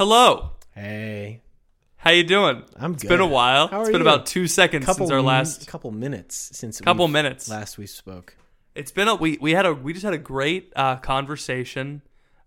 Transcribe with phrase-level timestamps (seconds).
[0.00, 0.52] Hello.
[0.74, 1.42] Hey,
[1.98, 2.62] How you doing?
[2.78, 3.10] I'm It's good.
[3.10, 3.68] been a while.
[3.68, 4.08] How It's are been you?
[4.08, 7.50] about two seconds couple since our min- last couple minutes since couple we've- minutes.
[7.50, 8.34] last we spoke.
[8.74, 12.00] It's been a we we had a we just had a great uh, conversation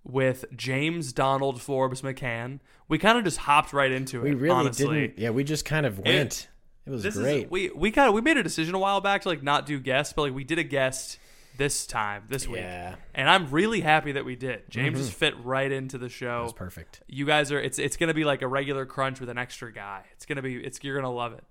[0.03, 2.59] with James Donald Forbes McCann.
[2.87, 4.23] We kind of just hopped right into it.
[4.23, 5.01] We really honestly.
[5.01, 5.19] didn't.
[5.19, 6.47] Yeah, we just kind of went.
[6.87, 7.45] It, was This great.
[7.45, 9.67] is we we kind of we made a decision a while back to like not
[9.67, 11.19] do guests, but like we did a guest
[11.57, 12.99] this time this week, yeah, Mm-hmm.
[13.15, 14.69] and I'm really happy that we did.
[14.69, 16.43] James just fit right into the show.
[16.43, 17.01] was perfect.
[17.07, 20.03] you guys are it's it's gonna be like a regular crunch with an extra guy.
[20.13, 21.43] It's gonna be it's you're gonna love it.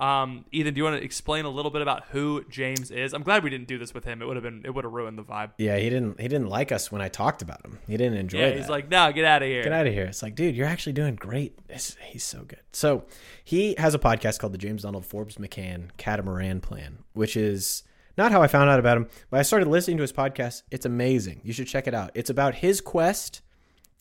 [0.00, 3.12] Um, Ethan, do you want to explain a little bit about who James is?
[3.12, 4.20] I'm glad we didn't do this with him.
[4.20, 5.50] It would have been it would have ruined the vibe.
[5.58, 6.18] Yeah, he didn't.
[6.20, 7.78] He didn't like us when I talked about him.
[7.86, 8.56] He didn't enjoy Yeah, that.
[8.56, 9.62] he's like, no, get out of here.
[9.62, 10.06] Get out of here.
[10.06, 11.56] It's like, dude, you're actually doing great.
[11.68, 12.58] It's, he's so good.
[12.72, 13.04] So
[13.44, 17.84] he has a podcast called the James Donald Forbes McCann Catamaran Plan, which is
[18.16, 20.62] not how I found out about him, but I started listening to his podcast.
[20.70, 21.40] It's amazing.
[21.44, 22.10] You should check it out.
[22.14, 23.42] It's about his quest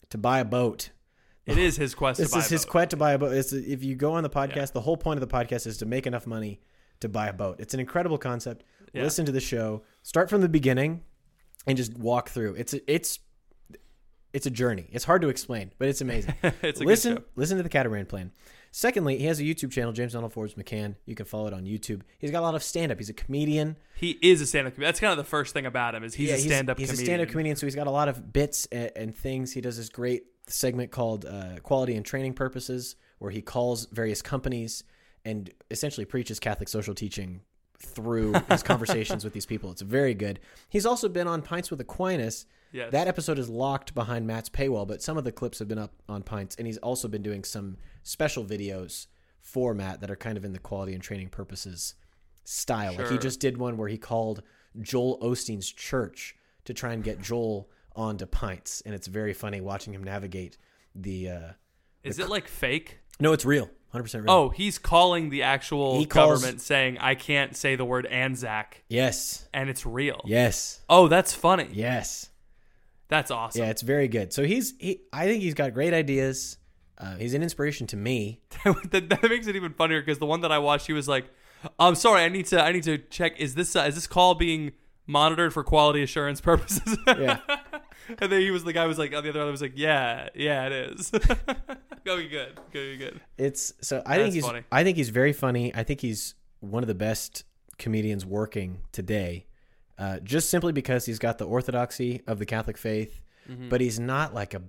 [0.10, 0.90] to buy a boat.
[1.46, 2.72] It is his quest This to buy is a his boat.
[2.72, 3.34] quest to buy a boat.
[3.34, 5.86] It's, if you go on the podcast, the whole point of the podcast is to
[5.86, 6.62] make enough money
[7.00, 7.56] to buy a boat.
[7.60, 8.64] It's an incredible concept.
[8.94, 9.04] Yeah.
[9.04, 9.84] Listen to the show.
[10.04, 11.02] Start from the beginning
[11.66, 12.56] and just walk through.
[12.56, 13.20] It's a, it's
[14.34, 14.88] it's a journey.
[14.92, 16.36] It's hard to explain, but it's amazing.
[16.44, 18.32] It's a good listen listen to the Catamaran Plan.
[18.74, 20.96] Secondly, he has a YouTube channel, James Donald Forbes McCann.
[21.06, 22.02] You can follow it on YouTube.
[22.20, 22.98] He's got a lot of stand up.
[22.98, 23.76] He's a comedian.
[23.96, 24.88] He is a stand up comedian.
[24.88, 26.88] That's kind of the first thing about him is he's Yeah, a stand up he's,
[26.90, 27.04] comedian.
[27.04, 29.52] a stand up comedian, so he's got a lot of bits and, and things.
[29.52, 34.22] He does this great segment called uh, Quality and Training Purposes, where he calls various
[34.22, 34.86] companies
[35.26, 37.42] and essentially preaches Catholic social teaching
[37.78, 39.70] through his conversations with these people.
[39.72, 40.40] It's very good.
[40.70, 42.46] He's also been on Pints with Aquinas.
[42.72, 42.92] Yes.
[42.92, 45.92] That episode is locked behind Matt's paywall, but some of the clips have been up
[46.08, 49.08] on Pints, and he's also been doing some special videos
[49.42, 51.96] for Matt that are kind of in the quality and training purposes
[52.44, 52.96] style.
[52.98, 54.42] Like he just did one where he called
[54.82, 59.94] Joel Osteen's church to try and get Joel onto Pints, and it's very funny watching
[59.94, 60.58] him navigate
[60.96, 61.30] the.
[61.30, 61.50] Uh,
[62.04, 63.00] is it like fake?
[63.20, 64.34] no, it's real, hundred percent real.
[64.34, 68.84] Oh, he's calling the actual He calls- government saying I can't say the word Anzac
[68.88, 70.22] yes, and it's real.
[70.26, 71.68] yes, Oh, that's funny.
[71.74, 72.30] yes.
[73.12, 73.62] That's awesome.
[73.62, 74.32] Yeah, it's very good.
[74.32, 75.02] So he's he.
[75.12, 76.58] I think he's got great ideas.
[76.98, 78.40] Uh, he's an inspiration to me.
[78.64, 81.26] that, that makes it even funnier because the one that I watched, he was like,
[81.78, 83.38] "I'm sorry, I need to, I need to check.
[83.38, 84.72] Is this, uh, is this call being
[85.08, 87.40] monitored for quality assurance purposes?" Yeah.
[88.08, 90.30] and then he was the guy was like, on the other one was like, "Yeah,
[90.34, 91.12] yeah, it is."
[92.06, 92.56] Go be good.
[92.72, 93.20] Go be good.
[93.38, 94.64] It's so I That's think he's funny.
[94.72, 95.76] I think he's very funny.
[95.76, 97.44] I think he's one of the best
[97.78, 99.48] comedians working today.
[100.02, 103.70] Uh, just simply because he's got the orthodoxy of the Catholic faith, Mm-hmm.
[103.70, 104.62] but he's not like a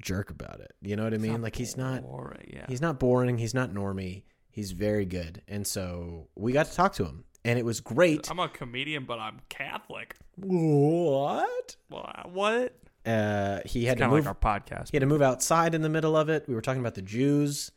[0.00, 0.72] jerk about it.
[0.82, 1.42] You know what I mean?
[1.42, 2.66] like he's not Boring, yeah.
[2.68, 3.38] he's not boring.
[3.38, 4.22] He's not normy.
[4.50, 5.42] He's very good.
[5.48, 8.30] And so we got to talk to him, and it was great.
[8.30, 10.16] I'm a comedian, but I'm Catholic.
[10.36, 11.76] What?
[11.88, 12.74] What?
[13.06, 14.26] Uh, he had to move.
[14.26, 14.90] like our podcast.
[14.90, 16.44] he had to move outside in the middle of it.
[16.48, 17.70] We were talking about the Jews.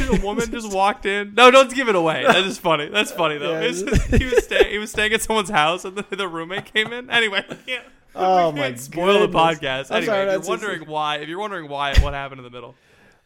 [0.00, 1.34] A woman just walked in.
[1.34, 2.24] No, don't give it away.
[2.26, 2.88] That is funny.
[2.88, 3.52] That's funny though.
[3.60, 3.66] Yeah.
[3.68, 4.70] Was- he was staying.
[4.70, 7.10] He was staying at someone's house, and the, the roommate came in.
[7.10, 9.90] Anyway, can't, Oh my can't spoil the podcast.
[9.90, 12.44] I'm Anyway, sorry, if you're just- wondering why, if you're wondering why, what happened in
[12.44, 12.74] the middle.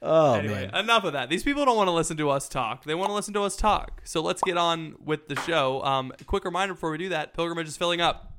[0.07, 0.85] Oh Anyway, man.
[0.85, 1.31] enough of that.
[1.31, 2.85] These people don't want to listen to us talk.
[2.85, 4.03] They want to listen to us talk.
[4.05, 5.83] So let's get on with the show.
[5.83, 8.33] Um, quick reminder before we do that: pilgrimage is filling up.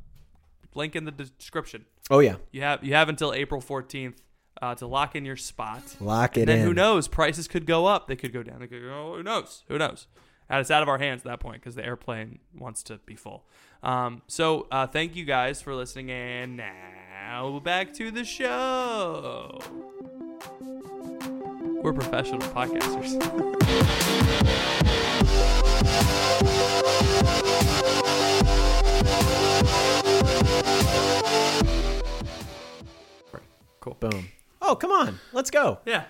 [0.76, 1.86] Link in the description.
[2.12, 2.36] Oh yeah.
[2.52, 4.16] You have you have until April 14th
[4.62, 5.84] uh, to lock in your spot.
[6.00, 6.66] Lock it And then in.
[6.66, 7.08] who knows?
[7.08, 8.08] Prices could go up.
[8.08, 8.60] They could go down.
[8.60, 9.14] They could go.
[9.18, 9.64] Who knows?
[9.68, 10.08] Who knows?
[10.50, 13.16] And it's out of our hands at that point because the airplane wants to be
[13.16, 13.46] full.
[13.82, 16.12] Um, so uh, thank you guys for listening.
[16.12, 19.60] And now back to the show.
[21.82, 23.22] We're professional podcasters.
[33.80, 33.96] cool.
[34.00, 34.28] Boom.
[34.62, 35.20] Oh, come on.
[35.34, 35.80] Let's go.
[35.86, 36.04] Yeah.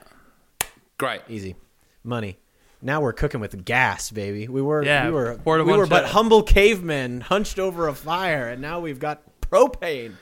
[0.98, 1.22] Great.
[1.28, 1.56] Easy.
[2.04, 2.38] Money.
[2.82, 4.48] Now we're cooking with gas, baby.
[4.48, 7.94] We were Yeah, we were we bunch were but of- humble cavemen hunched over a
[7.96, 10.14] fire, and now we've got propane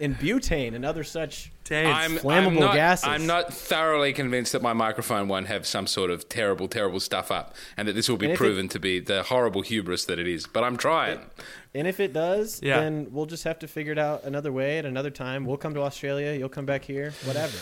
[0.00, 1.86] and butane and other such Dave.
[1.86, 3.08] I'm, flammable I'm not, gases.
[3.08, 7.30] I'm not thoroughly convinced that my microphone won't have some sort of terrible, terrible stuff
[7.30, 10.04] up, and that this will be And if it- proven to be the horrible hubris
[10.06, 10.46] that it is.
[10.46, 11.20] But I'm trying.
[11.74, 12.80] And if it does, Yeah.
[12.80, 15.44] then we'll just have to figure it out another way at another time.
[15.46, 16.32] We'll come to Australia.
[16.38, 17.12] You'll come back here.
[17.24, 17.56] Whatever.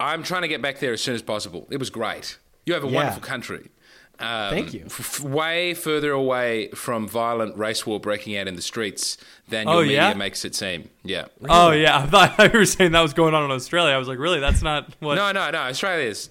[0.00, 1.66] I'm trying to get back there as soon as possible.
[1.70, 2.38] It was great.
[2.64, 2.94] You have a Yeah.
[2.94, 3.70] wonderful country.
[4.22, 4.84] Um, Thank you.
[4.86, 9.16] F- way further away from violent race war breaking out in the streets
[9.48, 10.14] than Oh, your media yeah?
[10.14, 10.88] makes it seem.
[11.04, 11.26] Yeah.
[11.48, 13.94] Oh yeah, I thought, you were saying that was going on in Australia.
[13.94, 14.40] I was like, really?
[14.40, 15.16] That's not what?
[15.16, 15.58] No, no, no.
[15.58, 16.30] Australia's.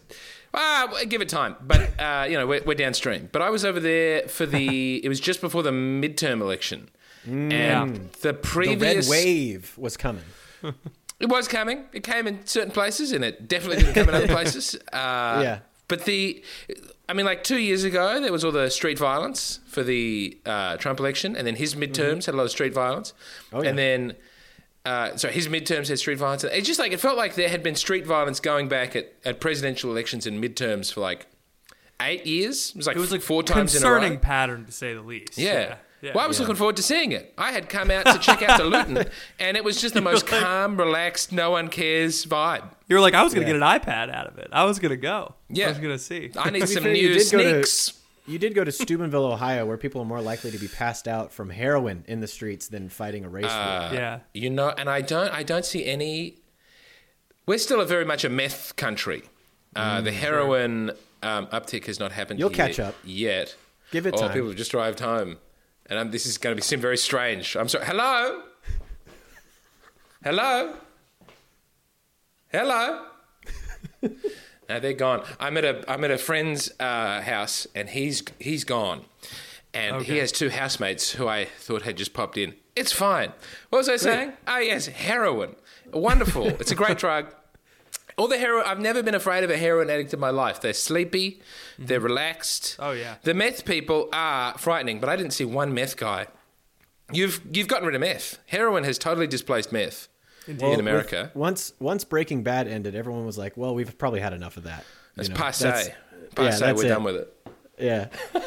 [0.54, 3.30] Ah, give it time, but uh, you know we're, we're downstream.
[3.32, 4.98] But I was over there for the.
[5.04, 6.90] it was just before the midterm election,
[7.26, 10.24] and the The red previous wave was coming.
[11.20, 11.86] It was coming.
[11.94, 14.74] It came in certain places, and it definitely didn't come in other places.
[14.92, 15.60] Uh, Yeah.
[15.88, 16.44] But the,
[17.12, 20.78] I mean, like two years ago, there was all the street violence for the uh,
[20.78, 23.14] Trump election, and then his midterms had a lot of street violence,
[23.48, 23.56] Mm-hmm.
[23.58, 23.70] Oh, yeah.
[23.70, 24.16] and then.
[24.84, 26.44] Uh, so his midterms had street violence.
[26.44, 29.40] It's just like it felt like there had been street violence going back at, at
[29.40, 31.28] presidential elections and midterms for like
[32.02, 32.72] eight years.
[32.72, 34.00] It was like It was like four times in a row.
[34.00, 35.38] concerning pattern to say the least.
[35.38, 35.52] Yeah.
[35.54, 35.76] yeah.
[36.04, 37.34] Well, I was looking forward to seeing it.
[37.38, 39.06] I had come out to check out to Luton,
[39.40, 42.64] and it was just the most like- calm, relaxed, no one cares vibe.
[42.88, 43.54] You were like, I was gonna Yeah.
[43.54, 44.50] get an iPad out of it.
[44.52, 45.36] I was gonna go.
[45.50, 45.68] Yeah.
[45.68, 46.32] I was gonna see.
[46.38, 47.98] I need some fair, you new did go to- sneaks.
[48.28, 51.34] You did go to Steubenville, Ohio, where people are more likely to be passed out
[51.34, 53.52] from heroin in the streets than fighting a race war.
[53.52, 54.20] Uh, yeah.
[54.34, 56.38] You know, and I don't, I don't see any.
[57.48, 59.24] We're still a very much a meth country.
[59.76, 60.92] Uh, the heroin
[61.24, 62.38] um, uptick has not happened.
[62.38, 62.96] Mm, You'll here catch up.
[63.04, 63.56] yet.
[63.92, 64.34] Give it oh, time.
[64.34, 65.38] people have just arrived home,
[65.92, 67.58] and um, this is going to be seem very strange.
[67.58, 67.86] I'm sorry.
[67.86, 68.44] Hello.
[70.24, 70.74] Hello.
[72.50, 73.06] Hello.
[74.70, 75.24] no, they're gone.
[75.38, 79.04] I'm at a I'm at a friend's uh, house, and he's he's gone,
[79.74, 82.56] and he has two housemates who I thought had just popped in.
[82.74, 83.34] It's fine.
[83.70, 84.32] What was I saying?
[84.48, 85.58] Ah, yes, heroin.
[85.92, 86.48] Wonderful.
[86.48, 87.36] it's a great drug.
[88.22, 88.66] All the heroin.
[88.68, 90.62] I've never been afraid of a heroin addict in my life.
[90.62, 91.42] They're sleepy.
[91.80, 92.76] They're relaxed.
[92.78, 93.16] Oh, yeah.
[93.24, 96.28] The meth people are frightening, but I didn't see one meth guy.
[97.12, 98.38] You've you've gotten rid of meth.
[98.46, 100.08] Heroin has totally displaced meth
[100.48, 101.32] Well, in America.
[101.34, 104.64] with- once once Breaking Bad ended, everyone was like, "Well, we've probably had enough of
[104.64, 104.86] that."
[105.16, 105.64] You It's know, passe.
[105.66, 105.90] that's-
[106.36, 106.60] Passe.
[106.60, 106.90] that's We're it.
[106.90, 107.38] done with it.
[107.80, 108.08] Yeah,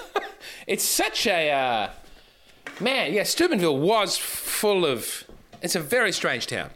[0.68, 1.90] It's such a uh,
[2.80, 3.12] man.
[3.12, 5.24] Yeah, Steubenville was full of.
[5.60, 6.70] It's a very strange town.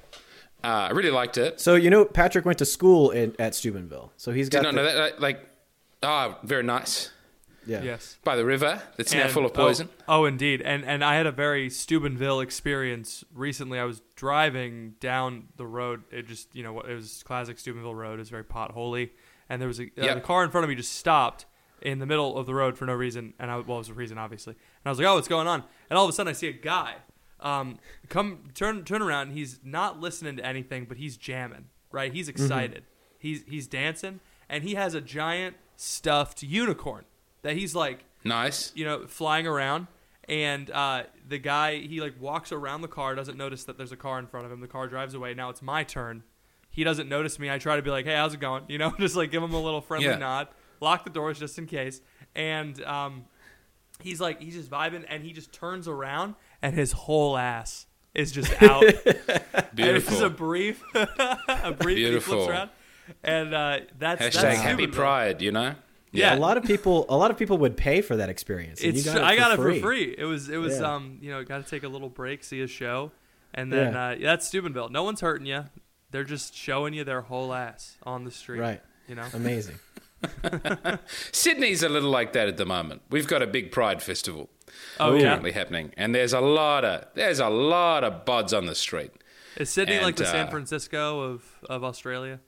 [0.62, 1.60] Uh, I really liked it.
[1.60, 4.74] So you know, Patrick went to school in, at Steubenville, so he's got Did not
[4.74, 5.20] the- know that.
[5.20, 5.48] Like,
[6.02, 7.10] ah, oh, very nice.
[7.66, 7.82] Yeah.
[7.82, 8.16] Yes.
[8.24, 9.90] By the river that's now full of poison.
[10.08, 10.62] Oh, oh, indeed.
[10.62, 13.78] And and I had a very Steubenville experience recently.
[13.78, 16.04] I was driving down the road.
[16.10, 18.14] It just you know it was classic Steubenville road.
[18.14, 19.10] It was very potholy,
[19.50, 21.44] and there was a uh, the car in front of me just stopped
[21.82, 23.34] in the middle of the road for no reason.
[23.38, 24.52] And I well, it was a reason obviously.
[24.54, 25.62] And I was like, oh, what's going on?
[25.90, 26.94] And all of a sudden, I see a guy
[27.40, 29.28] um, come turn turn around.
[29.28, 31.66] And he's not listening to anything, but he's jamming.
[31.90, 32.12] Right?
[32.12, 32.84] He's excited.
[33.18, 37.04] He's he's dancing, and he has a giant stuffed unicorn
[37.42, 38.72] that he's like Nice.
[38.74, 39.86] you know, flying around.
[40.28, 43.96] And uh, the guy, he like walks around the car, doesn't notice that there's a
[43.96, 44.60] car in front of him.
[44.60, 45.32] The car drives away.
[45.32, 46.22] Now it's my turn.
[46.70, 47.50] He doesn't notice me.
[47.50, 48.64] I try to be like, hey, how's it going?
[48.68, 50.16] You know, just like give him a little friendly Yeah.
[50.16, 50.48] nod,
[50.80, 52.02] lock the doors just in case.
[52.34, 53.24] And um,
[54.02, 58.32] he's like, he's just vibing, and he just turns around, and his whole ass is
[58.32, 58.82] just out.
[58.84, 61.96] And it's just a brief, a brief.
[61.98, 62.34] He Beautiful.
[62.46, 62.70] flips around,
[63.22, 64.94] and uh, that's Hashtag that's happy Steubenville.
[65.00, 65.42] pride.
[65.42, 65.74] You know.
[66.10, 68.80] Yeah, A lot of people, a lot of people would pay for that experience.
[68.80, 69.76] And It's you got it I got free.
[69.76, 70.14] it for free.
[70.16, 70.94] It was it was Yeah.
[70.94, 73.12] um you know got to take a little break, see a show,
[73.52, 74.06] and then Yeah.
[74.06, 74.88] uh, yeah, that's Steubenville.
[74.88, 75.64] No one's hurting you.
[76.10, 78.60] They're just showing you their whole ass on the street.
[78.60, 78.80] Right.
[79.06, 79.26] You know.
[79.34, 79.78] Amazing.
[81.32, 83.02] Sydney's a little like that at the moment.
[83.10, 84.50] We've got a big Pride festival
[85.00, 85.22] Oh yeah.
[85.30, 89.12] currently happening, and there's a lot of there's a lot of buds on the street.
[89.56, 92.40] Is Sydney like And, the San uh, Francisco of of Australia?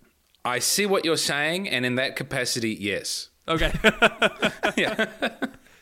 [0.44, 3.28] I see what you're saying, and in that capacity, yes.
[3.48, 3.72] Okay.
[4.76, 5.06] Yeah.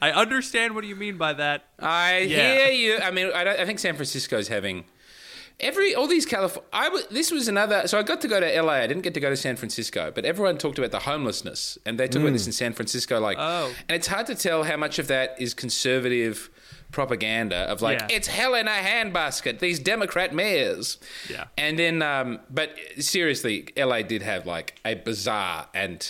[0.01, 1.65] I understand what you mean by that.
[1.79, 2.55] I Yeah.
[2.55, 2.99] hear you.
[2.99, 4.85] I mean, I, I think San Francisco's having
[5.61, 6.69] every all these California.
[6.73, 7.87] I w- this was another.
[7.89, 8.75] So I got to go to LA.
[8.75, 11.99] I didn't get to go to San Francisco, but everyone talked about the homelessness, and
[11.99, 13.21] they talk about this in San Francisco.
[13.21, 13.73] Like, Oh.
[13.89, 16.51] and it's hard to tell how much of that is conservative
[16.93, 18.17] propaganda of like Yeah.
[18.17, 19.59] it's hell in a handbasket.
[19.59, 20.97] These Democrat mayors.
[21.29, 21.45] Yeah.
[21.59, 26.07] And then, um, but seriously, LA did have like a bizarre and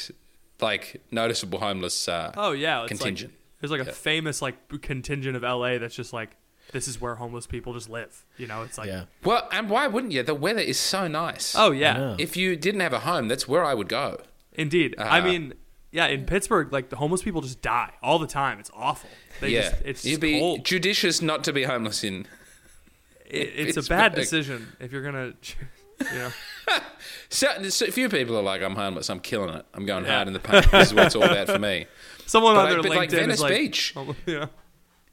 [0.61, 2.83] like noticeable homeless uh, Oh yeah.
[2.83, 3.33] It's contingent.
[3.33, 6.31] Like, there's like a famous like contingent of LA that's just like
[6.73, 8.25] this is where homeless people just live.
[8.37, 9.05] You know, it's like Yeah.
[9.25, 10.23] Well, and why wouldn't you?
[10.23, 11.55] The weather is so nice.
[11.57, 12.15] Oh yeah.
[12.19, 14.21] If you didn't have a home, that's where I would go.
[14.53, 14.95] Indeed.
[14.99, 15.55] I Uh, mean,
[15.93, 18.59] yeah, in Pittsburgh, like the homeless people just die all the time.
[18.61, 19.09] It's awful.
[19.41, 20.65] They yeah, just, it's you'd just be cold.
[20.65, 22.27] judicious not to be homeless in.
[23.25, 25.33] It, it's a bad decision if you're gonna,
[26.13, 26.31] you know.
[27.31, 29.11] So, so a few people are like, "I'm homeless.
[29.11, 29.67] I'm killing it.
[29.75, 30.15] I'm going Yeah.
[30.17, 30.71] hard in the paint.
[30.71, 31.85] This is what it's all about for me."
[32.25, 33.95] Someone But on like- their but LinkedIn like Venice is like, Beach.
[34.27, 34.49] you know.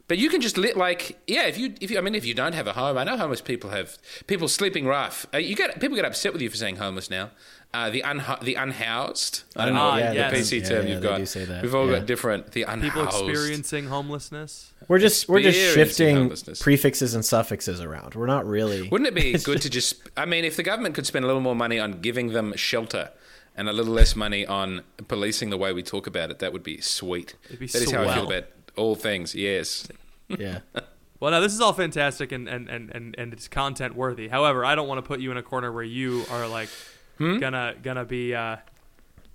[0.07, 1.47] But you can just lit like yeah.
[1.47, 3.41] If you if you I mean if you don't have a home, I know homeless
[3.41, 3.97] people have
[4.27, 5.25] people sleeping rough.
[5.33, 7.31] Uh, you get people get upset with you for saying homeless now.
[7.73, 9.43] Uh, the unha- the unhoused.
[9.55, 10.31] I don't know Ah, what yes.
[10.31, 11.17] the PC Yeah, term yeah, you've got.
[11.17, 11.61] do say that.
[11.61, 11.97] We've all Yeah.
[11.97, 12.51] got different.
[12.53, 12.83] The unhoused.
[12.93, 14.71] People experiencing homelessness.
[14.87, 16.29] We're just we're just shifting
[16.61, 18.13] prefixes and suffixes around.
[18.15, 18.87] We're not really.
[18.91, 19.95] Wouldn't it be good to just?
[20.15, 23.09] I mean, if the government could spend a little more money on giving them shelter
[23.57, 26.63] and a little less money on policing the way we talk about it, that would
[26.63, 27.35] be sweet.
[27.45, 28.27] It'd be That is how I feel swell.
[28.27, 28.45] about
[28.77, 29.33] all things.
[29.35, 29.87] Yes.
[30.27, 30.59] Yeah.
[31.21, 34.27] Well, now this is all fantastic and and, and, and, and it's content worthy.
[34.27, 36.69] However, I don't want to put you in a corner where you are like
[37.17, 37.37] Hmm?
[37.39, 38.57] gonna gonna be uh,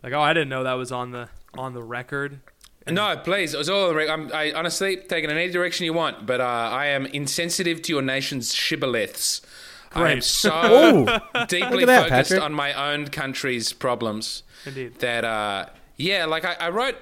[0.02, 2.40] like, oh, I didn't know that was on the on the record.
[2.86, 3.54] No, please.
[3.54, 3.98] It was all.
[3.98, 7.80] I'm, I honestly take it in any direction you want, but uh, I am insensitive
[7.82, 9.40] to your nation's shibboleths.
[9.92, 11.06] I am so
[11.48, 12.42] deeply that, focused Patrick.
[12.42, 14.96] on my own country's problems Indeed.
[15.00, 15.66] that, uh,
[15.96, 16.96] yeah, like I, I wrote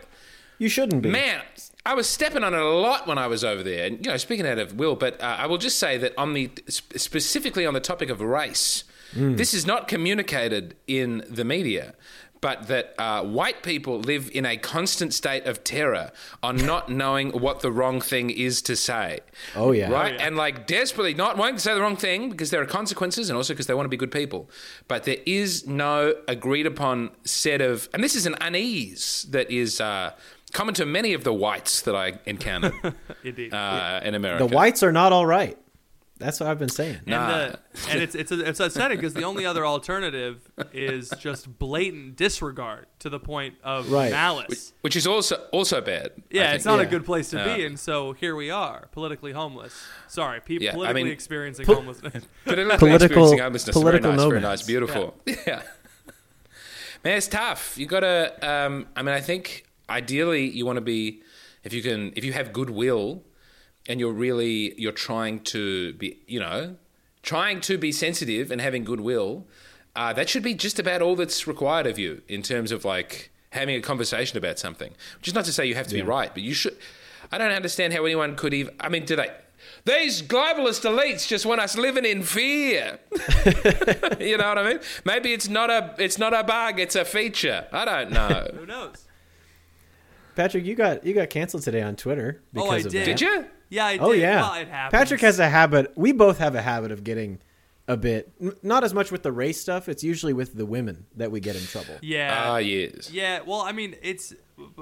[0.58, 1.10] you shouldn't be.
[1.10, 1.42] Man,
[1.88, 3.86] I was stepping on it a lot when I was over there.
[3.86, 6.34] And, you know, speaking out of Will, but uh, I will just say that on
[6.34, 11.94] the specifically on the topic of race, this is not communicated in the media.
[12.40, 17.30] But that uh, white people live in a constant state of terror on not knowing
[17.30, 19.20] what the wrong thing is to say.
[19.56, 19.90] Oh, yeah.
[19.90, 20.14] Right?
[20.14, 20.26] yeah.
[20.26, 23.36] And like desperately not wanting to say the wrong thing because there are consequences and
[23.36, 24.48] also because they want to be good people.
[24.86, 29.80] But there is no agreed upon set of, and this is an unease that is
[29.80, 30.12] uh,
[30.52, 32.74] common to many of the whites that I encountered
[33.24, 33.52] Indeed.
[33.54, 34.46] uh, in America.
[34.46, 35.56] The whites are not all right.
[36.20, 36.96] That's what I've been saying.
[36.96, 37.28] and, Nah.
[37.28, 37.58] the,
[37.90, 40.40] and it's it's it's upsetting because the only other alternative
[40.72, 44.10] is just blatant disregard to the point of Right.
[44.10, 44.72] malice.
[44.80, 46.10] which is also also bad.
[46.28, 49.80] Yeah, it's not a good place to be, and so here we are, politically homeless.
[50.08, 52.24] Sorry, pe- Yeah, I politically mean- experiencing Po- homelessness.
[52.44, 53.74] Politically Political- experiencing homelessness.
[53.74, 54.60] political very nice, very nomads.
[54.62, 55.14] nice, beautiful.
[55.46, 55.62] Yeah.
[57.04, 57.78] Man, it's tough.
[57.78, 58.34] You gotta.
[58.42, 61.22] Um, I mean, I think ideally you want to be,
[61.64, 63.22] if you can, if you have goodwill,
[63.88, 66.76] and you're really you're trying to be, you know,
[67.22, 69.46] trying to be sensitive and having goodwill.
[69.96, 73.30] Uh, that should be just about all that's required of you in terms of like
[73.50, 74.92] having a conversation about something.
[75.16, 76.76] Which is not to say you have to be right, but you should.
[77.32, 78.74] I don't understand how anyone could even.
[78.78, 79.30] I mean, do they?
[79.84, 82.98] These globalist elites just want us living in fear.
[84.20, 84.80] you know what I mean?
[85.04, 87.66] Maybe it's not a it's not a bug, it's a feature.
[87.72, 88.50] I don't know.
[88.54, 89.07] Who knows?
[90.38, 92.92] Patrick, you got you got canceled today on Twitter because Oh, I of did.
[92.92, 93.04] that.
[93.04, 93.44] Did you?
[93.70, 94.02] Yeah, I did.
[94.02, 94.40] Oh yeah.
[94.40, 94.98] Well, it happens.
[94.98, 95.92] Patrick has a habit.
[95.96, 97.40] We both have a habit of getting
[97.88, 99.88] a bit n- not as much with the race stuff.
[99.88, 101.94] It's usually with the women that we get in trouble.
[102.02, 102.32] Yeah.
[102.52, 103.10] Ah, yes.
[103.10, 104.32] Yeah, well, I mean, it's.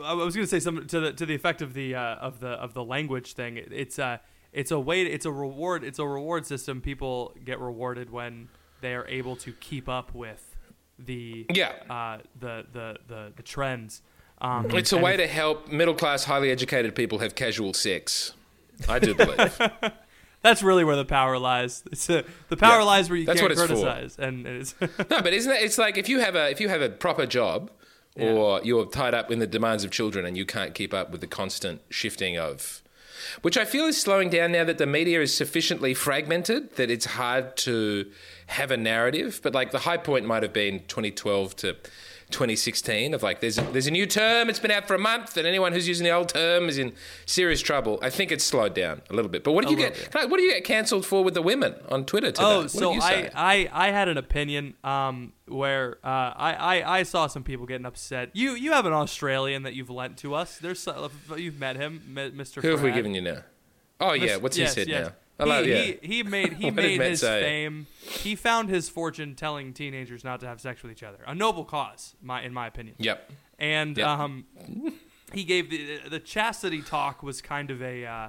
[0.05, 2.41] I was going to say something to the to the effect of the uh, of
[2.41, 3.57] the of the language thing.
[3.57, 4.19] It- It's uh
[4.53, 5.03] it's a way.
[5.07, 5.85] It's a reward.
[5.85, 6.81] It's a reward system.
[6.83, 8.49] People get rewarded when
[8.83, 10.55] they are able to keep up with
[10.99, 11.73] the Yeah.
[11.91, 14.03] uh, the, the the the trends.
[14.41, 18.33] Um, It's a way to help middle class, highly educated people have casual sex.
[18.89, 19.59] I do believe.
[20.43, 21.83] That's really where the power lies.
[21.91, 23.67] It's a, the power Yeah, lies where you can't it's for.
[23.67, 24.89] criticize, and it's no,
[25.23, 25.63] but isn't it?
[25.63, 27.71] It's like if you have a if you have a proper job,
[28.17, 31.21] or you're tied up in the demands of children, and you can't keep up with
[31.23, 32.83] the constant shifting of,
[33.43, 37.07] which I feel is slowing down now that the media is sufficiently fragmented that it's
[37.07, 38.11] hard to
[38.49, 39.41] have a narrative.
[39.43, 41.77] But like the high point might have been 2012 to
[42.31, 45.37] 2016 of like there's a, there's a new term it's been out for a month
[45.37, 46.93] and anyone who's using the old term is in
[47.25, 50.09] serious trouble i think it's slowed down a little bit but what do you get
[50.15, 52.71] I- what do you get cancelled for with the women on twitter today Oh, What
[52.71, 53.31] so I.
[53.35, 57.87] I I had an opinion um where uh, I, I I saw some people getting
[57.87, 58.31] upset.
[58.33, 60.59] You you have an Australian that you've lent to us.
[60.59, 60.89] There's
[61.37, 62.61] you've met him, Mr.
[62.63, 63.43] Who have we given you now?
[64.01, 65.07] Oh yeah, what's yes, he said yes.
[65.07, 65.13] now?
[65.39, 65.63] He, yeah.
[65.83, 67.43] he, he made he made his say?
[67.43, 67.87] fame.
[68.01, 71.19] He found his fortune telling teenagers not to have sex with each other.
[71.27, 72.97] A noble cause, my in my opinion.
[72.99, 73.31] Yep.
[73.59, 74.07] And Yep.
[74.07, 74.45] um,
[75.33, 78.29] he gave the the chastity talk was kind of a uh,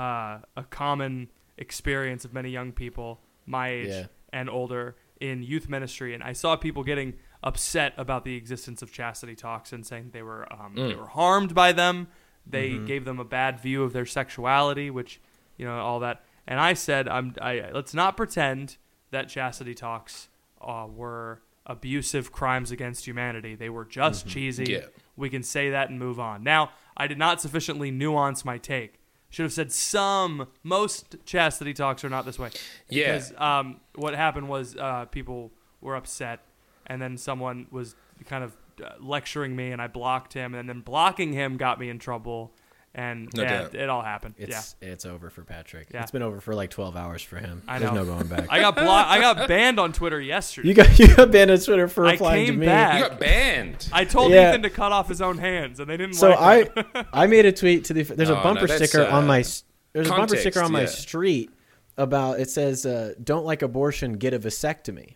[0.00, 1.28] uh, a common
[1.58, 4.06] experience of many young people my age Yeah.
[4.32, 8.92] and older in youth ministry, and I saw people getting upset about the existence of
[8.92, 10.88] chastity talks and saying they were um, Mm.
[10.88, 12.08] they were harmed by them.
[12.46, 12.86] They Mm-hmm.
[12.86, 15.20] gave them a bad view of their sexuality, which
[15.56, 16.24] you know all that.
[16.50, 18.76] And I said, I'm I let's not pretend
[19.12, 20.28] that chastity talks
[20.60, 23.54] uh, were abusive crimes against humanity.
[23.54, 24.64] They were just cheesy.
[24.64, 24.72] Mm-hmm.
[24.72, 24.88] Yeah.
[25.16, 26.42] We can say that and move on.
[26.42, 28.94] Now, I did not sufficiently nuance my take.
[29.28, 30.48] Should have said some.
[30.64, 32.50] Most chastity talks are not this way.
[32.88, 33.12] Yeah.
[33.12, 36.40] Because um, what happened was uh, people were upset,
[36.86, 37.94] and then someone was
[38.26, 41.90] kind of uh, lecturing me, and I blocked him, and then blocking him got me
[41.90, 42.52] in trouble,
[42.94, 43.74] and No yeah, doubt.
[43.74, 44.34] it all happened.
[44.38, 44.46] yeah.
[44.48, 45.88] It's it's over for Patrick.
[45.94, 46.02] Yeah.
[46.02, 47.62] It's been over for like 12 hours for him.
[47.68, 48.02] I There's know.
[48.02, 48.46] no going back.
[48.50, 50.68] I got blo- I got banned on Twitter yesterday.
[50.68, 52.66] you got you got banned on Twitter for I replying to came me.
[52.66, 53.00] back.
[53.02, 53.88] You got banned.
[53.92, 54.50] I told Yeah.
[54.50, 57.04] Ethan to cut off his own hands, and they didn't So like I.
[57.12, 59.40] I made a tweet to the there's Oh, a bumper that's, sticker on uh, my
[59.40, 60.86] s- there's a bumper sticker on my yeah.
[60.86, 61.50] street
[61.96, 65.14] about it says uh, don't like abortion get a vasectomy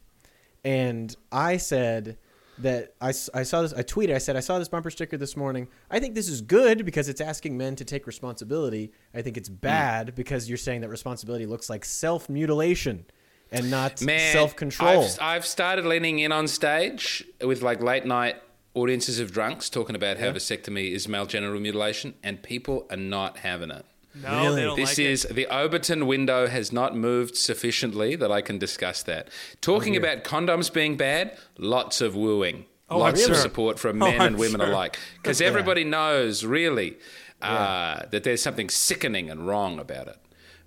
[0.64, 2.18] and I said
[2.58, 5.36] that I, I saw this I tweeted I said I saw this bumper sticker this
[5.36, 9.36] morning I think this is good because it's asking men to take responsibility I think
[9.36, 9.40] Hmm.
[9.40, 13.06] it's bad because you're saying that responsibility looks like self mutilation
[13.50, 18.36] and not self control I've, I've started leaning in on stage with like late night
[18.74, 23.36] audiences of drunks talking about how vasectomy is male genital mutilation, and people are not
[23.38, 23.86] having it.
[24.22, 24.54] No, Really?
[24.56, 25.06] they don't This like it.
[25.10, 29.28] is the Overton window has not moved sufficiently that I can discuss that.
[29.60, 34.06] Talking about condoms being bad, lots of wooing, Oh, lots I'm of support from Oh,
[34.06, 34.70] men I'm and women sure.
[34.70, 36.96] alike, because everybody knows really
[37.42, 40.16] uh, that there's something sickening and wrong about it.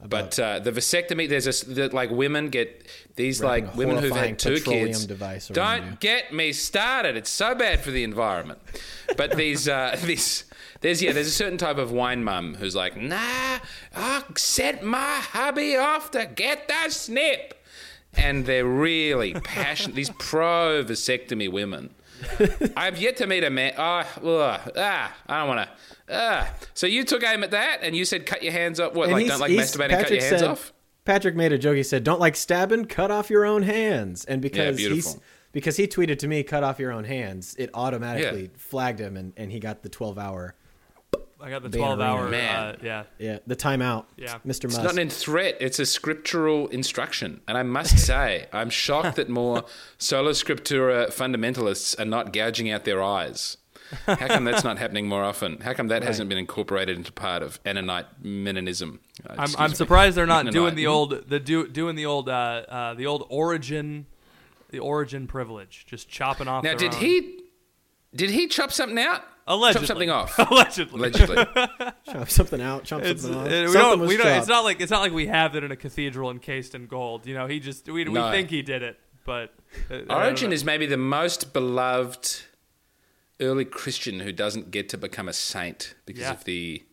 [0.05, 2.85] But uh, the vasectomy, there's a s- that like women get
[3.15, 5.07] these Wrapping like women who've had two kids.
[5.47, 5.97] Don't you.
[5.99, 7.17] get me started.
[7.17, 8.59] It's so bad for the environment.
[9.15, 10.43] But these, uh, these,
[10.81, 13.60] there's yeah, there's a certain type of wine mum who's like, nah,
[13.96, 17.53] I sent my hubby off to get the snip,
[18.15, 19.96] and they're really passionate.
[19.96, 21.93] these pro vasectomy women.
[22.75, 23.74] I've yet to meet a man.
[23.77, 25.75] Oh, ugh, ah, I don't want to.
[26.10, 26.53] Ah.
[26.74, 29.13] So you took aim at that, and you said, "Cut your hands off." What, And
[29.13, 29.89] like don't like he's- masturbating?
[30.00, 30.74] Cut your hands said, off.
[31.05, 31.75] Patrick made a joke.
[31.77, 35.24] He said, "Don't like stabbing, cut off your own hands." And because he's beautiful.
[35.51, 39.34] because he tweeted to me, "Cut off your own hands," it automatically flagged him, and,
[39.38, 40.55] and he got the twelve hour.
[41.39, 42.29] I got the Van 12 hour.
[42.29, 42.56] Man.
[42.56, 43.03] Uh, yeah.
[43.20, 44.06] Yeah, the timeout.
[44.15, 44.39] Yeah.
[44.46, 44.65] Mr.
[44.65, 44.84] It's Musk.
[44.84, 45.56] not in threat.
[45.60, 47.41] It's a scriptural instruction.
[47.48, 49.65] And I must say, I'm shocked that more
[49.98, 53.58] sola scriptura fundamentalists are not gouging out their eyes.
[54.06, 55.62] How come that's not happening more often?
[55.62, 59.00] How come that hasn't been incorporated into part of Annonite Menonism?
[59.25, 60.53] Uh, I'm, I'm surprised they're not Mennonite.
[60.53, 62.32] doing the old the do, doing the old uh,
[62.67, 64.06] uh, the old Origen
[64.72, 67.00] the Origen privilege just chopping off Now, their did own.
[67.00, 67.39] he
[68.13, 69.24] did he chop something out?
[69.49, 69.87] Allegedly.
[69.87, 70.37] Chop something off.
[70.51, 71.35] allegedly Allegedly.
[72.11, 73.45] chop something out, chop It's, something off.
[73.47, 75.63] uh, we Something don't, we don't, it's not like it's not like we have it
[75.63, 77.25] in a cathedral encased in gold.
[77.25, 79.53] You know, he just we, we think he did it, but
[79.89, 82.41] uh, Origen is maybe the most beloved
[83.39, 86.31] early Christian who doesn't get to become a saint because Yeah.
[86.31, 86.83] of the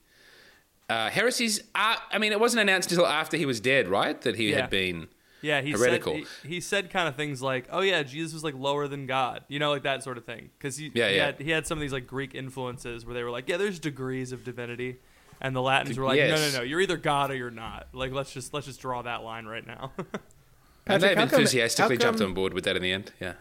[0.89, 1.61] uh, heresies.
[1.75, 4.21] Are, I mean, it wasn't announced until after he was dead, right?
[4.21, 4.61] That he Yeah.
[4.63, 5.09] had been.
[5.45, 6.15] Yeah he heretical.
[6.15, 9.07] said he, he said kind of things like oh yeah Jesus was like lower than
[9.07, 11.27] God you know like that sort of thing because he Yeah, he, yeah.
[11.27, 13.79] Had, he had some of these like Greek influences where they were like yeah there's
[13.79, 14.97] degrees of divinity
[15.41, 16.31] and the Latins were like Yes.
[16.39, 19.03] no no no you're either God or you're not like let's just let's just draw
[19.03, 20.07] that line right now and
[20.87, 23.13] Patrick, they've how come- enthusiastically how jumped on board with that in the end.
[23.21, 23.35] Yeah.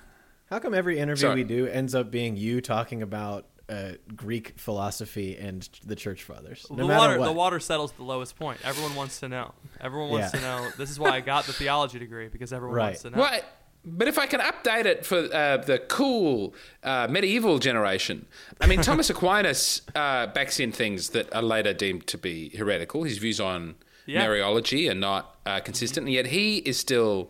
[0.49, 1.35] How come every interview Sorry.
[1.35, 6.65] we do ends up being you talking about uh, Greek philosophy and the church fathers?
[6.69, 7.25] No the matter water what.
[7.25, 9.47] the water settles the lowest point everyone wants to know
[9.81, 10.39] everyone wants Yeah.
[10.39, 12.85] to know this is why I got the theology degree because everyone Right.
[12.85, 13.39] wants to know Well,
[13.85, 18.17] but if I can update it for uh, the cool uh, medieval generation,
[18.61, 23.03] I mean, Thomas Aquinas uh, backs in things that are later deemed to be heretical.
[23.03, 24.25] His views on Yeah.
[24.25, 27.29] Mariology are not uh, consistent, and yet he is still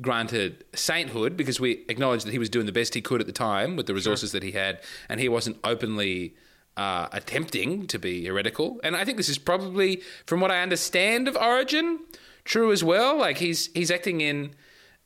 [0.00, 3.32] granted sainthood because we acknowledge that he was doing the best he could at the
[3.32, 6.34] time with the resources that he had, and he wasn't openly
[6.76, 8.80] uh, attempting to be heretical.
[8.82, 12.00] And I think this is probably, from what I understand of Origen,
[12.44, 13.16] true as well.
[13.18, 14.54] Like he's he's acting in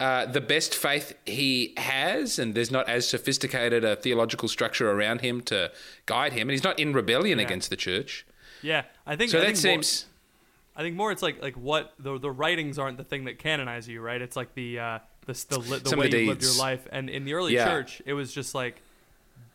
[0.01, 5.21] uh, the best faith he has, and there's not as sophisticated a theological structure around
[5.21, 5.71] him to
[6.07, 7.45] guide him, and he's not in rebellion Yeah.
[7.45, 8.25] against the church.
[8.63, 10.07] yeah I think So I that think seems.
[10.79, 13.89] I think more it's like like what the the writings aren't the thing that canonize
[13.89, 14.23] you, right?
[14.23, 16.87] It's like the uh, the the, li- the way the you lived your life.
[16.93, 17.67] And in the early Yeah.
[17.67, 18.81] church, it was just like,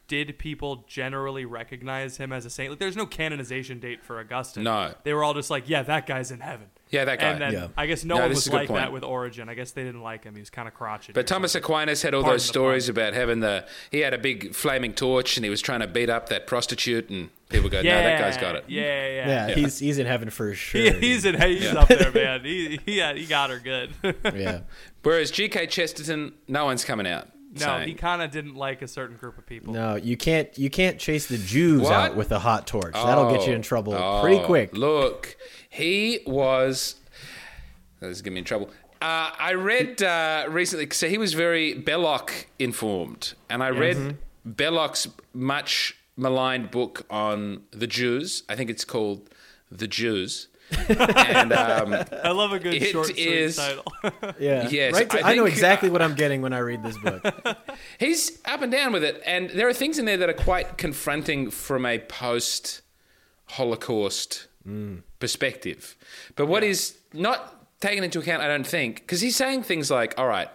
[0.10, 2.72] did people generally recognize him as a saint?
[2.72, 4.66] Like, there's no canonization date for Augustine.
[4.66, 4.94] No.
[5.04, 6.68] they were all just like, yeah, that guy's in heaven.
[6.94, 7.30] Yeah, that guy.
[7.32, 7.68] And then Yeah.
[7.76, 8.82] I guess no, No, one was is a good like point.
[8.82, 9.50] that with Origen.
[9.50, 10.36] I guess they didn't like him.
[10.36, 11.14] He was kind of crotchety.
[11.14, 11.56] But Thomas.
[11.56, 12.92] Aquinas had all Pardon those stories pun.
[12.92, 13.66] about having the.
[13.92, 17.10] He had a big flaming torch and he was trying to beat up that prostitute,
[17.10, 19.28] and people go, yeah, "No, that guy's got it." Yeah, yeah, yeah.
[19.28, 19.56] yeah, Yeah.
[19.56, 20.82] he's he's in heaven for sure.
[20.82, 21.80] He, he's in, he's Yeah.
[21.80, 22.46] up there, man.
[22.46, 23.92] He he, had, he got her good.
[24.36, 24.60] yeah.
[25.02, 25.68] Whereas G.K.
[25.68, 27.28] Chesterton, no one's coming out.
[27.56, 29.74] no, saying, he kind of didn't like a certain group of people.
[29.74, 31.92] No, you can't you can't chase the Jews What?
[31.92, 32.94] out with a hot torch.
[32.94, 34.76] That'll get you in Oh, trouble oh, pretty quick.
[34.78, 35.36] Look,
[35.74, 36.96] he was.
[38.00, 38.70] This is getting me in trouble.
[39.02, 44.18] Uh, I read uh, recently, so he was very Belloc informed, and I read Mm-hmm.
[44.46, 48.44] Belloc's much maligned book on the Jews.
[48.50, 49.30] I think it's called
[49.72, 50.48] The Jews.
[50.90, 53.84] and um, I love a good short, is- title.
[54.40, 54.68] Yeah.
[54.70, 55.10] Yes, right.
[55.10, 57.24] to- I I, know think- exactly what I'm getting when I read this book.
[58.00, 60.78] He's up and down with it, and there are things in there that are quite
[60.78, 62.82] confronting from a post
[63.50, 64.48] Holocaust
[65.20, 65.96] perspective.
[66.36, 70.18] But what is not taken into account, I don't think, because he's saying things like,
[70.18, 70.48] all right,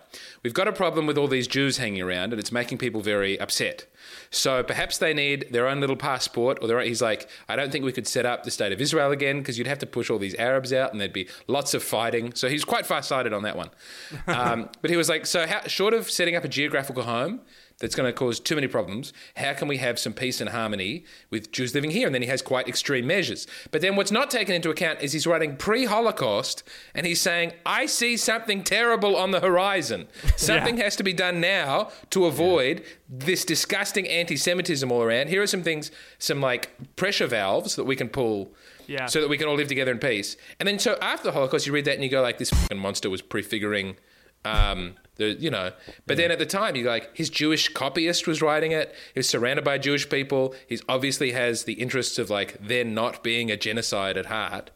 [0.43, 3.39] we've got a problem with all these Jews hanging around, and it's making people very
[3.39, 3.85] upset.
[4.31, 7.71] So perhaps they need their own little passport, or their own, he's like, I don't
[7.71, 10.09] think we could set up the state of Israel again because you'd have to push
[10.09, 12.33] all these Arabs out, and there'd be lots of fighting.
[12.35, 13.71] So he's quite far sighted on that one.
[14.27, 17.41] Um, but he was like, so how, short of setting up a geographical home,
[17.79, 19.13] that's going to cause too many problems.
[19.37, 22.07] How can we have some peace and harmony with Jews living here?
[22.07, 23.47] And then he has quite extreme measures.
[23.71, 26.65] But then what's not taken into account is he's writing pre Holocaust
[26.95, 30.09] and he's saying, I see something terrible on the horizon.
[30.37, 35.29] Something has to be done now to avoid this disgusting anti Semitism all around.
[35.29, 38.53] Here are some things, some like pressure valves that we can pull.
[38.87, 39.05] Yeah.
[39.05, 40.39] So that we can all live together in peace.
[40.59, 42.79] And then, so after the Holocaust, you read that and you go, like, this fucking
[42.79, 43.97] monster was prefiguring
[44.45, 45.73] um, the, you know,
[46.07, 48.95] but then at the time, you like his Jewish copyist was writing it.
[49.15, 50.55] He was surrounded by Jewish people.
[50.67, 54.71] He obviously has the interests of like there not being a genocide at heart.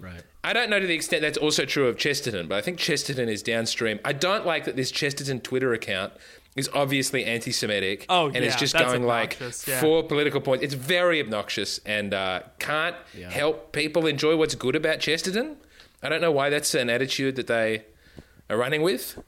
[0.00, 0.22] Right.
[0.42, 3.28] I don't know to the extent that's also true of Chesterton, but I think Chesterton
[3.28, 3.98] is downstream.
[4.04, 6.12] I don't like that this Chesterton Twitter account
[6.56, 8.06] is obviously anti-Semitic.
[8.08, 9.80] Oh, and it's just going like yeah.
[9.80, 10.62] for political points.
[10.62, 13.30] It's very obnoxious and uh, can't Yeah.
[13.30, 15.56] help people enjoy what's good about Chesterton.
[16.02, 17.84] I don't know why that's an attitude that they
[18.50, 19.22] are running with.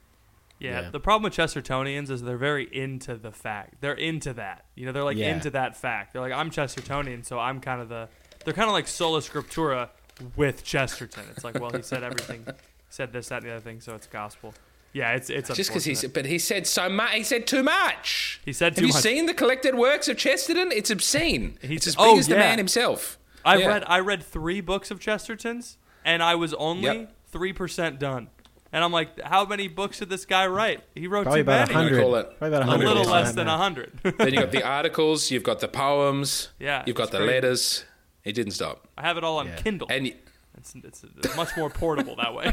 [0.59, 0.89] Yeah, Yeah.
[0.89, 3.75] the problem with Chestertonians is they're very into the fact.
[3.81, 4.65] They're into that.
[4.75, 5.33] You know, they're like Yeah.
[5.35, 6.13] into that fact.
[6.13, 8.09] They're like, I'm Chestertonian, so I'm kind of the.
[8.43, 9.89] They're kind of like sola scriptura
[10.35, 11.23] with Chesterton.
[11.31, 12.53] It's like, well, he said everything, he
[12.89, 14.53] said this, that, and the other thing, so it's gospel.
[14.93, 16.23] Yeah, it's it's Just because he's, unfortunate.
[16.23, 17.13] but he said so much.
[17.13, 18.41] He said too much.
[18.43, 19.03] He said Have too you much.
[19.03, 20.71] seen the collected works of Chesterton?
[20.71, 21.57] It's obscene.
[21.61, 22.39] He's- it's as big oh, as the yeah.
[22.39, 23.19] man himself.
[23.45, 23.67] I Yeah.
[23.67, 27.13] read I read three books of Chesterton's, and I was only Yep.
[27.31, 28.29] three percent done.
[28.73, 30.81] And I'm like, how many books did this guy write?
[30.93, 31.87] He wrote Probably too about a many.
[31.89, 32.01] hundred.
[32.01, 33.91] call it Probably about a A little less than a hundred.
[34.03, 37.33] then you've got the articles, you've got the poems, Yeah, you've got the crazy.
[37.33, 37.85] letters.
[38.23, 38.87] He didn't stop.
[38.97, 39.55] I have it all on Yeah.
[39.55, 39.87] Kindle.
[39.89, 40.15] And y-
[40.57, 42.51] It's, it's, it's much more portable that way.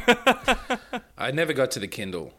[1.19, 2.33] I never got to the Kindle.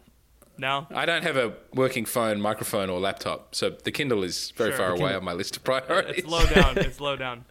[0.57, 0.87] No?
[0.95, 4.77] I don't have a working phone, microphone, or laptop, so the Kindle is very Sure.
[4.77, 6.19] far away Kindle- on my list of priorities.
[6.19, 6.77] it's low down.
[6.77, 7.43] It's low down.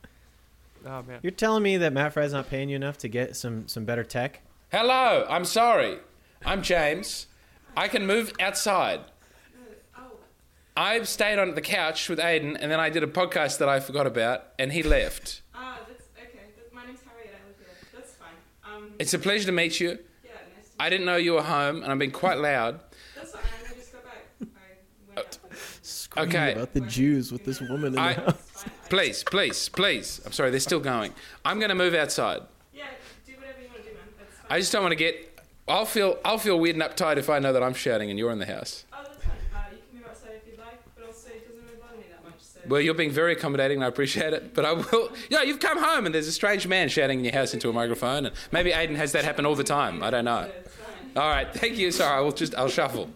[0.87, 1.19] Oh man.
[1.23, 4.05] You're telling me that Matt Fradd's not paying you enough to get some some better
[4.05, 4.41] tech?
[4.73, 5.99] Hello, I'm sorry.
[6.45, 7.27] I'm James.
[7.77, 9.01] I can move outside.
[10.77, 13.79] I've stayed on the couch with Aiden, and then I did a podcast that I
[13.79, 15.43] forgot about, and he left.
[15.55, 16.41] Ah, that's okay.
[16.73, 17.33] My name's Harriet.
[17.33, 17.69] I live here.
[17.95, 18.75] That's fine.
[18.75, 19.91] Um, It's a pleasure to meet you.
[20.25, 20.71] yeah, nice.
[20.71, 22.81] To I didn't know you were home, and I've been quite loud.
[23.15, 23.43] That's fine.
[23.71, 24.25] I just got back.
[24.41, 24.47] I
[25.15, 25.39] went out.
[25.83, 26.53] Screaming Okay.
[26.55, 28.17] about the Jews with this woman in the house.
[28.35, 28.73] It's fine.
[28.85, 30.21] I- Please, please, please.
[30.27, 31.15] I'm sorry, they're still going.
[31.45, 32.41] I'm going to move outside.
[32.73, 32.87] Yeah,
[33.25, 34.03] do whatever you want to do, man.
[34.19, 34.47] That's fine.
[34.51, 35.34] I just don't want to get.
[35.67, 36.19] I'll feel.
[36.25, 38.47] I'll feel weird and uptight if I know that I'm shouting and you're in the
[38.47, 38.85] house.
[38.93, 39.33] Oh, that's fine.
[39.55, 42.05] Uh, you can move outside if you'd like, but also it doesn't really bother me
[42.11, 42.35] that much.
[42.41, 42.61] So.
[42.69, 44.55] Well, you're being very accommodating, and I appreciate it.
[44.55, 45.11] But I will.
[45.31, 47.73] Yeah, you've come home, and there's a strange man shouting in your house into a
[47.73, 50.03] microphone, and maybe Aiden has that happen all the time.
[50.03, 50.43] I don't know.
[50.45, 51.23] So it's fine.
[51.23, 51.91] All right, thank you.
[51.91, 52.55] Sorry, I will just.
[52.57, 53.09] I'll shuffle.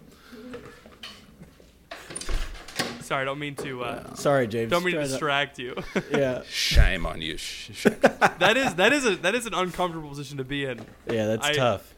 [3.00, 3.84] Sorry, don't mean to.
[3.84, 4.70] Uh, Sorry, James.
[4.70, 5.11] don't mean to Try that.
[5.11, 5.74] distract you.
[6.11, 7.38] Yeah, Shame on you.
[7.38, 7.84] Sh- sh-
[8.38, 10.84] that is that is a that is an uncomfortable position to be in.
[11.11, 11.94] yeah, that's I- tough.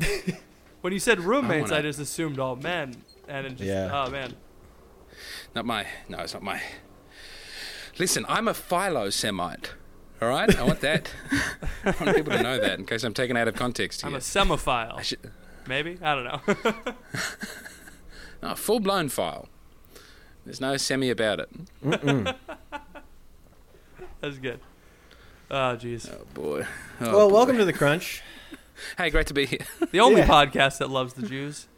[0.80, 3.90] When you said roommates, I, wanna- just assumed all men, and it just Yeah.
[3.92, 4.34] oh man.
[5.54, 5.86] Not my.
[6.08, 6.62] No, it's not my.
[7.98, 9.74] Listen, I'm a philo-Semite.
[10.22, 11.12] All right, I want that.
[11.84, 14.18] I want people to know that in case I'm taken out of context I'm a
[14.18, 14.98] semophile.
[14.98, 15.18] I should,
[15.66, 16.94] Maybe I don't know.
[18.42, 19.48] no, full-blown file.
[20.46, 21.50] There's no semi about it.
[24.22, 24.60] That's good.
[25.50, 26.10] Oh jeez.
[26.10, 26.66] Oh boy.
[27.00, 27.34] Oh, well, boy.
[27.34, 28.22] welcome to the Crunch.
[28.98, 29.66] Hey, great to be here.
[29.90, 30.26] The only Yeah.
[30.28, 31.68] podcast that loves the Jews.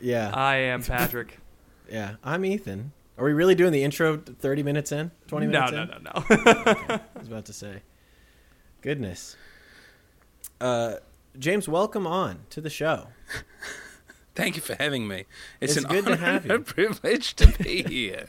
[0.00, 1.38] Yeah, I am Patrick.
[1.90, 2.16] yeah.
[2.22, 2.92] I'm Ethan.
[3.16, 5.10] Are we really doing the intro 30 minutes in?
[5.26, 5.88] 20 minutes no, in?
[5.88, 6.10] no, no.
[6.28, 7.82] I was about to say.
[8.80, 9.36] Goodness.
[10.60, 10.94] Uh,
[11.38, 13.08] James, welcome on to the show.
[14.36, 15.24] Thank you for having me.
[15.60, 18.28] It's, It's an good to honor have and a privilege to be here.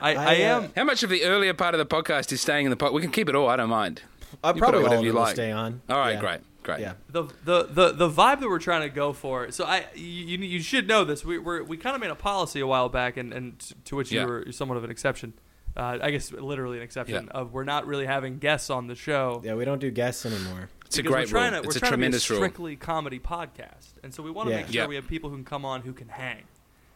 [0.00, 0.72] I, I, I, uh, am.
[0.76, 2.92] How much of the earlier part of the podcast is staying in the pod?
[2.92, 3.48] We can keep it all.
[3.48, 4.02] I don't mind.
[4.42, 5.34] I'll probably put it all whatever of you like.
[5.36, 5.82] stay on.
[5.88, 6.20] All right, Yeah.
[6.20, 6.80] great, great.
[6.80, 6.94] Yeah.
[7.08, 9.50] the, the the the vibe that we're trying to go for.
[9.50, 11.24] So I you, you should know this.
[11.24, 14.12] We we're, we kind of made a policy a while back, and, and to which
[14.12, 14.22] Yeah.
[14.22, 15.32] you were somewhat of an exception.
[15.76, 17.38] Uh, I guess literally an exception Yeah.
[17.40, 19.42] of we're not really having guests on the show.
[19.44, 20.68] Yeah, we don't do guests anymore.
[20.86, 21.62] It's a great we're trying rule.
[21.62, 22.46] To, it's we're a trying tremendous to be a rule.
[22.48, 24.56] strictly comedy podcast, and so we want to Yeah.
[24.62, 24.86] make sure Yeah.
[24.86, 26.44] we have people who can come on who can hang.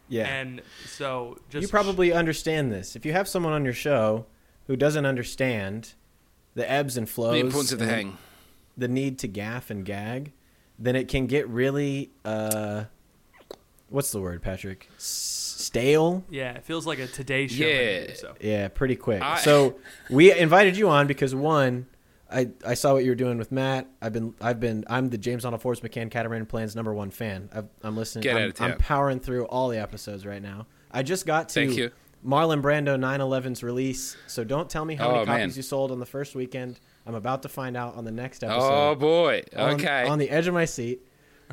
[0.09, 0.25] Yeah.
[0.27, 2.95] And so just you probably understand this.
[2.95, 4.25] If you have someone on your show
[4.67, 5.93] who doesn't understand
[6.55, 8.17] the ebbs and flows, The importance of the and hang.
[8.77, 10.31] The need to gaff and gag,
[10.79, 12.85] then it can get really uh,
[13.89, 14.89] what's the word, Patrick?
[14.97, 16.23] Stale.
[16.29, 17.63] yeah, it feels like a Today Show.
[17.63, 17.75] Yeah.
[17.75, 18.35] interview, so.
[18.41, 19.21] Yeah, pretty quick.
[19.21, 19.75] I- so
[20.09, 21.85] we invited you on because one,
[22.31, 23.87] I, I saw what you were doing with Matt.
[24.01, 27.49] I've been I've been I'm the James Donald Forbes McCann Catamaran Plans number one fan.
[27.53, 28.23] I've, I'm listening.
[28.23, 30.65] Get I'm, out of I'm powering through all the episodes right now.
[30.89, 31.91] I just got to Thank you.
[32.25, 34.15] Marlon Brando 9/11's release.
[34.27, 35.51] So don't tell me how Oh, many copies man.
[35.55, 36.79] you sold on the first weekend.
[37.05, 38.59] I'm about to find out on the next episode.
[38.91, 39.43] Oh boy.
[39.55, 40.07] On- Okay.
[40.07, 41.01] On, the edge of my seat.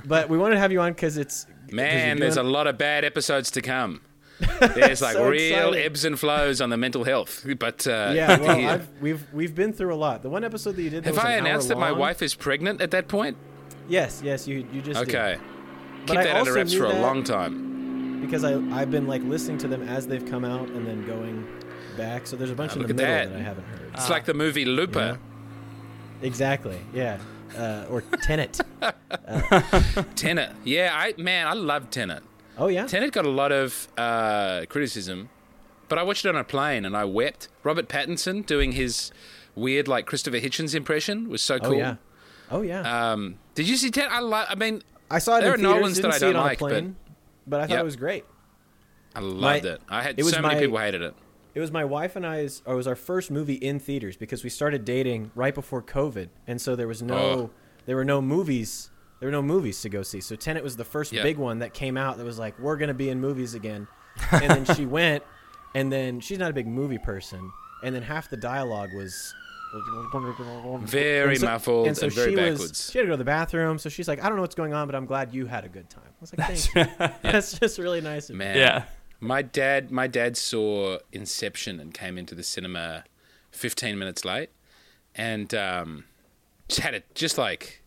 [0.04, 3.04] But we wanted to have you on because it's Man, there's a lot of bad
[3.04, 4.02] episodes to come.
[4.60, 5.84] There's like So real excited.
[5.84, 7.44] ebbs and flows on the mental health.
[7.58, 10.22] But uh, Yeah, well, I've, we've we've been through a lot.
[10.22, 11.02] The one episode that you did.
[11.02, 13.36] That have was I announced that my wife is pregnant at that point?
[13.88, 15.08] Yes, yes, you you just did.
[15.08, 15.38] Okay.
[16.06, 17.67] But Keep I that under wraps for a that long time.
[18.20, 21.46] Because I I've been like listening to them as they've come out and then going
[21.96, 22.26] back.
[22.26, 23.32] So there's a bunch Ah, in the middle at that.
[23.32, 23.38] that.
[23.40, 23.90] I haven't heard.
[23.94, 24.12] It's Ah.
[24.12, 25.18] like the movie Looper.
[26.22, 26.78] Exactly.
[26.92, 27.18] Yeah.
[27.56, 28.60] Uh, or Tenet.
[30.16, 30.50] Tenet.
[30.64, 32.22] Yeah, I man, I love Tenet.
[32.56, 32.86] Oh yeah.
[32.86, 35.28] Tenet got a lot of uh, criticism,
[35.88, 37.48] but I watched it on a plane and I wept.
[37.62, 39.12] Robert Pattinson doing his
[39.54, 41.68] weird like Christopher Hitchens impression was so cool.
[41.68, 41.78] Oh cool.
[41.78, 41.94] yeah.
[42.50, 43.12] Oh yeah.
[43.12, 44.10] Um, did you see Tenet?
[44.12, 44.46] I love.
[44.50, 45.80] I mean, I saw it there in are theaters.
[45.80, 46.96] Nolans that I don't it on like, a plane,
[47.48, 47.80] but, I thought Yep.
[47.80, 48.24] it was great.
[49.14, 49.80] I loved My- it.
[49.88, 51.14] I had it was so many my- people hated it.
[51.54, 54.44] It was my wife and I's, or it was our first movie in theaters because
[54.44, 57.50] we started dating right before COVID, and so there was no, Oh.
[57.86, 60.20] there were no movies, there were no movies to go see.
[60.20, 61.22] So Tenet was the first Yeah.
[61.24, 63.88] big one that came out that was like, we're gonna be in movies again,
[64.30, 65.24] and then she went,
[65.74, 67.50] and then she's not a big movie person,
[67.82, 69.34] and then half the dialogue was.
[70.86, 72.60] Very and so, muffled and, so and very she backwards.
[72.60, 74.54] Was, she had to go to the bathroom, so she's like, "I don't know what's
[74.54, 77.08] going on, but I'm glad you had a good time." I was like, "Thank you."
[77.22, 78.38] That's just really nice of you.
[78.38, 78.84] Man, Yeah.
[79.20, 83.02] My dad, my dad saw Inception and came into the cinema
[83.50, 84.50] 15 minutes late,
[85.16, 86.04] and um,
[86.68, 87.82] just had it just like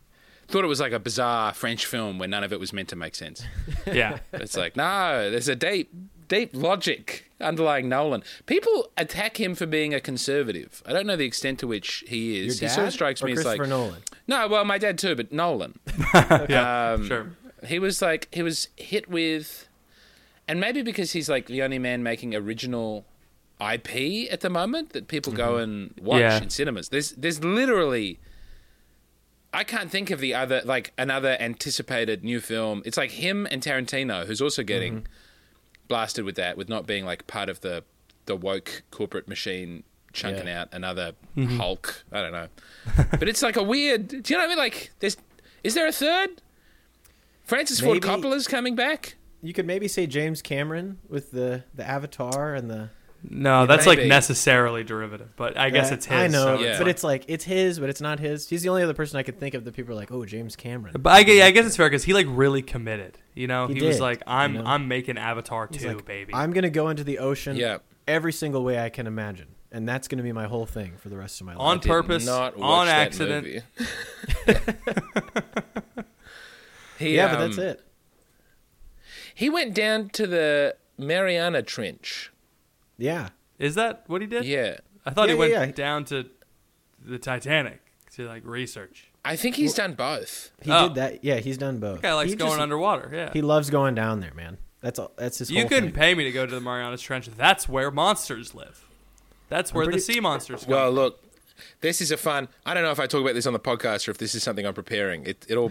[0.48, 2.96] thought it was like a bizarre French film where none of it was meant to
[2.96, 3.42] make sense.
[3.86, 4.18] Yeah.
[4.34, 5.90] It's like no, there's a deep,
[6.28, 8.22] deep logic underlying Nolan.
[8.46, 10.82] People attack him for being a conservative.
[10.86, 12.60] I don't know the extent to which he Your is.
[12.60, 14.02] dad he sort of strikes me as like Christopher Nolan.
[14.26, 15.78] no, well, my dad too, but Nolan.
[16.14, 16.92] yeah.
[16.96, 17.30] Um, sure.
[17.66, 19.68] He was like he was hit with,
[20.48, 23.04] and maybe because he's like the only man making original
[23.60, 26.42] IP at the moment that people go and watch Yeah.
[26.42, 26.88] in cinemas.
[26.88, 28.18] There's there's literally.
[29.54, 32.82] I can't think of the other like another anticipated new film.
[32.86, 35.06] It's like him and Tarantino, who's also getting
[35.88, 37.84] blasted with that, with not being like part of the
[38.26, 40.62] the woke corporate machine chunking Yeah.
[40.62, 41.56] out another mm-hmm.
[41.56, 42.04] Hulk.
[42.12, 42.48] I don't know,
[43.18, 44.08] but it's like a weird.
[44.08, 44.58] Do you know what I mean?
[44.58, 45.16] Like, there's
[45.64, 46.42] is there a third?
[47.44, 49.16] Francis Ford Maybe- Coppola's coming back.
[49.42, 52.90] You could maybe say James Cameron with the the Avatar and the.
[53.28, 54.08] No, that's like maybe.
[54.08, 56.14] necessarily derivative, but I guess it's his.
[56.16, 56.78] I know, so Yeah.
[56.78, 58.48] but it's like it's his, but it's not his.
[58.48, 60.56] He's the only other person I could think of that people are like, "Oh, James
[60.56, 63.18] Cameron." But I, gue- I guess it's fair because he like really committed.
[63.34, 64.68] You know, He he, was like, "I'm you know?
[64.68, 67.78] I'm making Avatar He's two, like, baby." I'm gonna go into the ocean Yeah.
[68.08, 71.16] every single way I can imagine, and that's gonna be my whole thing for the
[71.16, 71.60] rest of my life.
[71.62, 73.46] On purpose, not on accident.
[76.98, 77.80] he, yeah, but that's um, it.
[79.34, 82.31] He went down to the Mariana Trench.
[83.02, 84.44] Yeah, Is that what he did?
[84.44, 84.76] Yeah.
[85.04, 85.72] I thought Yeah, he went yeah, yeah.
[85.72, 86.26] down to
[87.04, 87.80] the Titanic
[88.14, 89.08] to like research.
[89.24, 90.50] I think he's done both.
[90.62, 90.88] he Oh.
[90.88, 91.24] did that.
[91.24, 92.00] Yeah, he's done both.
[92.02, 93.10] Guy likes he going just- underwater.
[93.12, 93.30] Yeah.
[93.32, 94.58] He loves going down there, man.
[94.80, 95.12] That's all.
[95.16, 95.50] That's his.
[95.50, 95.92] you couldn't thing.
[96.00, 97.28] pay me to go to the Marianas Trench.
[97.36, 98.84] That's where monsters live.
[99.48, 100.70] That's where pretty- the sea monsters come.
[100.74, 101.22] Well, look,
[101.80, 102.48] this is a fun.
[102.66, 104.42] I don't know if I talk about this on the podcast or if this is
[104.42, 105.24] something I'm preparing.
[105.24, 105.70] It, it all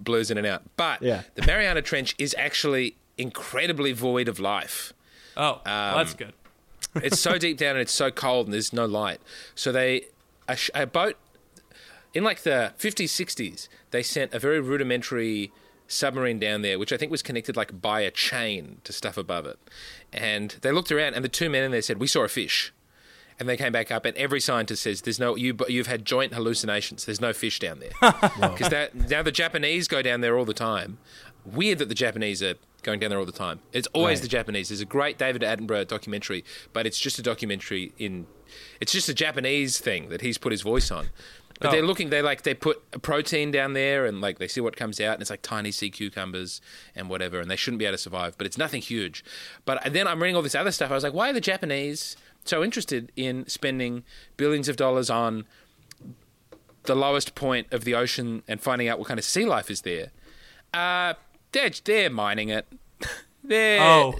[0.00, 0.62] blurs in and out.
[0.76, 1.22] But Yeah.
[1.36, 4.92] the Mariana Trench is actually incredibly void of life.
[5.36, 6.32] oh, well, that's um, good.
[7.02, 9.20] It's so deep down and it's so cold and there's no light.
[9.54, 10.06] So they
[10.48, 11.16] a, sh- a boat
[12.12, 13.68] in like the 50s, 60s.
[13.90, 15.52] They sent a very rudimentary
[15.86, 19.46] submarine down there, which I think was connected like by a chain to stuff above
[19.46, 19.58] it.
[20.12, 22.72] And they looked around, and the two men in there said, "We saw a fish."
[23.38, 25.56] And they came back up, and every scientist says, "There's no you.
[25.68, 27.04] You've had joint hallucinations.
[27.06, 27.92] There's no fish down there."
[28.40, 30.98] Because that now the Japanese go down there all the time.
[31.44, 33.60] Weird that the Japanese are going down there all the time.
[33.72, 34.22] It's always Right.
[34.22, 34.68] the Japanese.
[34.68, 38.26] There's a great David Attenborough documentary, but it's just a documentary in.
[38.80, 41.10] It's just a Japanese thing that he's put his voice on.
[41.60, 41.72] But Oh.
[41.72, 42.08] they're looking.
[42.10, 45.12] They like they put a protein down there, and like they see what comes out,
[45.14, 46.60] and it's like tiny sea cucumbers
[46.96, 48.36] and whatever, and they shouldn't be able to survive.
[48.38, 49.22] But it's nothing huge.
[49.66, 50.90] But then I'm reading all this other stuff.
[50.90, 54.04] I was like, why are the Japanese so interested in spending
[54.38, 55.44] billions of dollars on
[56.84, 59.82] the lowest point of the ocean and finding out what kind of sea life is
[59.82, 60.12] there?
[60.72, 61.12] Uh,
[61.52, 62.66] they're they're mining it.
[63.44, 64.14] they're Oh.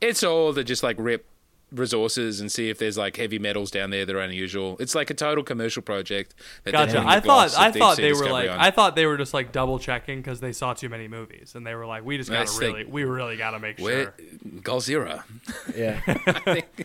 [0.00, 1.26] it's all to just like rip
[1.72, 4.76] resources and see if there's like heavy metals down there that are unusual.
[4.80, 6.34] It's like a total commercial project.
[6.64, 7.04] That they're Gotcha.
[7.06, 8.58] I thought I thought they were like on.
[8.58, 11.64] I thought they were just like double checking because they saw too many movies and
[11.64, 14.14] they were like, we just gotta That's the- really we really gotta make Where, sure
[14.62, 15.22] Godzilla.
[15.76, 16.00] Yeah.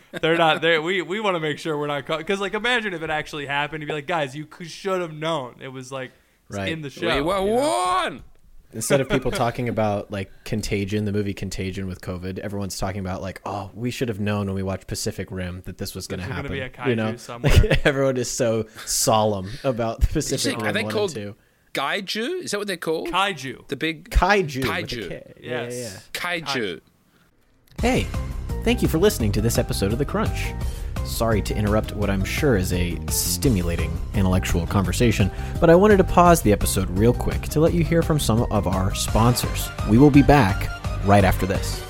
[0.22, 0.80] they're not there.
[0.80, 3.82] We we want to make sure we're not because like imagine if it actually happened,
[3.82, 5.56] you'd be like, guys, you should have known.
[5.60, 6.12] It was like
[6.48, 6.68] Right.
[6.68, 7.00] in the show.
[7.12, 7.54] we were you know?
[7.54, 8.22] warned.
[8.76, 13.20] Instead of people talking about like Contagion, the movie Contagion with COVID, everyone's talking about
[13.22, 16.20] like, oh, we should have known when we watched Pacific Rim that this was going
[16.20, 16.76] to There's gonna happen.
[16.76, 17.52] be a you know, somewhere.
[17.52, 20.66] Like, everyone is so solemn about the Pacific Rim.
[20.66, 21.36] Are they one called- and two.
[21.74, 22.44] Gaiju?
[22.44, 23.10] Is that what they're called?
[23.10, 23.68] Kaiju.
[23.68, 24.62] the big Kaiju.
[24.62, 25.08] Kaiju.
[25.08, 25.34] K.
[25.42, 25.74] Yes.
[25.74, 26.80] Yeah, yeah, kaiju.
[27.82, 27.82] yeah.
[27.82, 28.06] Hey,
[28.66, 30.52] Thank you for listening to this episode of The Crunch.
[31.06, 36.04] Sorry to interrupt what I'm sure is a stimulating intellectual conversation, but I wanted to
[36.04, 39.68] pause the episode real quick to let you hear from some of our sponsors.
[39.88, 40.68] We will be back
[41.06, 41.82] right after this.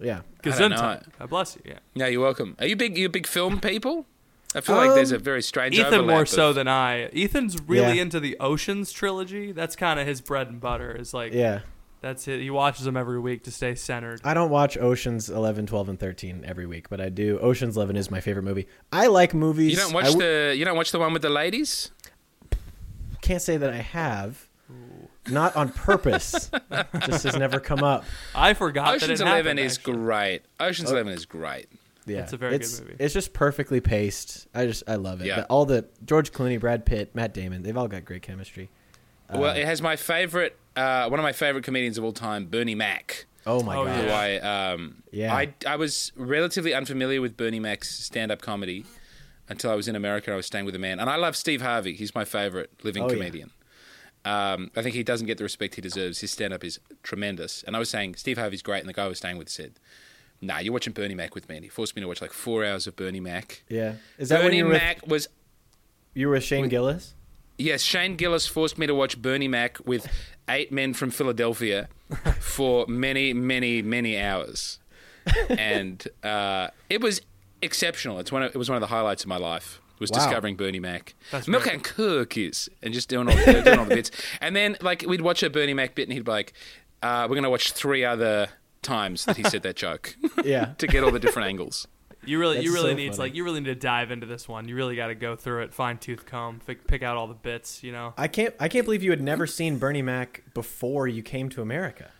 [0.00, 0.20] Yeah.
[0.20, 0.48] I.
[0.48, 1.04] Gesundheit.
[1.18, 1.62] God bless you.
[1.66, 1.78] Yeah.
[1.94, 2.56] No, you're welcome.
[2.60, 2.96] Are you big?
[2.96, 4.06] You big film people?
[4.54, 5.74] I feel like there's a Um, very strange.
[5.74, 7.04] Ethan overlap more of- so than I.
[7.14, 8.02] Ethan's really Yeah.
[8.02, 9.50] into the Oceans trilogy.
[9.52, 10.92] That's kind of his bread and butter.
[10.92, 11.60] Is like Yeah.
[12.04, 12.40] That's it.
[12.40, 14.20] He watches them every week to stay centered.
[14.24, 17.38] I don't watch Oceans 11, 12, and 13 every week, but I do.
[17.38, 18.66] Oceans 11 is my favorite movie.
[18.92, 19.72] I like movies.
[19.72, 20.54] You don't watch w- the.
[20.56, 21.90] You don't watch the one with the ladies.
[23.22, 24.48] Can't say that I have.
[25.30, 26.50] Not on purpose.
[27.06, 28.04] Just has never come up.
[28.34, 29.94] I forgot Ocean's that it Eleven happened, is actually.
[29.94, 30.42] great.
[30.60, 30.94] Ocean's Oh.
[30.94, 31.66] Eleven is great.
[32.06, 32.96] Yeah, It's a very good it's, movie.
[32.98, 34.46] It's just perfectly paced.
[34.54, 35.26] I just I love it.
[35.26, 35.36] Yeah.
[35.40, 38.68] The- all the George Clooney, Brad Pitt, Matt Damon, they've all got great chemistry.
[39.30, 40.58] Uh, well, it has my favorite.
[40.76, 43.26] Uh, one of my favorite comedians of all time, Bernie Mac.
[43.46, 43.96] oh my Oh, god.
[44.00, 44.18] Who Yeah.
[44.18, 45.34] I um, Yeah.
[45.34, 48.84] I I was relatively unfamiliar with Bernie Mac's stand-up comedy
[49.48, 50.32] until I was in America.
[50.32, 51.94] I was staying with a man, and I love Steve Harvey.
[51.94, 53.14] He's my favorite living Oh, yeah.
[53.14, 53.50] comedian.
[54.24, 56.20] Um, I think he doesn't get the respect he deserves.
[56.20, 59.08] His stand-up is tremendous, and I was saying Steve Harvey's great, and the guy I
[59.08, 59.74] was staying with said,
[60.40, 62.64] "Nah, you're watching Bernie Mac with me." And he forced me to watch like four
[62.64, 63.62] hours of Bernie Mac.
[63.68, 63.96] Yeah.
[64.16, 65.28] Is that when Bernie you were with, Mac was
[66.14, 67.14] you were with Shane Gillis?
[67.56, 70.08] Yes, Shane Gillis forced me to watch Bernie Mac with
[70.48, 71.88] eight men from Philadelphia
[72.40, 74.78] for many, many, many hours,
[75.48, 77.20] and uh, it was
[77.62, 78.18] exceptional.
[78.18, 78.42] It's one.
[78.42, 79.80] Of, it was one of the highlights of my life.
[80.00, 80.18] Was Wow.
[80.18, 81.74] discovering Bernie Mac, That's milk great.
[81.76, 84.10] and cookies, and just doing all, doing all the bits.
[84.40, 86.52] And then like we'd watch a Bernie Mac bit, and he'd be like,
[87.02, 88.48] uh, "We're going to watch three other
[88.82, 90.72] times that he said that joke Yeah.
[90.78, 91.86] to get all the different angles."
[92.26, 93.18] You really, That's you really so need funny.
[93.18, 94.68] like you really need to dive into this one.
[94.68, 97.34] You really got to go through it, fine tooth comb, pick, pick out all the
[97.34, 97.82] bits.
[97.82, 98.14] You know.
[98.16, 101.62] I can't I can't believe you had never seen Bernie Mac before you came to
[101.62, 102.10] America.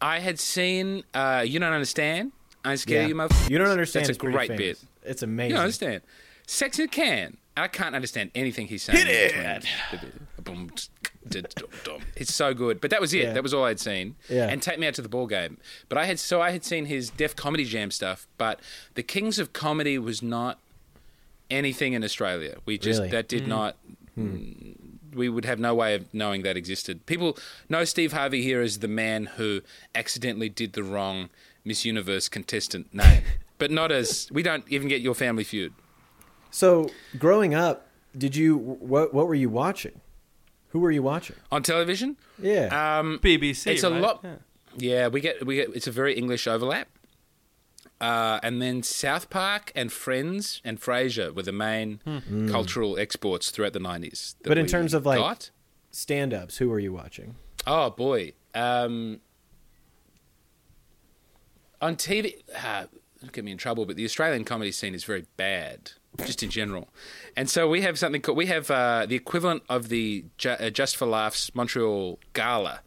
[0.00, 2.32] I had seen uh, "You Don't Understand."
[2.64, 3.08] I scare Yeah.
[3.08, 3.50] you, motherfucker.
[3.50, 4.06] You don't understand.
[4.06, 4.58] That's a great famous.
[4.58, 4.78] bit.
[5.02, 5.50] It's amazing.
[5.50, 6.00] You don't understand.
[6.46, 7.36] Sex in a can.
[7.56, 9.06] I can't understand anything he's saying.
[9.06, 9.66] Hit it!
[11.28, 12.02] Between.
[12.16, 12.80] It's so good.
[12.80, 13.24] But that was it.
[13.24, 13.32] Yeah.
[13.32, 14.16] That was all I'd seen.
[14.28, 14.48] Yeah.
[14.48, 15.58] And take me out to the ball game.
[15.88, 18.60] But I had so I had seen his Def Comedy Jam stuff, but
[18.94, 20.58] the Kings of Comedy was not
[21.50, 22.56] anything in Australia.
[22.66, 23.10] We just Really?
[23.10, 23.48] that did mm.
[23.48, 23.76] not
[24.14, 24.26] hmm.
[24.26, 24.74] mm,
[25.14, 27.06] we would have no way of knowing that existed.
[27.06, 29.62] People know Steve Harvey here as the man who
[29.94, 31.30] accidentally did the wrong
[31.64, 33.22] Miss Universe contestant name,
[33.58, 35.72] but not as we don't even get your Family Feud.
[36.50, 40.00] So, growing up, did you what what were you watching?
[40.74, 41.36] Who were you watching?
[41.52, 42.16] on television.
[42.36, 42.98] Yeah.
[42.98, 43.68] Um, BBC.
[43.68, 44.02] It's a right?
[44.02, 44.34] lot- Yeah.
[44.76, 46.88] yeah, we get we get it's a very English overlap.
[48.00, 52.00] Uh, and then South Park and Friends and Frasier were the main
[52.50, 54.34] cultural exports throughout the nineties.
[54.42, 55.50] But in terms of, like-
[55.92, 57.36] Stand-ups, who were you watching?
[57.68, 59.20] oh boy, um,
[61.80, 62.86] on TV, uh,
[63.20, 65.92] don't get me in trouble, but the Australian comedy scene is very bad,
[66.26, 66.88] just in general.
[67.36, 70.70] And so we have something called we have uh, the equivalent of the Ju- uh,
[70.70, 72.80] Just for Laughs Montreal Gala,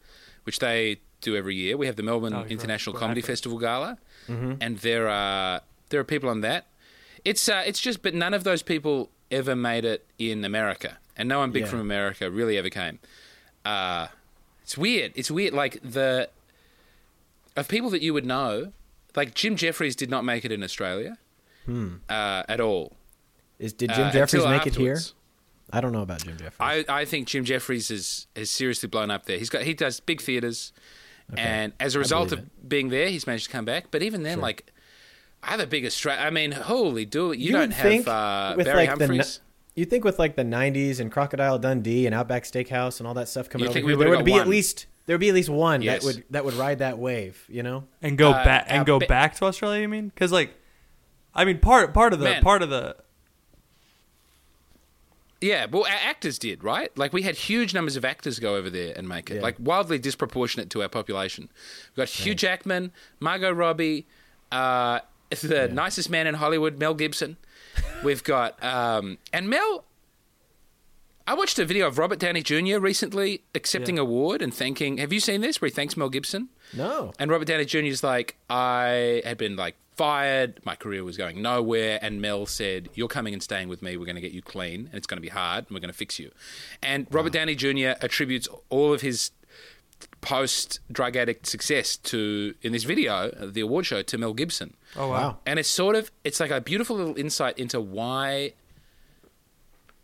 [0.44, 1.76] which they do every year.
[1.78, 3.00] We have the Melbourne Oh, International right.
[3.02, 3.28] Comedy Right.
[3.28, 6.68] Festival Gala, and there are there are people on that.
[7.26, 11.28] It's uh, it's just, but none of those people ever made it in America, and
[11.28, 11.70] no one big Yeah.
[11.70, 13.00] from America really ever came.
[13.66, 14.08] Uh,
[14.64, 15.12] it's weird.
[15.16, 15.54] It's weird.
[15.54, 16.30] Like the
[17.58, 18.72] of people that you would know,
[19.16, 21.18] like Jim Jeffries did not make it in Australia
[21.68, 22.94] uh, at all.
[23.60, 25.00] Is did Jim uh, Jeffries until make it here?
[25.72, 26.56] I don't know about Jim Jeffries.
[26.60, 29.38] I, I think Jim Jeffries is has seriously blown up there.
[29.38, 30.72] He's got he does big theaters,
[31.36, 33.86] and as a result of believe being there, he's managed to come back.
[33.92, 34.44] But even then, Sure.
[34.44, 34.72] like
[35.44, 37.40] a big Australia, I mean, holy do it!
[37.40, 39.42] You, You don't would have uh, Barry like, the Humphries.
[39.76, 43.28] You think with like the '90s and Crocodile Dundee and Outback Steakhouse and all that
[43.30, 45.20] stuff coming You over think here, there would've would got be at least there would
[45.22, 46.02] be at least one Yes.
[46.04, 47.44] that would that would ride that wave.
[47.50, 47.84] You know?
[48.02, 49.82] and go Uh, back and uh, go ba- back to Australia.
[49.82, 50.08] You mean?
[50.10, 50.56] Because like,
[51.36, 52.42] I mean, part part of the Man.
[52.42, 52.96] part of the
[55.40, 56.96] Yeah, well, our actors did, right?
[56.98, 59.42] Like we had huge numbers of actors go over there and make it, Yeah.
[59.42, 61.50] like wildly disproportionate to our population.
[61.92, 64.08] We've got Hugh Jackman, Margot Robbie,
[64.52, 67.38] uh, the nicest man in Hollywood, Mel Gibson.
[68.04, 69.84] We've got um, and Mel.
[71.30, 72.80] I watched a video of Robert Downey Jr.
[72.80, 74.04] recently accepting Yeah.
[74.04, 74.98] award and thanking.
[75.00, 75.60] Have you seen this?
[75.62, 76.48] Where he thanks Mel Gibson.
[76.74, 77.12] No.
[77.20, 77.80] And Robert Downey Jr.
[77.80, 82.90] is like, I had been like fired, my career was going nowhere, and Mel said,
[82.94, 83.98] "You're coming and staying with me.
[83.98, 85.92] We're going to get you clean, and it's going to be hard, and we're going
[85.92, 86.32] to fix you."
[86.82, 88.00] And Robert Downey Jr.
[88.02, 89.32] attributes all of his
[90.22, 94.76] post drug addict success to in this video, the award show, to Mel Gibson.
[94.96, 95.38] oh wow, Wow.
[95.46, 98.54] And it's sort of it's like a beautiful little insight into why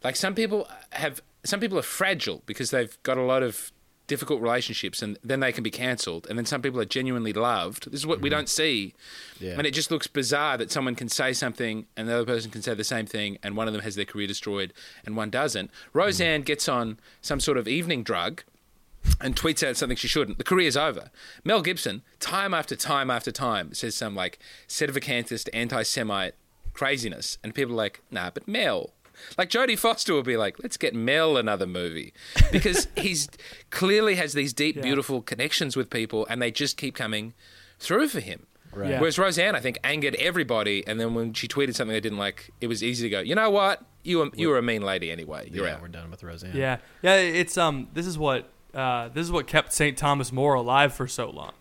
[0.04, 3.72] like some people have some people are fragile because they've got a lot of
[4.08, 7.90] difficult relationships and then they can be cancelled and then some people are genuinely loved
[7.92, 8.40] this is what we mm-hmm.
[8.40, 8.94] don't see
[9.40, 9.56] Yeah.
[9.58, 12.62] and it just looks bizarre that someone can say something and the other person can
[12.62, 14.74] say the same thing and one of them has their career destroyed
[15.06, 16.46] and one doesn't roseanne mm-hmm.
[16.46, 18.44] gets on some sort of evening drug
[19.20, 21.10] and tweets out something she shouldn't, the career's over.
[21.44, 26.36] Mel Gibson, time after time after time, says some like sedevacantist, anti Semite
[26.74, 27.38] craziness.
[27.44, 28.92] And people are like, nah, but Mel.
[29.38, 32.14] Like Jodie Foster will be like, let's get Mel another movie.
[32.52, 33.28] Because he's
[33.70, 37.34] clearly has these deep, beautiful connections with people and they just keep coming
[37.80, 38.46] through for him.
[38.76, 38.92] Right.
[38.92, 39.00] Yeah.
[39.00, 42.52] Whereas Roseanne, I think, angered everybody, and then when she tweeted something they didn't like,
[42.60, 43.84] it was easy to go, you know what?
[44.04, 45.50] You were, you were a mean lady anyway.
[45.52, 45.82] You're yeah, out.
[45.82, 46.56] we're done with Roseanne.
[46.56, 47.16] Yeah, yeah.
[47.16, 47.88] It's um.
[47.94, 49.10] This is what uh.
[49.10, 49.98] This is what kept St.
[49.98, 51.54] Thomas More alive for so long.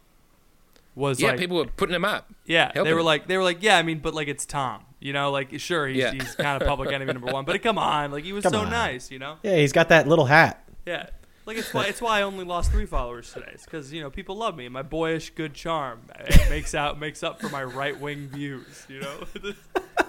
[0.96, 2.32] Was Yeah, like, people were putting him up.
[2.44, 3.06] Yeah, they were him.
[3.06, 3.78] like, they were like, yeah.
[3.78, 4.82] I mean, but like, it's Tom.
[5.02, 6.12] You know, like, sure, he's, Yeah.
[6.12, 8.60] he's kind of public enemy number one, but come on, like, he was Come so
[8.60, 8.70] on.
[8.70, 9.10] nice.
[9.10, 9.36] You know.
[9.42, 10.62] Yeah, he's got that little hat.
[10.86, 11.06] Yeah.
[11.44, 13.50] Like it's why it's why I only lost three followers today.
[13.52, 14.68] It's because you know people love me.
[14.68, 18.86] My boyish good charm it makes out makes up for my right wing views.
[18.88, 19.16] You know.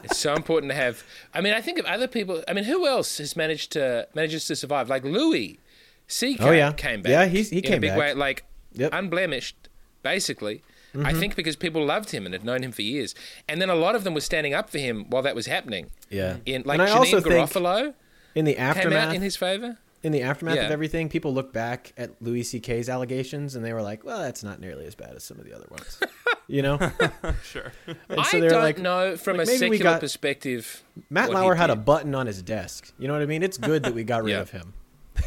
[0.04, 1.02] It's so important to have.
[1.34, 2.44] I mean, I think of other people.
[2.48, 4.90] I mean, who else has managed to manages to survive?
[4.90, 5.60] Like Louis
[6.08, 6.38] C.
[6.42, 6.72] Oh, yeah.
[6.74, 7.10] came back.
[7.10, 8.00] Yeah, he's- he in a came big back.
[8.00, 8.92] way, like Yep.
[8.94, 9.70] Unblemished,
[10.04, 10.62] basically.
[10.94, 11.20] I mm-hmm.
[11.20, 13.16] think because people loved him and had known him for years,
[13.50, 15.90] and then a lot of them were standing up for him while that was happening.
[16.10, 16.38] Yeah.
[16.46, 17.94] In like and I Janeane also think Garofalo
[18.36, 19.78] in the came aftermath out in his favor.
[20.04, 20.66] in the aftermath Yeah.
[20.66, 24.44] of everything, people look back at Louis C.K.'s allegations and they were like, "Well, that's
[24.44, 26.00] not nearly as bad as some of the other ones,"
[26.48, 26.78] you know.
[27.44, 27.72] sure.
[27.88, 30.84] And I so they're don't like, know from like, a secular got- perspective.
[31.10, 32.94] Matt Lauer had a button on his desk.
[33.00, 33.42] You know what I mean?
[33.44, 34.42] It's good that we got rid Yeah.
[34.42, 34.74] of him.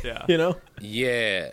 [0.05, 0.25] Yeah.
[0.29, 0.57] You know?
[0.81, 1.53] Yeah.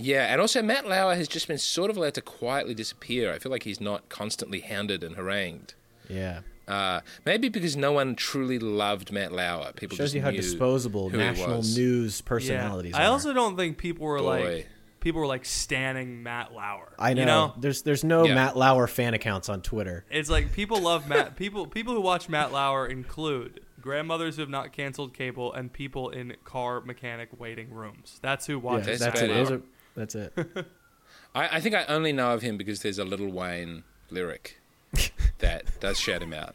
[0.00, 3.32] Yeah, and also Matt Lauer has just been sort of allowed to quietly disappear.
[3.32, 5.74] I feel like he's not constantly hounded and harangued.
[6.08, 6.40] Yeah.
[6.68, 9.72] Uh, maybe because no one truly loved Matt Lauer.
[9.72, 13.02] People Shows just you how knew disposable national news personalities Yeah.
[13.02, 13.10] I are.
[13.10, 14.24] also don't think people were Boy.
[14.54, 14.68] like
[15.00, 16.92] people were like standing Matt Lauer.
[16.98, 17.20] I know.
[17.22, 17.54] You know.
[17.58, 18.34] There's there's no Yeah.
[18.34, 20.04] Matt Lauer fan accounts on Twitter.
[20.10, 21.34] It's like people love Matt.
[21.40, 26.10] People people who watch Matt Lauer include grandmothers who have not canceled cable and people
[26.10, 28.20] in car mechanic waiting rooms.
[28.22, 29.00] That's who Yeah, watches.
[29.00, 29.48] that's that's it.
[29.50, 29.62] bad.
[29.94, 30.66] Those are, that's it.
[31.34, 34.60] I, I think I only know of him because there's a Little Wayne lyric
[35.38, 36.54] that does shout him out.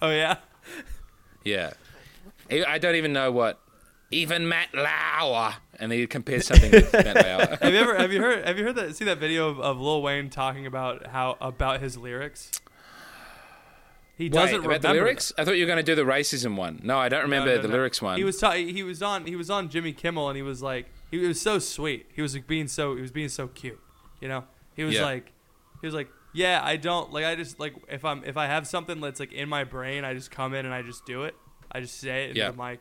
[0.00, 0.36] oh yeah.
[1.44, 1.72] Yeah.
[2.50, 3.60] I I don't even know what.
[4.10, 5.54] Even Matt Lauer.
[5.78, 7.58] And he compares something with Matt Lauer.
[7.60, 9.80] Have you ever have you heard have you heard that see that video of, of
[9.80, 12.50] Lil Wayne talking about how about his lyrics?
[14.16, 15.32] He Wait, doesn't about remember the lyrics?
[15.36, 16.80] I thought you were going to do the racism one.
[16.82, 17.30] No, I don't them.
[17.30, 17.74] No, remember no, the no.
[17.74, 18.16] lyrics one.
[18.16, 20.86] He was ta- he was on he was on Jimmy Kimmel and he was like
[21.10, 22.06] he was so sweet.
[22.14, 23.78] He was like being so he was being so cute.
[24.20, 24.44] You know?
[24.74, 25.04] He was Yeah.
[25.04, 25.32] like
[25.80, 28.66] he was like yeah, I don't like I just like if I'm if I have
[28.66, 31.34] something that's like in my brain, I just come in and I just do it.
[31.72, 32.50] I just say it into Yeah.
[32.50, 32.80] the mic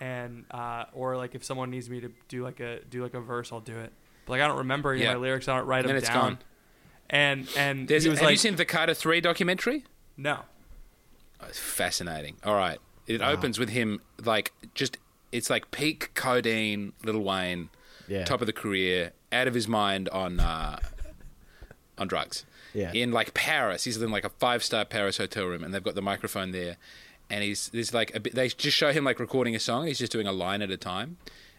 [0.00, 3.20] and uh or like if someone needs me to do like a do like a
[3.20, 3.92] verse, I'll do it.
[4.26, 5.12] But like I don't remember any Yeah.
[5.12, 6.20] of my lyrics, I don't write And them it's down.
[6.20, 6.38] gone.
[7.10, 9.84] And and There's, he was have you seen the Carter 3 documentary?
[10.16, 10.40] no.
[11.40, 12.36] Oh, it's fascinating.
[12.44, 12.78] All right.
[13.06, 14.96] It opens with him, like, just,
[15.34, 17.68] it's like peak codeine, Little Wayne,
[18.08, 18.24] Yeah.
[18.24, 20.78] top of the career, out of his mind on, uh,
[21.98, 22.44] on drugs.
[22.72, 22.90] Yeah.
[22.92, 23.84] In, like, Paris.
[23.84, 26.76] He's in, like, a five star Paris hotel room, and they've got the microphone there.
[27.30, 29.86] And he's, there's, like, a bit, they just show him, like, recording a song.
[29.86, 31.16] He's just doing a line at a time.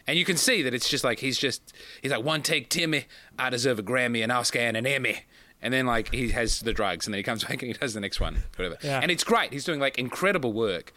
[0.07, 3.05] And you can see that it's just like, he's just, he's like, one take Timmy,
[3.39, 5.21] I deserve a Grammy, and an Oscar, and an Emmy.
[5.61, 7.93] And then, like, he has the drugs, and then he comes back and he does
[7.93, 8.77] the next one, whatever.
[8.83, 8.99] Yeah.
[9.01, 9.51] And it's great.
[9.53, 10.93] He's doing, like, incredible work.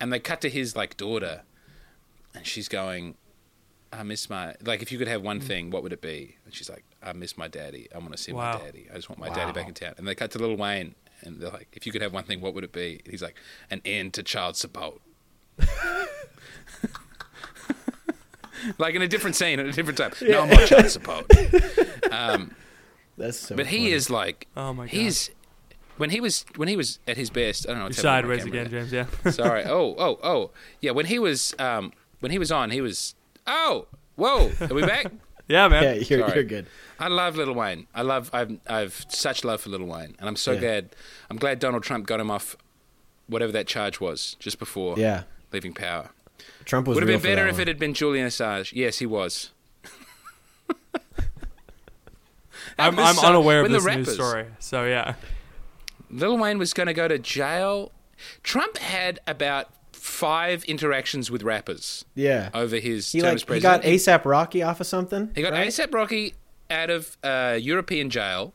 [0.00, 1.42] And they cut to his, like, daughter,
[2.34, 3.16] and she's going,
[3.92, 6.36] I miss my, like, if you could have one thing, what would it be?
[6.44, 7.88] And she's like, I miss my daddy.
[7.94, 8.58] I want to see Wow.
[8.58, 8.86] my daddy.
[8.90, 9.94] I just want my daddy back in town.
[9.98, 12.40] And they cut to Little Wayne, and they're like, if you could have one thing,
[12.40, 13.00] what would it be?
[13.04, 13.36] And he's like,
[13.70, 15.00] an end to child support.
[18.78, 20.12] like in a different scene at a different time.
[20.22, 21.26] No, I'm not child support.
[23.16, 23.54] That's so.
[23.54, 24.90] But he is like, Oh my god.
[24.90, 25.30] he's
[25.98, 27.66] when he was when he was at his best.
[27.68, 27.82] I don't know.
[27.84, 29.30] You're what's happening with sideways again, camera James, yeah.
[29.30, 29.64] Sorry.
[29.66, 30.50] Oh, oh, oh.
[30.80, 30.90] Yeah.
[30.92, 31.92] When he was um
[32.24, 33.14] when he was on, he was.
[33.46, 34.50] Oh, whoa.
[34.62, 35.12] Are we back?
[35.46, 35.82] yeah, man.
[35.82, 36.34] Yeah, you're, Sorry.
[36.36, 36.66] you're good.
[36.98, 37.86] I love Little Wayne.
[37.94, 38.30] I love.
[38.32, 38.58] I've.
[38.66, 40.60] I've such love for Little Wayne, and I'm so Yeah.
[40.60, 40.96] glad.
[41.28, 42.56] I'm glad Donald Trump got him off,
[43.26, 45.24] whatever that charge was, just before Yeah.
[45.52, 46.08] leaving power.
[46.64, 47.60] Trump was Would have been better if one.
[47.60, 48.72] it had been Julian Assange.
[48.72, 49.50] Yes, he was.
[52.78, 54.46] I'm, I'm so- unaware of when the this news story.
[54.60, 55.14] So yeah.
[56.10, 57.92] Little Wayne was going to go to jail.
[58.42, 59.68] Trump had about
[60.24, 62.48] five interactions with rappers Yeah.
[62.54, 65.30] over his He term like as he got ASAP Rocky off of something.
[65.34, 65.68] He got right?
[65.68, 66.34] ASAP Rocky
[66.70, 68.54] out of uh, European jail.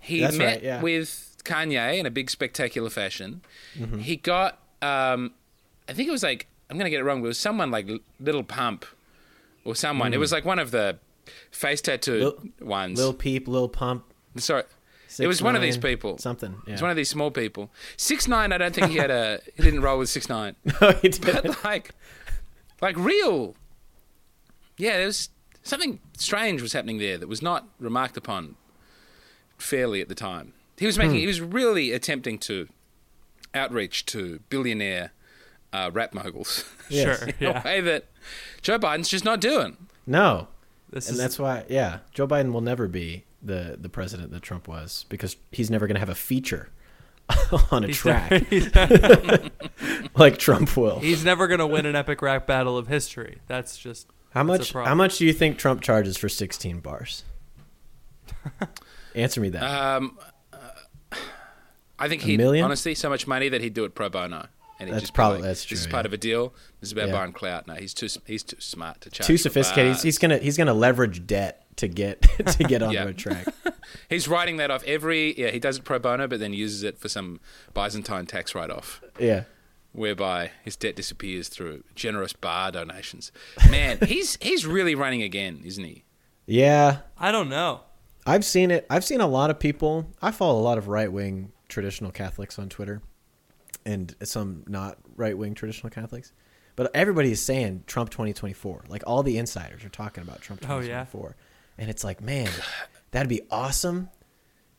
[0.00, 0.82] He That's met right, yeah.
[0.82, 3.42] with Kanye in a big spectacular fashion.
[3.78, 3.98] Mm-hmm.
[3.98, 5.32] He got, um,
[5.88, 7.70] I think it was like, I'm going to get it wrong, but it was someone
[7.70, 7.88] like
[8.18, 8.84] Little Pump
[9.64, 10.10] or someone.
[10.10, 10.14] Mm.
[10.14, 10.98] It was like one of the
[11.50, 12.18] face tattoo
[12.60, 12.98] Lil- ones.
[12.98, 14.04] Lil Peep, Lil Pump.
[14.36, 14.64] Sorry,
[15.20, 16.18] it was one of these people.
[16.18, 16.56] Something.
[16.66, 16.72] Yeah.
[16.72, 17.70] was one of these small people.
[17.96, 18.52] Six nine.
[18.52, 19.40] I don't think he had a.
[19.56, 20.56] He didn't roll with six nine.
[20.80, 21.42] no, he didn't.
[21.44, 21.90] But like,
[22.80, 23.54] like real.
[24.76, 25.28] Yeah, there was
[25.62, 28.56] something strange was happening there that was not remarked upon
[29.58, 30.52] fairly at the time.
[30.78, 31.16] He was making.
[31.16, 32.68] He was really attempting to
[33.54, 35.12] outreach to billionaire
[35.72, 37.18] uh, rap moguls Yes.
[37.20, 37.28] Sure.
[37.28, 37.60] in Yeah.
[37.62, 38.06] a way that
[38.62, 39.76] Joe Biden's just not doing.
[40.06, 40.48] No,
[40.90, 41.64] This and is that's why.
[41.68, 45.86] Yeah, Joe Biden will never be the the president that Trump was because he's never
[45.86, 46.70] going to have a feature
[47.70, 49.50] on a he's track never,
[50.16, 50.98] like Trump will.
[51.00, 53.38] he's never gonna win an epic rap battle of history.
[53.46, 54.72] That's just How much?
[54.72, 57.22] How much do you think Trump charges for 16 bars?
[59.14, 59.62] Answer me that.
[59.62, 60.18] Um,
[60.52, 61.16] uh,
[61.98, 62.64] I think A he million?
[62.64, 64.48] honestly so much money that he'd do it pro bono.
[64.80, 66.08] And he'd That's just probably- like, that's This true, is part yeah.
[66.08, 66.48] of a deal.
[66.80, 67.12] This is about Yeah.
[67.14, 67.66] buying clout.
[67.68, 69.26] No, he's too he's too smart to charge.
[69.28, 69.92] Too sophisticated.
[69.94, 73.04] He's, he's gonna he's gonna leverage debt to get to get onto Yeah.
[73.08, 73.46] a track.
[74.08, 75.38] He's writing that off every.
[75.38, 77.40] Yeah, he does it pro bono, but then uses it for some
[77.74, 79.44] Byzantine tax write off, Yeah.
[79.92, 83.30] whereby his debt disappears through generous bar donations.
[83.70, 86.04] Man, he's he's really running again, isn't he?
[86.46, 86.98] Yeah.
[87.18, 87.80] I don't know.
[88.26, 88.86] I've seen it.
[88.88, 90.10] I've seen a lot of people.
[90.22, 93.02] I follow a lot of right wing traditional Catholics on Twitter,
[93.84, 96.32] and some not right wing traditional Catholics.
[96.76, 98.84] But everybody is saying Trump 2024.
[98.88, 101.04] Like all the insiders are talking about Trump Oh, yeah.
[101.78, 101.82] 2024.
[101.82, 102.48] And it's like, man,
[103.10, 104.10] that'd be awesome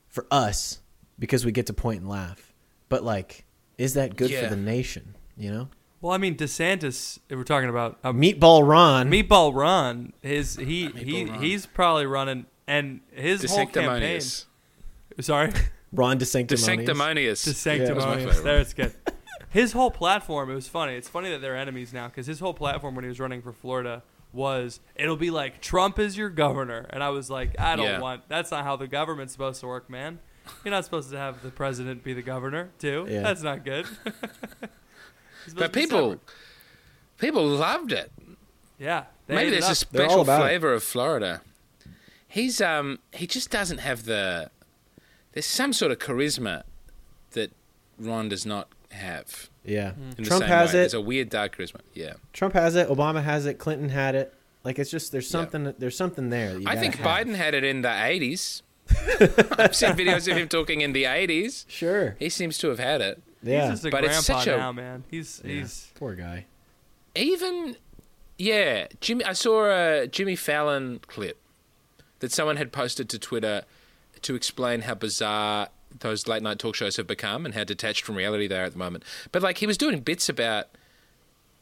[0.08, 0.80] for us
[1.20, 2.54] because we get to point and laugh.
[2.90, 3.46] But like,
[3.78, 4.44] is that good Yeah.
[4.50, 5.16] for the nation?
[5.38, 5.70] You know,
[6.02, 7.20] Well, I mean, DeSantis.
[7.30, 9.10] If we're talking about uh, Meatball Ron.
[9.12, 11.42] Meatball Ron, his he he Meatball Ron.
[11.42, 14.22] he's probably running, and his The whole campaign.
[14.22, 14.46] sanctimonious.
[15.20, 15.52] Sorry,
[15.92, 16.60] Ron The DeSanctimonious.
[16.60, 17.44] sanctimonious.
[17.44, 18.26] the That was my sanctimonious.
[18.36, 18.44] favorite.
[18.44, 18.94] there, it's good.
[19.50, 20.50] His whole platform.
[20.52, 20.96] It was funny.
[20.96, 23.52] It's funny that they're enemies now because his whole platform when he was running for
[23.54, 24.04] Florida
[24.36, 28.00] was it'll be like Trump is your governor, and I was like, I don't Yeah.
[28.00, 28.24] want.
[28.28, 30.20] That's not how the government's supposed to work, man.
[30.64, 33.08] You're not supposed to have the president be the governor too.
[33.10, 33.22] Yeah.
[33.22, 33.88] That's not good.
[35.56, 36.20] But people, separate.
[37.20, 38.12] people loved it.
[38.80, 39.78] yeah, they Maybe there's a up.
[39.92, 40.44] They're special about it.
[40.46, 41.42] flavor of Florida.
[42.28, 44.50] He's um he just doesn't have the.
[45.34, 46.64] There's some sort of charisma
[47.32, 47.52] that
[48.00, 49.50] Ron does not have.
[49.64, 49.92] Yeah.
[49.92, 50.02] Mm-hmm.
[50.18, 50.82] In the Trump has way.
[50.82, 50.84] it.
[50.86, 51.82] It's a weird dark charisma.
[51.94, 52.14] Yeah.
[52.34, 52.88] Trump has it.
[52.90, 53.56] Obama has it.
[53.60, 54.34] Clinton had it.
[54.64, 55.32] Like it's just there's Yeah.
[55.42, 56.54] something there's something there.
[56.54, 57.06] that you I think have.
[57.28, 58.62] Biden had it in the 80s.
[59.60, 61.66] I've seen videos of him talking in the 80s.
[61.68, 62.16] Sure.
[62.20, 63.22] He seems to have had it.
[63.44, 63.62] Yeah.
[63.70, 65.04] He's just a But it's grandpa such a- now, man.
[65.10, 65.52] He's Yeah.
[65.54, 66.46] he's Poor guy.
[67.16, 67.78] Even,
[68.38, 69.24] yeah, Jimmy.
[69.24, 71.40] I saw a Jimmy Fallon clip
[72.20, 73.64] that someone had posted to Twitter
[74.22, 75.70] to explain how bizarre
[76.00, 78.74] those late night talk shows have become and how detached from reality they are at
[78.74, 79.04] the moment.
[79.32, 80.68] But like he was doing bits about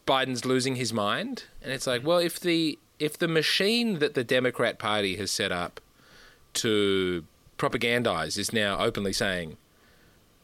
[0.06, 4.24] Biden's losing his mind, and it's like, well, if the if the machine that the
[4.24, 5.80] Democrat Party has set up
[6.54, 7.26] to
[7.58, 9.58] propagandize is now openly saying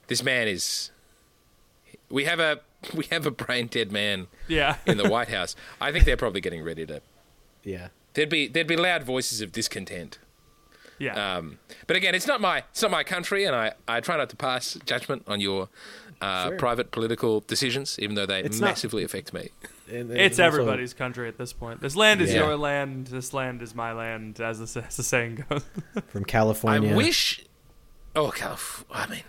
[0.07, 0.91] this man is
[2.09, 2.59] we have a
[2.93, 4.77] we have a brain dead man yeah.
[4.85, 5.55] in the White House.
[5.79, 7.01] I think they're probably getting ready to.
[7.63, 7.89] Yeah.
[8.13, 10.19] There'd be there'd be loud voices of discontent.
[10.99, 11.37] Yeah.
[11.37, 14.29] Um, but again, it's not my it's not my country, and I, I try not
[14.29, 15.69] to pass judgment on your
[16.21, 16.57] uh, Sure.
[16.57, 19.49] private political decisions, even though they It's not- massively affect me.
[19.89, 21.79] And It's also- everybody's country at this point.
[21.81, 22.45] This land is Yeah.
[22.45, 23.07] your land.
[23.07, 25.63] This land is my land, as the, as the saying goes.
[26.09, 26.91] from California.
[26.93, 27.41] I wish.
[28.15, 29.23] Oh, Calif- I mean,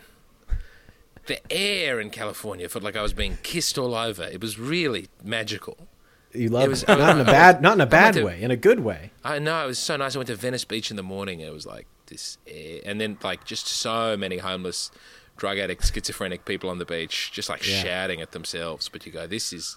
[1.26, 4.24] the air in California felt like I was being kissed all over.
[4.24, 5.86] It was really magical.
[6.32, 6.88] You love was- it.
[6.88, 9.10] not in a I- bad not in a bad to- way, in a good way.
[9.24, 10.14] I know it was so nice.
[10.14, 11.40] I went to Venice Beach in the morning.
[11.42, 12.80] And it was like this, air.
[12.84, 14.90] and then like just so many homeless,
[15.36, 17.82] drug addict, schizophrenic people on the beach, just like Yeah.
[17.82, 18.88] shouting at themselves.
[18.88, 19.76] But you go, this is,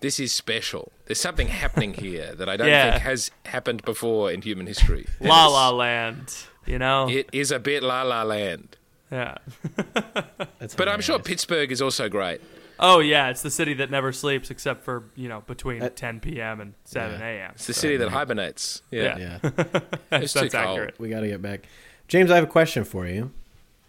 [0.00, 0.92] this is special.
[1.06, 2.92] There's something happening here that I don't Yeah.
[2.92, 5.06] think has happened before in human history.
[5.20, 6.34] And La La Land.
[6.66, 7.08] You know.
[7.08, 8.76] It is a bit la la land.
[9.12, 9.38] yeah.
[10.76, 11.18] But I'm sure.
[11.20, 12.40] Pittsburgh is also great.
[12.78, 16.20] Oh yeah, it's the city that never sleeps except for you know between Uh, 10
[16.20, 16.60] p.m.
[16.60, 17.26] and 7 yeah.
[17.26, 17.50] a.m.
[17.54, 18.82] It's the city that hibernates.
[18.90, 19.16] Yeah.
[19.18, 19.38] Yeah.
[19.42, 19.80] Yeah,
[20.12, 20.54] It's too that's cold.
[20.54, 20.98] accurate.
[20.98, 21.66] we got to get back.
[22.08, 23.32] James, I have a question for you.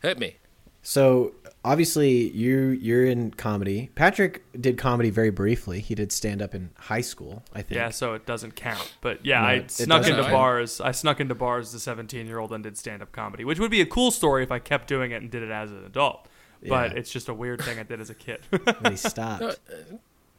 [0.01, 0.38] Hit me.
[0.83, 1.33] So
[1.65, 3.89] obviously you you're in comedy.
[3.95, 5.81] Patrick did comedy very briefly.
[5.81, 7.75] He did stand up in high school, I think.
[7.75, 8.93] Yeah, so it doesn't count.
[9.01, 10.31] But yeah, No, I snuck into count.
[10.31, 10.79] bars.
[10.79, 13.59] I snuck into bars as a 17 year old and did stand up comedy, which
[13.59, 15.83] would be a cool story if I kept doing it and did it as an
[15.83, 16.25] adult.
[16.61, 16.97] But Yeah.
[16.97, 18.39] it's just a weird thing I did as a kid.
[18.89, 19.59] He stopped.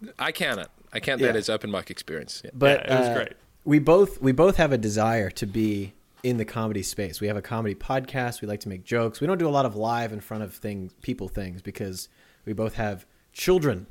[0.00, 0.68] No, I count it.
[0.92, 1.28] I count Yeah.
[1.28, 2.42] that as open mic experience.
[2.44, 2.50] Yeah.
[2.54, 3.32] but Yeah, it was uh, great.
[3.64, 5.92] We both we both have a desire to be
[6.22, 7.20] in the comedy space.
[7.20, 8.40] We have a comedy podcast.
[8.40, 9.20] We like to make jokes.
[9.20, 12.08] We don't do a lot of live in front of things, people things because
[12.44, 13.86] we both have children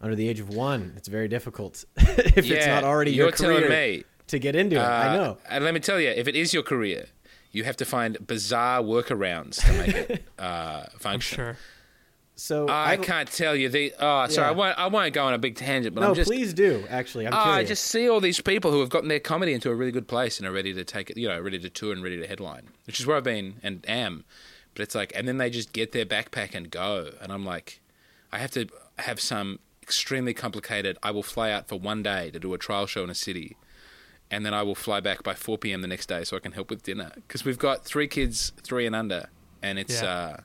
[0.00, 0.92] under the age of one.
[0.96, 4.80] It's very difficult if it's not already your career me to get into it.
[4.80, 5.38] I Uh, know.
[5.48, 7.06] And let me tell you, if it is your career,
[7.52, 11.36] you have to find bizarre workarounds to make it uh, I'm function.
[11.36, 11.56] sure.
[12.36, 13.92] So I I've- can't tell you the.
[13.98, 14.78] Oh, sorry, I won't.
[14.78, 16.28] I won't go on a big tangent, but No, I'm just.
[16.28, 16.84] please do.
[16.88, 19.70] Actually, I'm Oh, I just see all these people who have gotten their comedy into
[19.70, 21.92] a really good place and are ready to take it, you know, ready to tour
[21.92, 24.24] and ready to headline, which is where I've been and am.
[24.74, 27.80] But it's like, and then they just get their backpack and go, and I'm like,
[28.30, 28.68] I have to
[28.98, 30.96] have some extremely complicated.
[31.02, 33.56] I will fly out for one day to do a trial show in a city,
[34.30, 35.80] and then I will fly back by 4 p.m.
[35.80, 38.86] the next day so I can help with dinner because we've got three kids, three
[38.86, 39.28] and under,
[39.62, 40.08] and it's Yeah.
[40.10, 40.36] uh,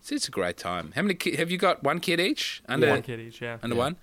[0.00, 0.92] it's, it's a great time.
[0.94, 1.82] How many ki- have you got?
[1.82, 3.58] One kid each under One kid each, yeah.
[3.62, 3.82] under Yeah.
[3.82, 3.96] one.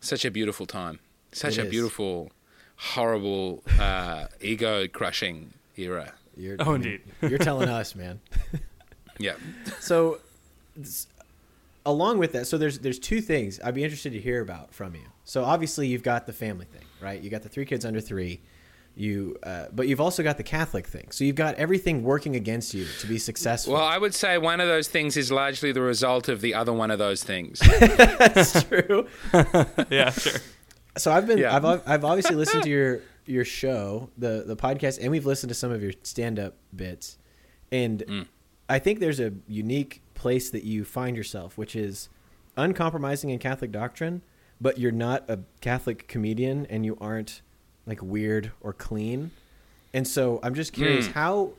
[0.00, 1.00] Such a beautiful time.
[1.32, 1.70] Such It a is.
[1.70, 2.30] beautiful,
[2.76, 6.12] horrible, uh, ego crushing era.
[6.36, 7.02] You're, Oh, indeed.
[7.22, 8.20] You're telling us, man.
[9.18, 9.34] Yeah.
[9.80, 10.18] So,
[10.80, 11.06] s-
[11.86, 14.94] along with that, so there's there's two things I'd be interested to hear about from
[14.94, 15.02] you.
[15.24, 17.20] So obviously you've got the family thing, right?
[17.22, 18.40] You got the three kids under three,
[18.96, 21.08] you, uh, but you've also got the Catholic thing.
[21.10, 23.74] So you've got everything working against you to be successful.
[23.74, 26.72] Well, I would say one of those things is largely the result of the other
[26.72, 27.58] one of those things.
[27.80, 29.06] That's true.
[29.90, 30.40] yeah, sure.
[30.96, 31.54] So I've been Yeah.
[31.56, 35.54] I've I've obviously listened to your your show, the the podcast, and we've listened to
[35.54, 37.18] some of your stand up bits,
[37.72, 38.26] and Mm.
[38.68, 42.08] I think there's a unique place that you find yourself, which is
[42.56, 44.22] uncompromising in Catholic doctrine,
[44.60, 47.42] but you're not a Catholic comedian, and you aren't
[47.86, 49.30] like weird or clean,
[49.92, 51.12] and so I'm just curious Mm.
[51.12, 51.52] how.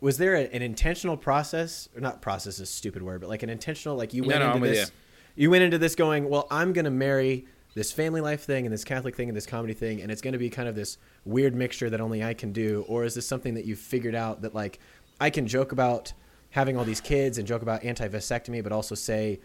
[0.00, 3.44] Was there a, an intentional process, or not process is a stupid word, but like
[3.44, 4.90] an intentional, like you went no, into I'm this,
[5.36, 8.72] you went into this going, well, I'm going to marry this family life thing and
[8.72, 10.98] this Catholic thing and this comedy thing, and it's going to be kind of this
[11.24, 12.84] weird mixture that only I can do?
[12.88, 14.80] Or is this something that you've figured out that, like,
[15.20, 16.12] I can joke about
[16.50, 19.38] having all these kids and joke about anti vasectomy, but also say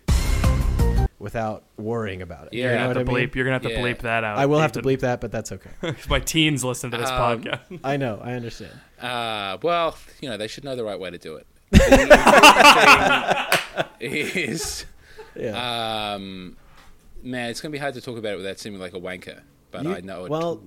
[1.19, 2.53] without worrying about it?
[2.53, 3.29] Yeah, You're you gonna know have to I mean?
[3.29, 3.35] bleep.
[3.35, 3.81] You're gonna have to Yeah.
[3.81, 4.37] bleep that out.
[4.37, 5.69] I will have to bleep that, but that's okay.
[6.09, 7.79] My teens listen to this Um, podcast.
[7.83, 8.71] I know, I understand.
[8.99, 11.45] Uh, well, you know, they should know the right way to do it.
[11.71, 11.79] The
[13.99, 14.11] thing
[14.49, 14.85] is,
[15.35, 16.13] Yeah.
[16.13, 16.57] um,
[17.21, 19.41] man, it's going to be hard to talk about it without seeming like a wanker,
[19.71, 20.31] but You- I know it.
[20.31, 20.61] well-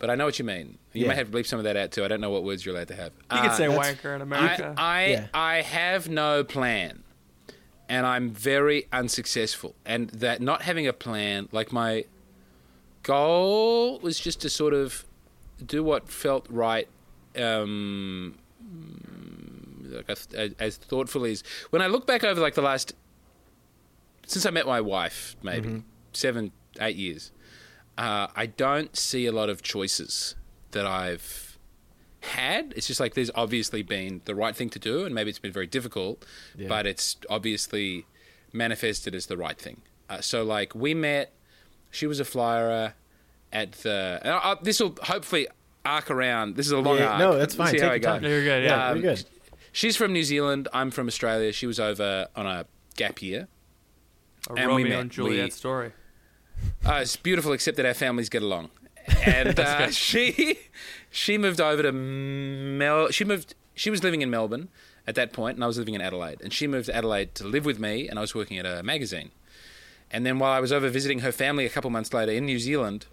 [0.00, 0.78] but I know what you mean.
[0.92, 1.08] You Yeah.
[1.08, 2.04] might have to bleep some of that out too.
[2.04, 3.12] I don't know what words you're allowed to have.
[3.30, 4.74] you could Uh, say that's- wanker in America.
[4.76, 5.26] I I, Yeah.
[5.32, 7.04] I have no plan,
[7.92, 9.74] and I'm very unsuccessful.
[9.84, 12.06] And that not having a plan, like my
[13.02, 15.04] goal was just to sort of
[15.64, 16.88] do what felt right,
[17.36, 18.38] um,
[19.84, 20.26] like as,
[20.58, 22.94] as thoughtfully as when I look back over like the last
[24.26, 25.82] since I met my wife, maybe
[26.14, 27.30] seven, eight years.
[27.98, 30.34] Uh, I don't see a lot of choices
[30.70, 31.41] that I've
[32.22, 32.72] had.
[32.76, 35.52] It's just like there's obviously been the right thing to do, and maybe it's been
[35.52, 36.24] very difficult,
[36.56, 36.68] Yeah.
[36.68, 38.06] but it's obviously
[38.52, 39.82] manifested as the right thing.
[40.08, 41.32] Uh, so, like, we met.
[41.90, 42.94] She was a flyer
[43.52, 44.18] at the.
[44.22, 45.46] and I- I- This will hopefully
[45.84, 46.56] arc around.
[46.56, 47.18] This is a long Yeah, arc.
[47.18, 47.68] no, that's fine.
[47.72, 48.08] See how Take I your go.
[48.20, 48.24] time.
[48.30, 48.64] You're good.
[48.64, 48.68] Yeah.
[48.76, 49.24] Yeah, Um, you're good.
[49.72, 50.68] She's from New Zealand.
[50.72, 51.52] I'm from Australia.
[51.52, 52.66] She was over on a
[52.96, 53.48] gap year.
[54.48, 55.00] a and we Romeo met.
[55.00, 55.92] and Juliet We- story.
[56.84, 58.70] Uh, it's beautiful, except that our families get along.
[59.26, 60.58] And uh, she
[61.12, 63.10] she moved over to Mel.
[63.10, 63.54] She moved.
[63.74, 64.68] She was living in Melbourne
[65.06, 66.40] at that point, and I was living in Adelaide.
[66.42, 68.82] And she moved to Adelaide to live with me, and I was working at a
[68.82, 69.30] magazine.
[70.10, 72.58] And then while I was over visiting her family a couple months later in New
[72.58, 73.06] Zealand,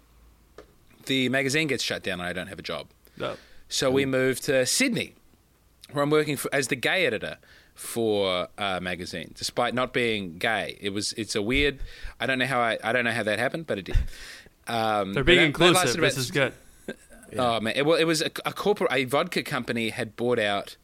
[1.06, 2.88] the magazine gets shut down, and I don't have a job.
[3.16, 3.36] No.
[3.68, 5.14] So we moved to Sydney,
[5.92, 7.38] where I'm working for, as the gay editor
[7.74, 10.76] for a magazine, despite not being gay.
[10.80, 11.78] It was it's a weird.
[12.20, 13.96] I don't know how I, I don't know how that happened, but it did.
[14.66, 15.74] Um, They're being that- that inclusive.
[15.74, 16.52] lasted This is good.
[17.38, 17.74] Oh man!
[17.76, 20.76] It, well, it was a, a corporate, a vodka company had bought out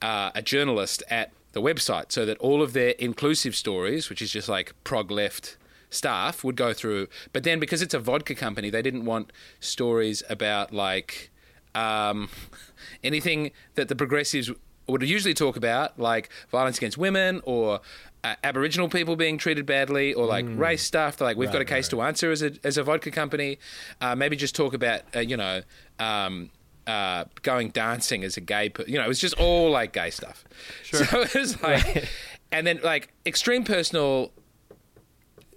[0.00, 4.30] uh, a journalist at the website, so that all of their inclusive stories, which is
[4.30, 5.56] just like prog left
[5.90, 7.08] staff, would go through.
[7.32, 11.30] But then, because it's a vodka company, they didn't want stories about like
[11.74, 12.28] um,
[13.04, 14.50] anything that the progressives
[14.88, 17.80] would usually talk about, like violence against women or
[18.24, 21.16] uh, Aboriginal people being treated badly, or like race stuff.
[21.16, 23.58] They're like, we've got a Right, case to answer as a as a vodka company.
[24.00, 25.62] Uh, maybe just talk about uh, you know.
[25.98, 26.50] Um,
[26.84, 30.10] uh, going dancing as a gay, per- you know, it was just all like gay
[30.10, 30.44] stuff.
[30.82, 31.04] Sure.
[31.04, 32.08] So it was like,
[32.50, 34.32] and then like extreme personal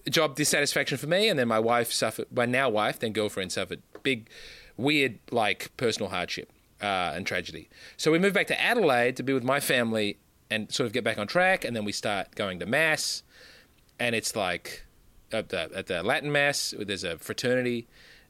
[0.09, 2.27] job dissatisfaction for me, and then my wife suffered.
[2.31, 4.29] My now wife, then girlfriend, suffered big,
[4.77, 6.51] weird like personal hardship
[6.81, 7.69] uh, and tragedy.
[7.97, 10.17] So we moved back to Adelaide to be with my family
[10.49, 13.23] and sort of get back on track, and then we start going to mass,
[13.99, 14.85] and it's like
[15.31, 17.87] at the at the Latin mass, there's a fraternity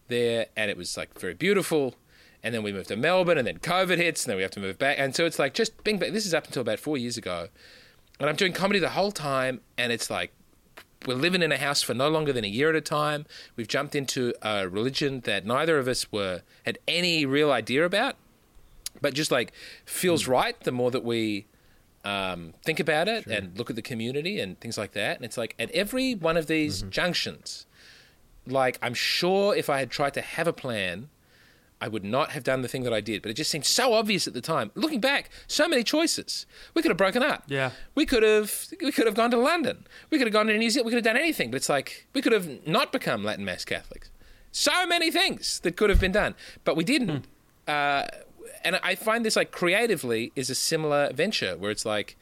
[0.08, 1.96] there, and it was like very beautiful.
[2.44, 4.60] And then we moved to Melbourne, and then COVID hits, and then we have to
[4.60, 4.98] move back.
[5.00, 6.12] And so it's like just being back.
[6.12, 7.48] This is up until about four years ago,
[8.20, 10.32] and I'm doing comedy the whole time, and it's like
[11.08, 13.26] we're living in a house for no longer than a year at a time.
[13.56, 18.16] We've jumped into a religion that neither of us were had any real idea about,
[19.02, 19.52] but just like
[19.86, 20.30] feels mm.
[20.30, 21.48] right the more that we
[22.06, 25.18] um, think about it and look at the community and things like that.
[25.18, 27.66] And it's like at every one of these junctions,
[28.48, 31.10] like I'm sure if I had tried to have a plan,
[31.82, 33.22] I would not have done the thing that I did.
[33.22, 34.72] But it just seemed so obvious at the time.
[34.76, 36.46] Looking back, so many choices.
[36.74, 37.44] We could have broken up.
[37.48, 37.72] Yeah.
[37.96, 39.86] We could have we could have gone to London.
[40.10, 40.86] We could have gone to New Zealand.
[40.86, 41.50] We could have done anything.
[41.52, 44.10] But it's like we could have not become Latin Mass Catholics.
[44.52, 47.26] So many things that could have been done, but we didn't.
[47.68, 48.06] Uh,
[48.66, 52.18] and I find this like creatively is a similar venture where it's like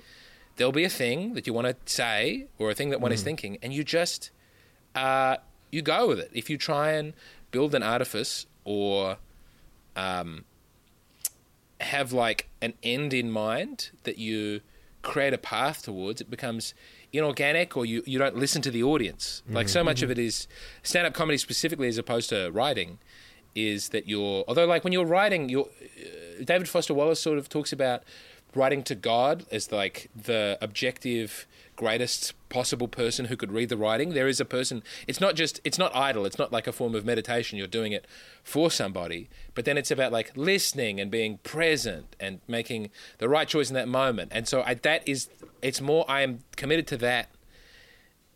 [0.58, 3.24] there'll be a thing that you want to say or a thing that one is
[3.24, 4.30] thinking, and you just
[4.94, 5.38] uh,
[5.72, 6.30] you go with it.
[6.34, 7.14] If you try and
[7.52, 9.18] build an artifice or
[9.96, 10.44] um,
[11.80, 14.62] have like an end in mind that you
[15.02, 16.74] create a path towards, it becomes
[17.12, 19.44] inorganic or you, you don't listen to the audience.
[19.50, 20.48] Like so much of it is
[20.82, 23.00] stand up comedy specifically as opposed to writing
[23.56, 27.50] is that you're although like when you're writing you're uh, David Foster Wallace sort of
[27.50, 28.04] talks about
[28.56, 34.14] writing to God as like the objective greatest possible person who could read the writing.
[34.14, 36.26] There is a person it's not just it's not idle.
[36.26, 37.58] It's not like a form of meditation.
[37.58, 38.06] You're doing it
[38.44, 39.30] for somebody.
[39.56, 43.76] But then it's about like listening and being present and making the right choice in
[43.76, 44.32] that moment.
[44.34, 45.30] And so I, that is
[45.62, 47.30] it's more I am committed to that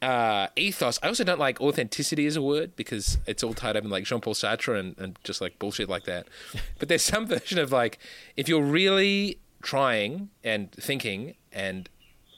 [0.02, 1.00] uh, ethos.
[1.02, 4.04] I also don't like authenticity as a word because it's all tied up in like
[4.04, 6.28] Jean Paul Sartre and, and just like bullshit like that.
[6.80, 7.98] But there's some version of like,
[8.36, 11.90] if you're really trying and thinking and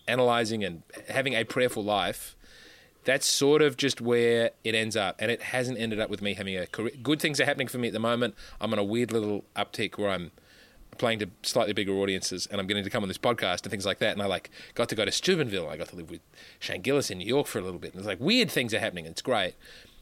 [0.07, 2.36] analyzing and having a prayerful life,
[3.03, 5.16] that's sort of just where it ends up.
[5.20, 6.93] And it hasn't ended up with me having a career.
[7.01, 8.36] Good things are happening for me at the moment.
[8.62, 10.32] I'm on a weird little uptick where I'm
[10.97, 13.85] playing to slightly bigger audiences and I'm getting to come on this podcast and things
[13.85, 14.13] like that.
[14.13, 15.69] And I like got to go to Steubenville.
[15.69, 16.21] I got to live with
[16.59, 17.93] Shane Gillis in New York for a little bit.
[17.93, 19.05] And it's like weird things are happening.
[19.05, 19.55] It's great.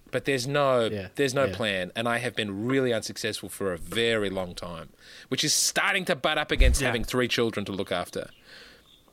[0.09, 1.55] But there's no Yeah, there's no yeah.
[1.55, 1.91] plan.
[1.95, 4.89] And I have been really unsuccessful for a very long time,
[5.27, 6.88] which is starting to butt up against Yeah.
[6.88, 8.29] having three children to look after.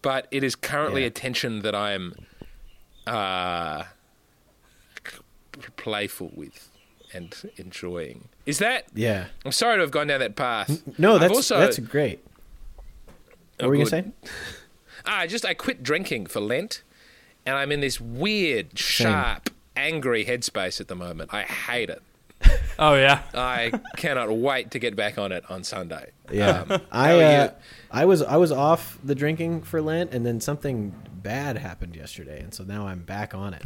[0.03, 2.15] But it is currently a tension that I am
[3.07, 3.85] uh,
[5.77, 6.71] playful with
[7.15, 8.29] and enjoying.
[8.47, 9.27] Is that Yeah.
[9.45, 10.83] I'm sorry to have gone down that path.
[10.99, 12.21] No, that's also, that's great.
[13.07, 13.91] What Oh, were you good.
[13.91, 14.11] gonna say?
[15.07, 16.83] Ah, I just I quit drinking for Lent,
[17.45, 21.29] and I'm in this weird, sharp, angry headspace at the moment.
[21.35, 22.03] I hate it.
[22.77, 23.23] Oh yeah.
[23.35, 26.11] I cannot wait to get back on it on Sunday.
[26.33, 27.51] Yeah, Um, I uh.
[27.93, 30.93] I was I was off the drinking for Lent, and then something
[31.23, 33.63] bad happened yesterday, and so now I'm back on it.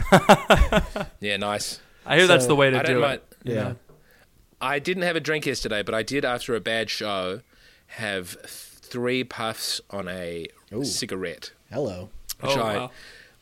[1.21, 1.81] yeah, nice.
[2.05, 3.01] I hear that's the way to I do it.
[3.01, 3.21] mind.
[3.45, 3.49] It.
[3.51, 3.63] you Yeah.
[3.63, 3.77] know?
[4.61, 7.41] I didn't have a drink yesterday, but I did after a bad show
[7.89, 10.85] have three puffs on a Ooh.
[10.85, 11.53] cigarette.
[11.71, 12.11] Hello.
[12.41, 12.91] Which Oh, I, wow.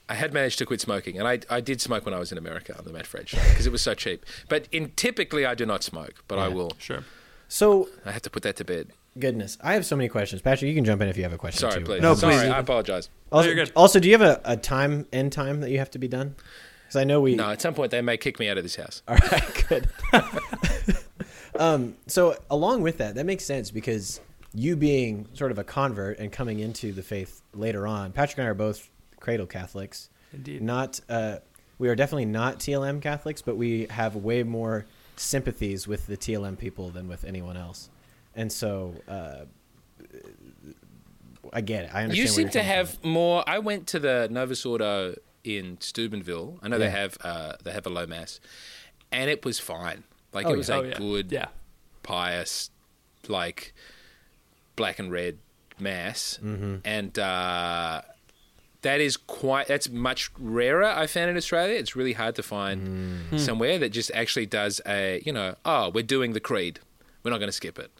[0.08, 2.38] I had managed to quit smoking, and I, I did smoke when I was in
[2.38, 4.24] America on the Matt Fradd show because it was so cheap.
[4.48, 6.72] But in typically I do not smoke, but I will.
[6.78, 7.04] Sure.
[7.48, 8.88] So I have to put that to bed.
[9.18, 10.42] goodness, I have so many questions.
[10.42, 11.60] Patrick, you can jump in if you have a question.
[11.70, 11.86] Sorry, too.
[11.86, 12.02] please.
[12.02, 12.42] No, Sorry, please.
[12.50, 13.08] I apologize.
[13.32, 13.72] Also, you're good.
[13.74, 16.34] also, do you have a, a time end time that you have to be done?
[16.86, 17.34] Because I know we.
[17.34, 19.02] No, at some point they may kick me out of this house.
[19.08, 19.88] All right, good.
[21.58, 24.20] um, so along with that, that makes sense because
[24.54, 28.46] you being sort of a convert and coming into the faith later on, Patrick and
[28.46, 28.88] I are both
[29.20, 30.08] cradle Catholics.
[30.32, 30.62] Indeed.
[30.62, 31.38] Not, uh,
[31.78, 36.58] we are definitely not TLM Catholics, but we have way more sympathies with the TLM
[36.58, 37.90] people than with anyone else,
[38.34, 39.44] and so uh,
[41.52, 41.90] I get it.
[41.94, 42.16] I understand.
[42.16, 43.10] You where seem you're to have from.
[43.10, 43.44] more.
[43.46, 45.14] I went to the Novus Ordo
[45.46, 46.58] in Steubenville.
[46.62, 48.40] I know they have uh, they have a low mass,
[49.12, 50.02] and it was fine.
[50.32, 50.74] Like Oh, it was yeah.
[50.76, 50.98] a Oh, yeah.
[50.98, 51.46] good, Yeah.
[52.02, 52.70] pious,
[53.28, 53.72] like
[54.74, 55.38] black and red
[55.78, 56.76] mass, Mm-hmm.
[56.84, 58.02] and uh,
[58.82, 59.66] that is quite.
[59.68, 60.84] That's much rarer.
[60.84, 61.74] I found in Australia.
[61.78, 63.40] It's really hard to find Mm.
[63.40, 65.22] somewhere that just actually does a.
[65.24, 66.80] You know, oh, we're doing the creed.
[67.22, 67.90] We're not going to skip it,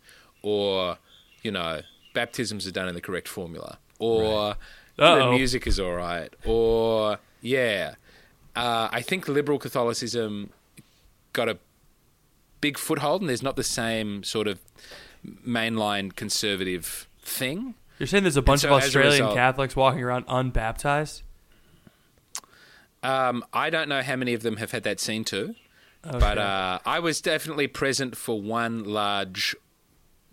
[0.42, 0.99] or
[1.42, 1.80] you know,
[2.14, 4.57] baptisms are done in the correct formula, or
[4.97, 7.95] the music is all right, or yeah.
[8.55, 10.51] Uh, I think liberal Catholicism
[11.32, 11.59] got a
[12.61, 14.61] big foothold, and there's not the same sort of
[15.47, 17.74] mainline conservative thing.
[17.99, 21.22] You're saying there's a bunch so of Australian result- Catholics walking around unbaptized?
[23.03, 25.55] Um, I don't know how many of them have had that seen too,
[26.03, 29.55] but uh, I was definitely present for one large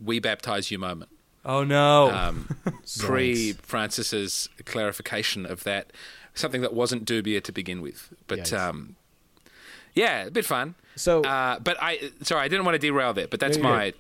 [0.03, 1.11] "We baptize you" moment.
[1.45, 2.09] oh no.
[2.09, 2.57] Um,
[2.99, 5.93] pre Francis's clarification of that,
[6.33, 8.13] something that wasn't dubia to begin with.
[8.27, 8.57] But Yikes.
[8.59, 8.95] um,
[9.93, 10.75] yeah, a bit fun.
[10.95, 13.27] So, Uh, but I sorry, I didn't want to derail there.
[13.27, 13.93] But that's No, my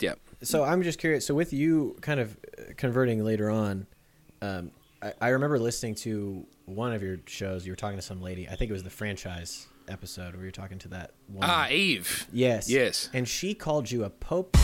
[0.00, 0.14] yeah.
[0.42, 1.26] so I'm just curious.
[1.26, 3.86] So with you kind of uh, converting later on,
[4.42, 4.70] um,
[5.02, 7.66] I, I remember listening to one of your shows.
[7.66, 8.48] You were talking to some lady.
[8.48, 11.48] I think it was the franchise episode where you were talking to that woman.
[11.50, 12.26] Ah, Eve.
[12.32, 12.68] Yes.
[12.68, 13.08] Yes.
[13.12, 14.56] And she called you a pope,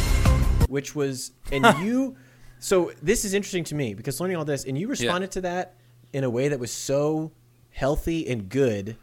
[0.68, 2.16] which was, and you.
[2.58, 5.74] So this is interesting to me because learning all this, and you responded to that
[6.12, 7.32] in a way that was so
[7.70, 8.96] healthy and good,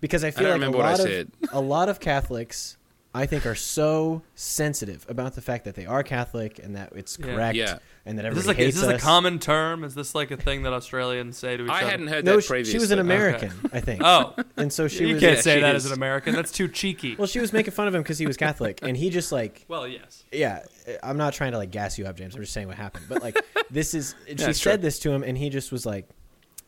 [0.00, 1.30] because I feel don't like a remember what I lot of said.
[1.52, 2.76] a lot of Catholics,
[3.14, 7.16] I think, are so sensitive about the fact that they are Catholic and that it's
[7.18, 7.26] Yeah.
[7.26, 7.78] correct Yeah.
[8.04, 9.84] and that everybody this like hates is this a common term?
[9.84, 11.86] Is this like a thing that Australians say to each I other?
[11.86, 12.72] I hadn't heard no, that she, previously.
[12.72, 14.00] she was an American, I think.
[14.02, 15.22] Oh, and so she you was.
[15.22, 15.84] can't Yeah, say she that is.
[15.84, 16.34] as an American.
[16.34, 17.14] That's too cheeky.
[17.16, 19.64] Well, she was making fun of him because he was Catholic, and he just like
[19.68, 20.24] Well, yes.
[20.32, 20.64] yeah,
[21.04, 22.34] I'm not trying to like gas you up, James.
[22.34, 23.04] I'm just saying what happened.
[23.08, 23.38] But like,
[23.70, 24.76] this is she said true.
[24.78, 26.08] this to him, and he just was like,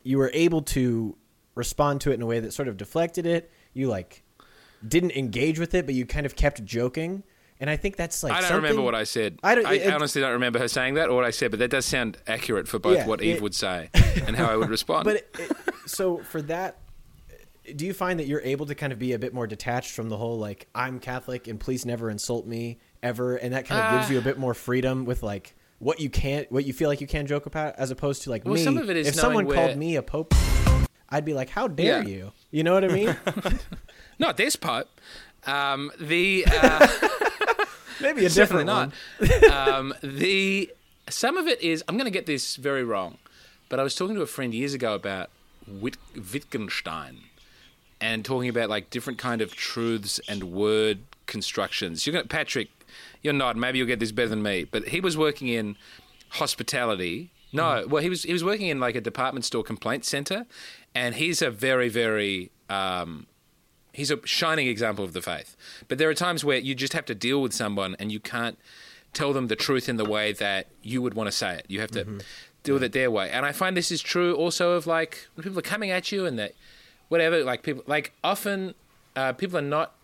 [0.04, 1.16] you were able to
[1.56, 3.50] respond to it in a way that sort of deflected it.
[3.72, 4.22] You like
[4.86, 7.24] didn't engage with it, but you kind of kept joking.
[7.60, 9.38] And I think that's like I don't remember what I said.
[9.42, 11.60] I I, don't- it- honestly don't remember her saying that or what I said, but
[11.60, 13.90] that does sound accurate for both Yeah, what Eve it- would say
[14.26, 15.04] and how I would respond.
[15.04, 15.50] But it,
[15.86, 16.78] so for that,
[17.76, 20.08] do you find that you're able to kind of be a bit more detached from
[20.10, 24.00] the whole like I'm Catholic and please never insult me ever, and that kind of
[24.00, 26.88] gives Uh, you a bit more freedom with like what you can't, what you feel
[26.88, 28.62] like you can joke about, as opposed to like Well, me.
[28.64, 30.34] some of it is if someone where- called me a pope,
[31.10, 32.08] I'd be like, how dare Yeah.
[32.08, 32.32] you?
[32.50, 33.16] You know what I mean?
[34.18, 34.88] not this Pope.
[35.46, 36.86] Um, the uh,
[38.00, 38.92] Maybe a Definitely different not.
[39.18, 39.52] one.
[39.52, 40.72] um, the
[41.10, 43.18] some of it is I'm going to get this very wrong,
[43.68, 45.30] but I was talking to a friend years ago about
[45.68, 45.98] Wit-
[46.32, 47.18] Wittgenstein
[48.00, 52.06] and talking about like different kind of truths and word constructions.
[52.06, 52.70] You're going to Patrick,
[53.24, 53.56] you're not.
[53.56, 55.76] Maybe you'll get this better than me, but he was working in
[56.28, 57.30] hospitality.
[57.52, 60.46] No, well, he was he was working in like a department store complaint center,
[60.94, 63.26] and he's a very very um,
[63.92, 65.56] he's a shining example of the faith.
[65.88, 68.58] But there are times where you just have to deal with someone and you can't
[69.12, 71.66] tell them the truth in the way that you would want to say it.
[71.68, 72.18] You have to
[72.64, 73.30] deal with it their way.
[73.30, 76.26] And I find this is true also of like when people are coming at you
[76.26, 76.54] and that
[77.08, 78.74] whatever, like people, like often
[79.14, 79.94] uh, people are not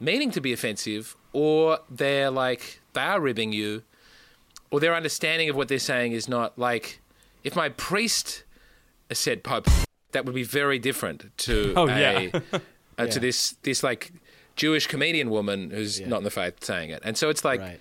[0.00, 3.82] meaning to be offensive or they're like, they are ribbing you
[4.70, 7.00] or their understanding of what they're saying is not like,
[7.44, 8.44] if my priest
[9.12, 9.66] said Pope,
[10.12, 12.40] that would be very different to Oh, a, yeah.
[12.52, 12.58] uh,
[12.98, 13.06] Yeah.
[13.06, 14.12] to this this like
[14.56, 16.08] Jewish comedian woman who's Yeah.
[16.08, 17.80] not in the faith saying it, and so it's like right.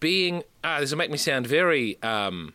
[0.00, 2.52] being ah, this will make me sound very um,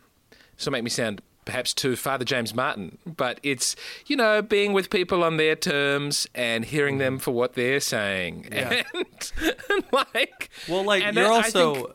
[0.55, 3.75] this will make me sound perhaps to Father James Martin, but it's
[4.05, 8.47] you know being with people on their terms and hearing them for what they're saying,
[8.51, 8.83] Yeah.
[8.93, 9.05] and,
[9.69, 11.73] and like Well, like and you're that- I also.
[11.75, 11.87] think-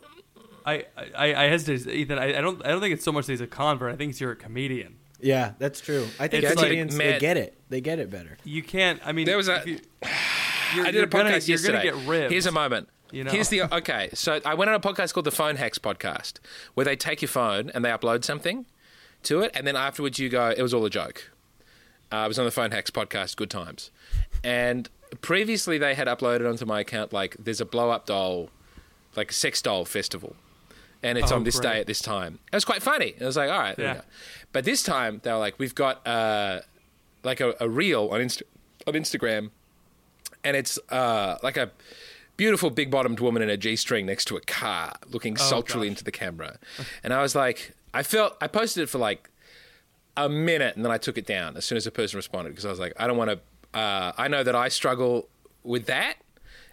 [0.66, 0.84] I,
[1.16, 2.18] I, I hesitate, Ethan.
[2.18, 3.90] I, I don't I don't think it's so much that he's a convert.
[3.92, 4.96] I think you're a comedian.
[5.20, 6.06] Yeah, that's true.
[6.20, 7.58] I think It's like, comedians they get it.
[7.70, 8.36] They get it better.
[8.44, 9.00] You can't.
[9.04, 9.78] I mean, There was a- you,
[10.76, 11.84] you're, I did a podcast gonna, yesterday.
[11.84, 12.32] You're gonna get ribbed.
[12.32, 12.88] Here's a moment.
[13.10, 13.30] You know.
[13.30, 14.10] Here's the okay.
[14.12, 16.34] So I went on a podcast called the Phone Hacks Podcast,
[16.74, 18.66] where they take your phone and they upload something
[19.24, 21.30] to it, and then afterwards you go, "It was all a joke."
[22.10, 23.90] Uh, I was on the Phone Hacks Podcast, good times,
[24.42, 24.88] and
[25.20, 28.50] previously they had uploaded onto my account like there's a blow up doll,
[29.16, 30.36] like a sex doll festival,
[31.02, 31.72] and it's Oh, on this great.
[31.72, 32.38] day at this time.
[32.52, 33.14] It was quite funny.
[33.18, 34.00] It was like, all right, there Yeah.
[34.52, 36.60] But this time they were like, we've got uh,
[37.22, 38.42] like a, a reel on Insta-
[38.86, 39.50] on Instagram
[40.44, 41.70] and it's uh, like a
[42.38, 45.86] beautiful big bottomed woman in a G string next to a car looking sultrily gosh.
[45.88, 46.58] into the camera.
[47.04, 49.30] And I was like, I felt, I posted it for like
[50.16, 52.66] a minute and then I took it down as soon as the person responded because
[52.66, 55.28] I was like, I don't want to, uh, I know that I struggle
[55.62, 56.14] with that.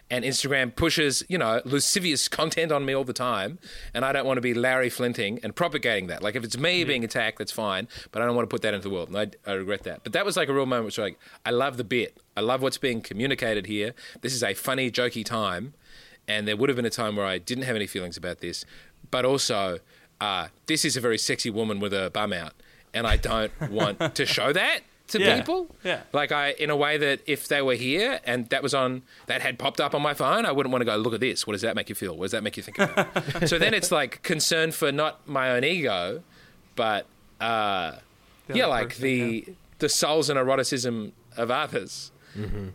[0.08, 3.58] And Instagram pushes, you know, lascivious content on me all the time,
[3.92, 6.22] and I don't want to be Larry Flinting and propagating that.
[6.22, 8.72] Like, if it's me being attacked, that's fine, but I don't want to put that
[8.72, 10.04] into the world, and I, I regret that.
[10.04, 12.62] But that was like a real moment, which like, I love the bit, I love
[12.62, 13.96] what's being communicated here.
[14.20, 15.74] This is a funny, jokey time,
[16.28, 18.64] and there would have been a time where I didn't have any feelings about this,
[19.10, 19.80] but also,
[20.20, 22.52] uh, this is a very sexy woman with a bum out,
[22.94, 25.36] and I don't want to show that to Yeah.
[25.38, 25.68] people.
[25.84, 26.00] Yeah.
[26.12, 29.40] Like I, in a way that if they were here and that was on, that
[29.40, 31.46] had popped up on my phone, I wouldn't want to go look at this.
[31.46, 32.16] What does that make you feel?
[32.16, 33.08] What does that make you think about?
[33.48, 36.22] so then it's like concern for not my own ego,
[36.74, 37.06] but
[37.40, 37.92] uh,
[38.48, 39.44] The yeah, like person, the
[39.78, 42.10] the souls and eroticism of others,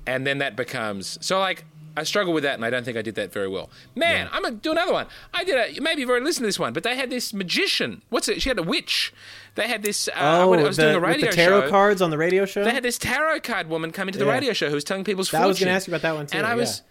[0.07, 1.65] and then that becomes so like.
[1.97, 3.69] I struggle with that, and I don't think I did that very well.
[3.95, 5.07] Man, I'm gonna do another one.
[5.33, 8.01] I did a maybe you've already listened to this one, but they had this magician.
[8.09, 8.41] What's it?
[8.41, 9.13] She had a witch.
[9.55, 10.07] They had this.
[10.07, 11.69] Uh, I Oh, went- I was the, doing a with radio the tarot show.
[11.69, 12.63] cards on the radio show.
[12.63, 14.31] They had this tarot card woman come into the Yeah.
[14.33, 16.27] radio show who was telling people's That- I was gonna ask you about that one,
[16.27, 16.55] too, And I yeah.
[16.55, 16.81] was,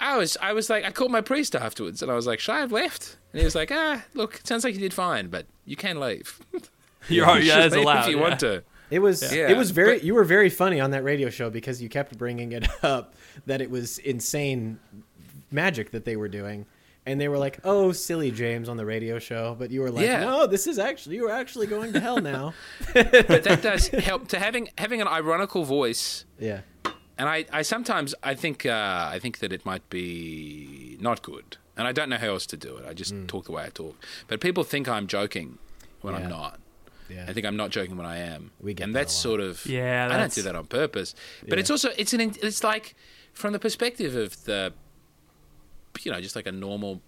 [0.00, 2.52] I was, I was like, I called my priest afterwards, and I was like, "Should
[2.52, 5.26] I have left?" And he was like, "Ah, look, it sounds like you did fine,
[5.28, 6.38] but you can leave.
[7.08, 8.22] You're, You yeah, should it's leave allowed if you yeah.
[8.22, 9.48] want to." It was Yeah.
[9.50, 12.16] it was very But- you were very funny on that radio show because you kept
[12.18, 13.14] bringing it up
[13.46, 14.78] that it was insane
[15.50, 16.66] magic that they were doing
[17.06, 20.04] and they were like, "Oh, silly James" on the radio show, but you were like,
[20.04, 20.20] Yeah.
[20.20, 22.52] "No, this is actually you are actually going to hell now."
[22.94, 26.24] but that does help to having having an ironical voice.
[26.38, 26.60] yeah,
[27.16, 31.56] And I, I sometimes I think uh, I think that it might be not good,
[31.78, 32.84] and I don't know how else to do it.
[32.86, 33.96] I just talk the way I talk.
[34.26, 35.58] But people think I'm joking
[36.02, 36.20] when Yeah.
[36.24, 36.60] I'm not.
[37.08, 37.24] Yeah.
[37.28, 38.50] I think I'm not joking when I am.
[38.60, 40.66] We get and that that's a sort of Yeah, I don't that's- do that on
[40.66, 41.14] purpose.
[41.42, 41.60] But Yeah.
[41.60, 42.94] it's also it's an it's like
[43.32, 44.72] from the perspective of the
[46.02, 47.02] you know just like a normal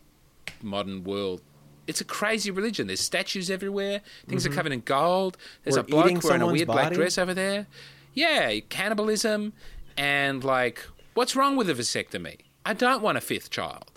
[0.63, 1.43] modern world.
[1.87, 2.87] It's a crazy religion.
[2.87, 4.01] There's statues everywhere.
[4.29, 5.37] Things are covered in gold.
[5.65, 6.05] There's Or a bloke Mm-hmm.
[6.05, 7.67] wearing a someone's weird black dress over there.
[8.15, 9.53] Yeah, cannibalism
[9.97, 10.85] and like
[11.15, 12.39] what's wrong with a vasectomy?
[12.65, 13.91] I don't want a fifth child.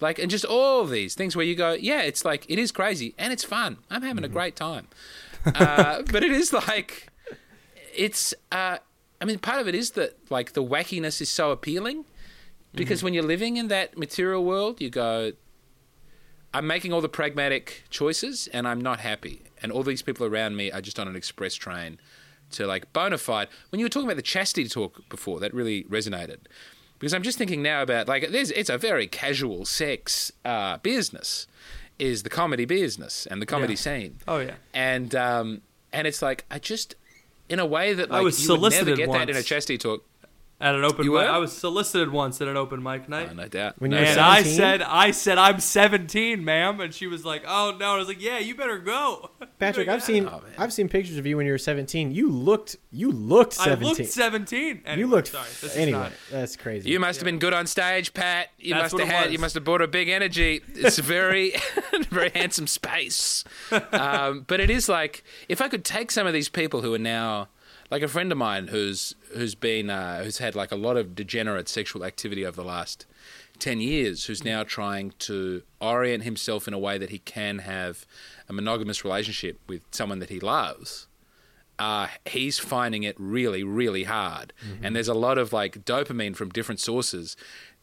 [0.00, 3.14] Like and just all these things where you go, yeah, it's like it is crazy
[3.18, 3.78] and it's fun.
[3.90, 4.86] I'm having a great time.
[5.46, 7.08] Uh, but it is like
[7.94, 8.78] it's uh,
[9.20, 12.04] I mean part of it is that like the wackiness is so appealing
[12.72, 15.32] because when you're living in that material world, you go
[16.52, 19.42] I'm making all the pragmatic choices and I'm not happy.
[19.62, 22.00] And all these people around me are just on an express train
[22.52, 23.48] to like bona fide.
[23.70, 26.38] When you were talking about the chastity talk before, that really resonated.
[26.98, 31.46] Because I'm just thinking now about like it's a very casual sex uh, business,
[32.00, 33.78] is the comedy business and the comedy Yeah.
[33.78, 34.18] scene.
[34.26, 34.54] Oh yeah.
[34.74, 35.60] And um
[35.92, 36.94] and it's like I just
[37.48, 39.42] in a way that I like was you would never solicited get that in a
[39.42, 40.04] chesty talk.
[40.62, 41.26] At an open You mic, were?
[41.26, 43.28] I was solicited once at an open mic night.
[43.30, 43.76] Oh, no doubt.
[43.80, 44.30] When no you And doubt.
[44.30, 47.96] I said, I said, I'm 17, ma'am, and she was like, "Oh no!" And I
[47.96, 50.42] was like, "Yeah, you better go." Patrick, Like, I've seen Oh.
[50.58, 52.12] I've seen pictures of you when you were 17.
[52.12, 53.88] You looked you looked I 17.
[53.88, 54.82] looked 17.
[54.84, 55.46] Anyway, you looked sorry.
[55.48, 55.98] This is anyway.
[55.98, 56.90] not- That's crazy.
[56.90, 58.48] You must have been good on stage, Pat.
[58.58, 59.24] You That's must have it had.
[59.28, 59.32] was.
[59.32, 60.60] You must have brought a big energy.
[60.74, 61.54] It's very,
[62.14, 63.44] very handsome space.
[63.92, 66.98] Um, but it is like if I could take some of these people who are
[66.98, 67.48] now,
[67.90, 71.14] like a friend of mine who's who's been uh, who's had like a lot of
[71.14, 73.06] degenerate sexual activity over the last
[73.58, 78.06] ten years, who's now trying to orient himself in a way that he can have
[78.48, 81.06] a monogamous relationship with someone that he loves
[81.80, 84.52] uh, he's finding it really, really hard.
[84.82, 87.38] And there's a lot of like dopamine from different sources,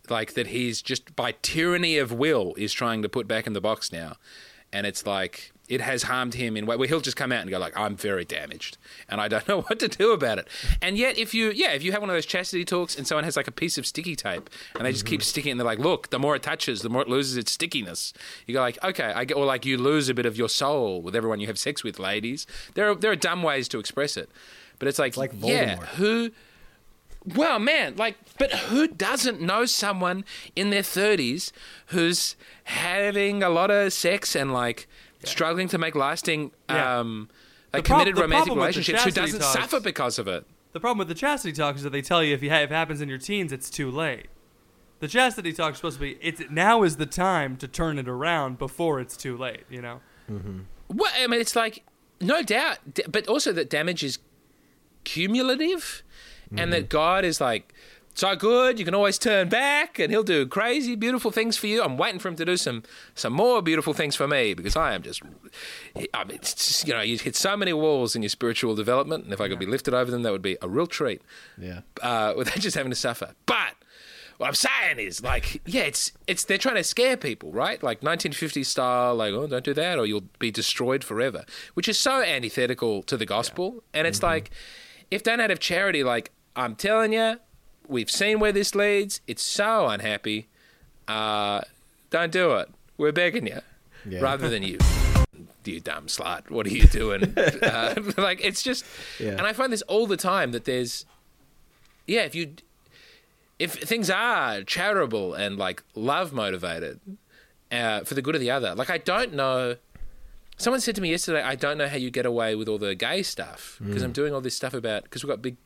[0.10, 3.62] like that he's just by tyranny of will is trying to put back in the
[3.62, 4.16] box now.
[4.74, 7.50] And it's like it has harmed him in way where he'll just come out and
[7.50, 8.78] go like, "I'm very damaged,
[9.10, 10.48] and I don't know what to do about it."
[10.82, 13.24] And yet, if you, yeah, if you have one of those chastity talks and someone
[13.24, 15.26] has like a piece of sticky tape and they just keep mm-hmm.
[15.26, 18.14] sticking and they're like, "Look, the more it touches, the more it loses its stickiness."
[18.46, 21.02] You go like, "Okay, I get," or like you lose a bit of your soul
[21.02, 22.48] with everyone you have sex with, ladies.
[22.76, 24.30] There are there are dumb ways to express it,
[24.80, 26.32] but it's like, like yeah, who?
[27.26, 30.24] Well, man, like, but who doesn't know someone
[30.56, 31.52] in their thirties
[31.88, 34.88] who's having a lot of sex and like
[35.24, 37.00] struggling to make lasting, Yeah.
[37.00, 37.30] um,
[37.74, 40.46] like The prob- committed romantic problem relationships who doesn't talks- suffer because of it?
[40.74, 42.72] The problem with the chastity talk is that they tell you if you ha- if
[42.72, 44.28] it happens in your teens, it's too late.
[45.00, 48.08] The chastity talk is supposed to be it's now is the time to turn it
[48.08, 49.64] around before it's too late.
[49.70, 50.00] You know.
[50.88, 51.84] Well, I mean, it's like
[52.22, 52.78] no doubt,
[53.10, 54.20] but also that damage is
[55.04, 56.04] cumulative,
[56.56, 57.74] and that God is like
[58.18, 58.80] so good.
[58.80, 61.84] You can always turn back, and He'll do crazy, beautiful things for you.
[61.84, 62.84] I'm waiting for Him to do some
[63.16, 65.22] some more beautiful things for me because I am just,
[66.14, 69.26] I mean, it's just, you know, you hit so many walls in your spiritual development,
[69.26, 71.22] and if I could be lifted over them, that would be a real treat
[71.58, 71.82] yeah.
[72.02, 73.34] uh, without just having to suffer.
[73.46, 73.76] But
[74.38, 77.82] what I'm saying is, like, yeah, it's it's they're trying to scare people, right?
[77.82, 82.00] Like 1950s style, like, oh, don't do that, or you'll be destroyed forever, which is
[82.00, 83.84] so antithetical to the gospel.
[83.94, 84.52] And it's like,
[85.10, 87.40] if done out of charity, like, I'm telling you,
[87.88, 89.22] we've seen where this leads.
[89.28, 90.48] It's so unhappy.
[91.08, 91.62] Uh,
[92.10, 92.70] don't do it.
[92.98, 93.60] We're begging you,
[94.10, 94.20] Yeah.
[94.22, 94.80] rather than you.
[95.64, 96.50] You dumb slut!
[96.50, 97.38] What are you doing?
[97.38, 98.86] uh, like it's just,
[99.20, 99.32] Yeah.
[99.32, 101.06] and I find this all the time that there's
[102.06, 102.54] yeah, if you
[103.60, 107.02] if things are charitable and like love motivated
[107.70, 109.76] uh, for the good of the other, like I don't know.
[110.60, 112.96] Someone said to me yesterday, I don't know how you get away with all the
[112.96, 115.58] gay stuff because I'm doing all this stuff about because we've got big,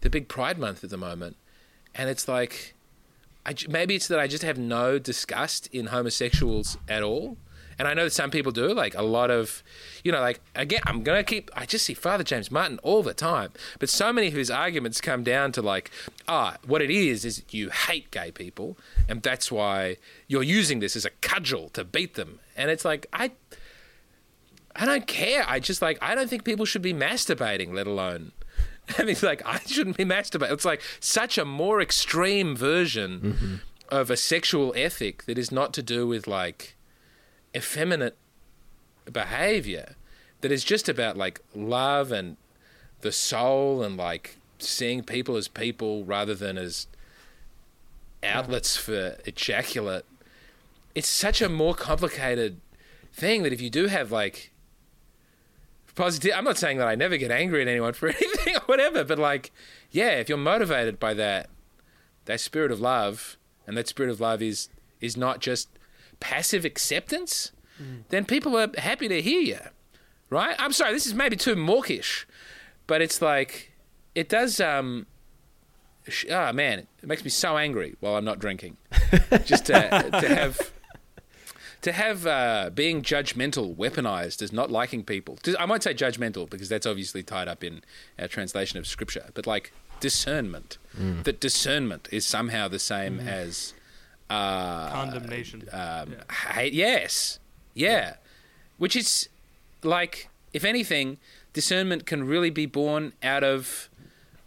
[0.00, 1.36] the big Pride Month at the moment,
[1.94, 2.74] and it's like,
[3.44, 7.36] I maybe it's that I just have no disgust in homosexuals at all.
[7.78, 9.62] And I know that some people do, like a lot of,
[10.02, 11.48] you know, like again, I'm gonna keep.
[11.54, 15.00] I just see Father James Martin all the time, but so many of his arguments
[15.00, 15.92] come down to like,
[16.26, 18.76] ah, what it is is you hate gay people,
[19.08, 19.96] and that's why
[20.26, 22.40] you're using this as a cudgel to beat them.
[22.56, 23.30] And it's like I,
[24.74, 25.44] I don't care.
[25.46, 28.32] I just like I don't think people should be masturbating, let alone.
[28.98, 30.52] I mean, like I shouldn't be masturbating.
[30.52, 33.54] It's like such a more extreme version mm-hmm.
[33.88, 36.76] of a sexual ethic that is not to do with like
[37.54, 38.16] effeminate
[39.12, 39.96] behavior
[40.40, 42.36] that is just about like love and
[43.00, 46.86] the soul and like seeing people as people rather than as
[48.22, 50.04] outlets for ejaculate
[50.94, 52.60] it's such a more complicated
[53.12, 54.52] thing that if you do have like
[55.98, 59.04] positive, I'm not saying that I never get angry at anyone for anything or whatever,
[59.04, 59.50] but like,
[59.90, 61.50] yeah, if you're motivated by that,
[62.24, 63.36] that spirit of love,
[63.66, 64.68] and that spirit of love is
[65.00, 65.68] is not just
[66.20, 67.52] passive acceptance,
[68.08, 69.58] then people are happy to hear you,
[70.30, 70.56] right?
[70.58, 72.26] I'm sorry, this is maybe too mawkish,
[72.86, 73.72] but it's like
[74.14, 74.60] it does.
[74.60, 75.06] um
[76.30, 78.78] Ah, man, it makes me so angry while I'm not drinking.
[79.44, 80.72] just to, to have
[81.82, 85.38] to have uh, being judgmental weaponized as not liking people.
[85.58, 87.82] I might say judgmental because that's obviously tied up in
[88.18, 90.78] our translation of scripture, but like discernment,
[91.24, 93.74] that discernment is somehow the same as
[94.30, 95.62] uh, Condemnation.
[95.72, 96.52] um, Yeah.
[96.54, 96.72] hate.
[96.72, 97.38] Yes,
[97.74, 98.14] yeah.
[98.78, 99.28] Which is
[99.82, 101.18] like, if anything,
[101.52, 103.88] discernment can really be born out of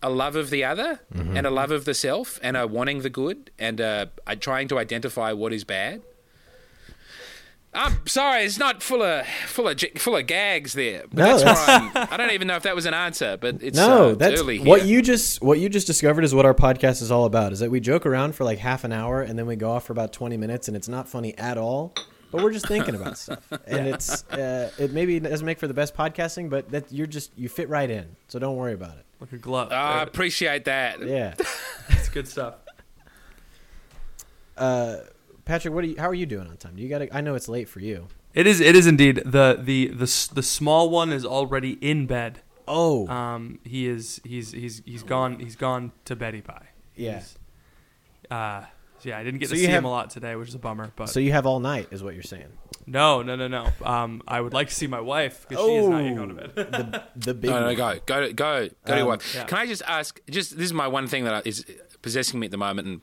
[0.04, 3.10] a love of the other and a love of the self and a wanting the
[3.10, 6.02] good and a, a trying to identify what is bad.
[7.74, 11.04] I'm sorry, it's not full of full of full of gags there.
[11.10, 13.64] But No, that's that's- I'm, I don't even know if that was an answer, but
[13.64, 16.46] it's no, uh, it's that's early what you just what you just discovered is what
[16.46, 17.54] our podcast is all about.
[17.54, 19.86] Is that we joke around for like half an hour and then we go off
[19.86, 21.94] for about twenty minutes and it's not funny at all,
[22.32, 25.74] but we're just thinking about stuff and it's uh, it maybe doesn't make for the
[25.74, 29.06] best podcasting, but that you're just you fit right in, so don't worry about it.
[29.22, 29.70] Like a glove.
[29.72, 31.02] Ah, I appreciate that.
[31.02, 31.36] Yeah,
[31.90, 32.56] It's good stuff.
[34.58, 34.98] uh,
[35.46, 35.96] Patrick, what are you?
[35.98, 36.76] How are you doing on time?
[36.76, 37.00] Do you got?
[37.00, 38.08] to I know it's late for you.
[38.34, 38.62] It is.
[38.62, 39.18] It is indeed.
[39.26, 42.42] the the the The small one is already in bed.
[42.68, 44.22] Oh, Um, he is.
[44.24, 45.40] He's he's he's gone.
[45.40, 46.68] He's gone to Betty Pie.
[46.96, 47.16] yeah.
[47.20, 47.38] He's,
[48.30, 48.62] uh,
[49.00, 50.56] so yeah, I didn't get So to see have- him a lot today, which is
[50.56, 50.92] a bummer.
[50.96, 52.48] But So you have all night, is what you're saying.
[52.86, 53.68] no, no, no, no.
[53.84, 56.36] Um, I would like to see my wife because she is not yet going to
[56.36, 56.56] bed.
[56.56, 57.50] the the big.
[57.50, 57.76] No, no, one.
[57.76, 59.34] go, go, go, go to your Um, wife.
[59.36, 59.44] yeah.
[59.46, 60.22] Can I just ask?
[60.30, 61.66] Just this is my one thing that is
[62.04, 63.02] possessing me at the moment, and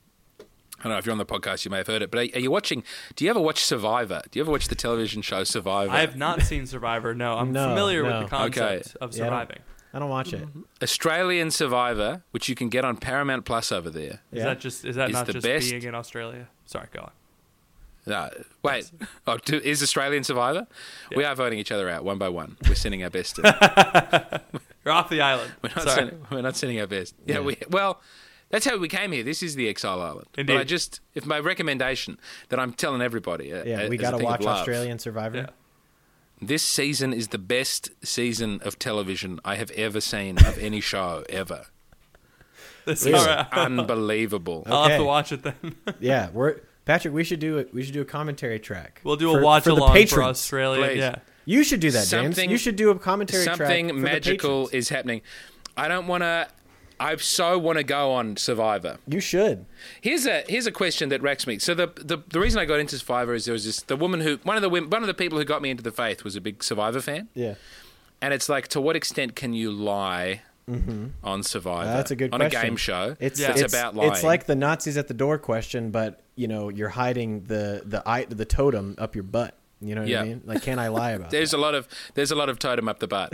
[0.79, 2.11] I don't know if you're on the podcast, you may have heard it.
[2.11, 2.85] But are, are you watching?
[3.17, 4.23] Do you ever watch Survivor?
[4.31, 5.93] Do you ever watch the television show Survivor?
[5.93, 7.15] I have not seen Survivor.
[7.15, 8.21] No, I'm No, familiar no.
[8.21, 8.77] with the concept Okay.
[9.01, 9.59] of Yeah, I don't- surviving.
[9.95, 10.43] I don't watch it.
[10.47, 10.61] Mm-hmm.
[10.83, 14.21] Australian Survivor, which you can get on Paramount Plus over there.
[14.31, 14.45] Is Yeah.
[14.45, 14.85] that just?
[14.85, 16.47] Is that Is not the just best- being in Australia?
[16.67, 17.11] Sorry, go on.
[18.07, 18.29] No,
[18.63, 18.91] wait.
[19.27, 20.67] Oh, do, is Australian Survivor?
[21.17, 22.57] We are voting each other out one by one.
[22.69, 23.37] We're sending our best.
[23.37, 24.43] to-
[24.85, 25.53] You're off the island.
[25.63, 27.15] we're, not sending, we're not sending our best.
[27.27, 27.41] Yeah, Yeah.
[27.41, 28.01] we well.
[28.51, 29.23] That's how we came here.
[29.23, 30.27] This is the Exile Island.
[30.35, 32.19] But I just, if my recommendation
[32.49, 35.37] that I'm telling everybody, uh, Yeah, we got to watch love, Australian Survivor.
[35.37, 35.47] Yeah.
[36.41, 41.25] This season is the best season of television I have ever seen of any show
[41.29, 41.67] ever.
[42.85, 43.19] This Really?
[43.19, 43.47] all right.
[43.53, 44.63] Unbelievable.
[44.67, 45.75] I'll have to watch it then.
[46.01, 47.13] Yeah, we're Patrick.
[47.13, 47.75] We should do it.
[47.75, 49.01] We should do a commentary track.
[49.05, 50.27] We'll do a For- watch for the along for patrons.
[50.29, 50.87] Australia.
[50.87, 50.99] Please.
[50.99, 51.17] Yeah.
[51.45, 52.39] You should do that, James.
[52.39, 53.57] You should do a commentary track.
[53.59, 55.21] Something for the magical is happening.
[55.77, 56.49] I don't want to.
[57.01, 58.99] I so want to go on Survivor.
[59.07, 59.67] You should.
[60.01, 61.59] Here's a here's a question that racks me.
[61.59, 64.21] So the, the the reason I got into Survivor is there was this the woman
[64.21, 66.25] who one of the women, one of the people who got me into the faith
[66.25, 67.55] was a big Survivor fan, Yeah.
[68.21, 70.43] and it's like to what extent can you lie
[71.25, 71.85] on Survivor?
[71.87, 71.97] Mm-hmm.
[71.97, 72.61] That's a good on question.
[72.61, 73.17] a game show.
[73.21, 73.51] It's Yeah.
[73.53, 74.13] it's, it's about lying.
[74.13, 78.03] It's like the Nazis at the door question, but you know you're hiding the the
[78.09, 79.55] eye the totem up your butt.
[79.81, 80.23] You know what Yeah.
[80.23, 80.43] I mean?
[80.45, 81.31] Like, can I lie about?
[81.37, 81.57] There's that?
[81.57, 83.33] a lot of there's a lot of totem up the butt,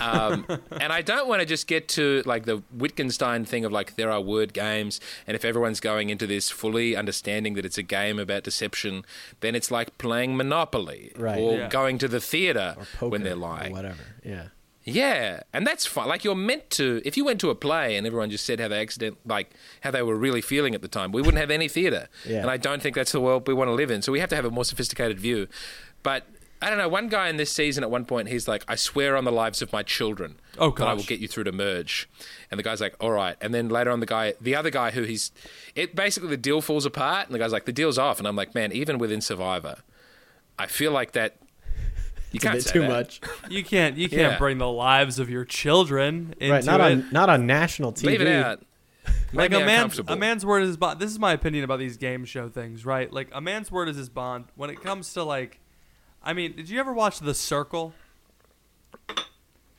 [0.00, 0.44] um,
[0.80, 4.10] and I don't want to just get to like the Wittgenstein thing of like there
[4.10, 8.18] are word games, and if everyone's going into this fully understanding that it's a game
[8.18, 9.04] about deception,
[9.40, 11.38] then it's like playing Monopoly Right.
[11.38, 11.68] or Yeah.
[11.68, 13.72] going to the theater when they're or lying.
[13.72, 14.02] whatever.
[14.24, 14.48] Yeah.
[14.84, 16.08] Yeah, and that's fine.
[16.08, 17.00] Like you're meant to.
[17.04, 19.90] If you went to a play and everyone just said how they accident, like how
[19.90, 22.08] they were really feeling at the time, we wouldn't have any theatre.
[22.28, 22.42] Yeah.
[22.42, 24.02] And I don't think that's the world we want to live in.
[24.02, 25.48] So we have to have a more sophisticated view.
[26.02, 26.26] But
[26.60, 26.88] I don't know.
[26.88, 29.62] One guy in this season, at one point, he's like, "I swear on the lives
[29.62, 32.08] of my children Oh, that I will get you through to merge."
[32.50, 34.90] And the guy's like, "All right." And then later on, the guy, the other guy,
[34.90, 35.32] who he's,
[35.74, 38.36] it basically the deal falls apart, and the guy's like, "The deal's off." And I'm
[38.36, 39.78] like, "Man, even within Survivor,
[40.58, 41.36] I feel like that."
[42.34, 42.88] You It's can't bit say too that.
[42.88, 43.20] much.
[43.50, 43.96] You can't.
[43.96, 44.38] You can't Yeah.
[44.38, 46.64] bring the lives of your children into right.
[46.64, 46.84] Not it.
[46.84, 48.06] on not on national TV.
[48.06, 48.62] Leave it out.
[49.32, 50.98] like a man's a man's word is his bond.
[50.98, 53.12] This is my opinion about these game show things, right?
[53.12, 54.46] Like a man's word is his bond.
[54.56, 55.60] When it comes to like,
[56.22, 57.94] I mean, did you ever watch The Circle?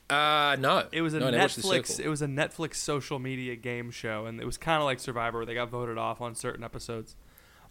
[0.10, 0.88] Uh, no.
[0.92, 2.00] It was a no, I never watched The Netflix.
[2.00, 5.40] It was a Netflix social media game show, and it was kind of like Survivor,
[5.40, 7.16] where they got voted off on certain episodes.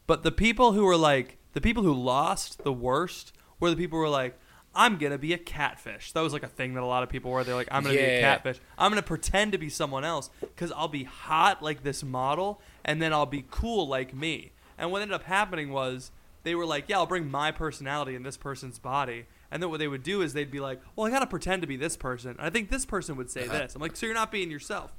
[0.07, 3.99] But the people who were like the people who lost the worst were the people
[3.99, 4.37] who were like,
[4.75, 7.31] "I'm gonna be a catfish." That was like a thing that a lot of people
[7.31, 7.45] were.
[7.45, 8.35] They're like, "I'm gonna be a Yeah.
[8.35, 8.59] catfish.
[8.79, 13.01] I'm gonna pretend to be someone else because I'll be hot like this model, and
[13.01, 16.11] then I'll be cool like me." And what ended up happening was
[16.43, 19.79] they were like, "Yeah, I'll bring my personality in this person's body." And then what
[19.79, 22.33] they would do is they'd be like, "Well, I gotta pretend to be this person.
[22.33, 23.59] And I think this person would say uh-huh.
[23.59, 24.93] this." I'm like, "So you're not being yourself,"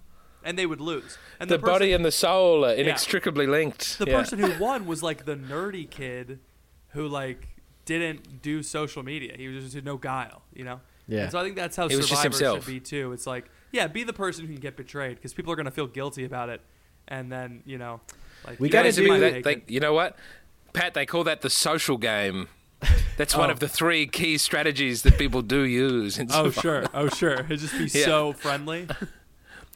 [0.44, 1.18] and they would lose.
[1.40, 3.98] And the, person- body and the soul are inextricably linked.
[4.00, 4.18] the Yeah.
[4.20, 6.40] person who won was like the nerdy kid
[6.90, 7.50] who like
[7.86, 9.34] didn't do social media.
[9.38, 10.82] He was just no guile, you know.
[11.08, 11.24] Yeah.
[11.24, 13.12] And so I think that's how He was just Survivor should be too.
[13.14, 15.88] It's like, yeah, be the person who can get betrayed because people are gonna feel
[15.88, 16.62] guilty about it,
[17.08, 18.02] and then you know,
[18.48, 20.18] like We you gotta guys do- might They- they- you know what,
[20.74, 20.94] Pat?
[20.96, 22.48] They call that the social game.
[23.18, 23.54] That's one Oh.
[23.54, 26.18] of the three key strategies that people do use.
[26.18, 27.34] in Oh sure, oh sure.
[27.36, 28.06] It'd just be Yeah.
[28.06, 28.88] so friendly.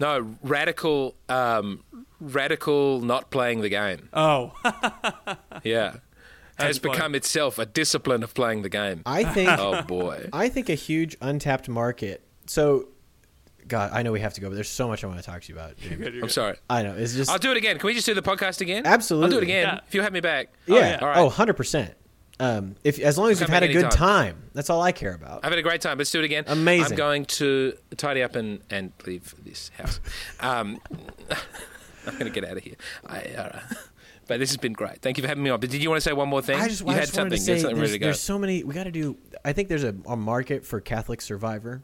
[0.02, 1.84] No, radical, um,
[2.22, 4.08] radical not playing the game.
[4.14, 4.54] Oh,
[5.64, 6.00] Yeah, That's
[6.62, 6.94] has funny.
[6.94, 9.02] become itself a discipline of playing the game.
[9.06, 10.30] I think oh boy.
[10.34, 12.24] I think a huge untapped market.
[12.48, 12.88] So,
[13.68, 15.42] God, I know we have to go, but there's so much I want to talk
[15.44, 15.78] to you about.
[15.78, 15.96] James.
[15.98, 16.32] Good, you're I'm good.
[16.32, 16.58] sorry.
[16.70, 17.78] I know it's just I'll do it again.
[17.78, 18.86] Can we just do the podcast again?
[18.86, 19.26] Absolutely.
[19.26, 19.80] I'll do it again Yeah.
[19.88, 20.50] if you have me back.
[20.66, 20.76] yeah.
[20.76, 20.98] yeah.
[21.02, 21.18] All right.
[21.20, 21.94] Oh, 100 percent.
[22.42, 23.98] Um, if as long as you've Come had a back good anytime.
[24.36, 25.42] time, that's all I care about.
[25.44, 25.98] I've had a great time.
[25.98, 26.46] Let's do it again.
[26.48, 26.94] Amazing.
[26.94, 30.00] I'm going to tidy up and, and leave this house.
[30.40, 30.80] Um,
[32.08, 32.76] I'm going to get out of here.
[33.06, 33.60] I, uh,
[34.30, 35.02] but this has been great.
[35.02, 35.60] Thank you for having me on.
[35.60, 36.58] But did you want to say one more thing?
[36.58, 37.38] I just, you I had just wanted something.
[37.40, 38.64] to say something there's, to there's so many.
[38.64, 39.18] We got to do.
[39.44, 41.84] I think there's a, a market for Catholic Survivor,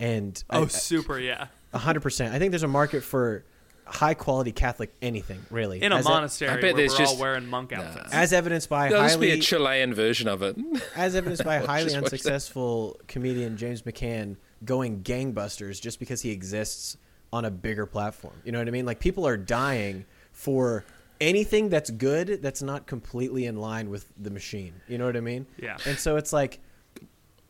[0.00, 1.48] and Oh, I- super, yeah.
[1.74, 2.34] a hundred percent.
[2.34, 3.44] I think there's a market for
[3.86, 6.98] high quality Catholic anything really In a as, monastery I bet where we're there's all
[7.00, 8.14] just- wearing monk outfits.
[8.14, 10.56] as evidenced by There'll just be a Chilean version of it.
[10.96, 12.12] as evidenced by highly Just watch that.
[12.14, 16.96] unsuccessful comedian James McCann going gangbusters just because he exists
[17.30, 18.32] on a bigger platform.
[18.44, 18.86] You know what I mean?
[18.86, 20.84] Like people are dying for
[21.24, 24.74] anything that's good that's not completely in line with the machine.
[24.88, 25.46] You know what I mean?
[25.56, 25.76] Yeah.
[25.86, 26.60] And so it's like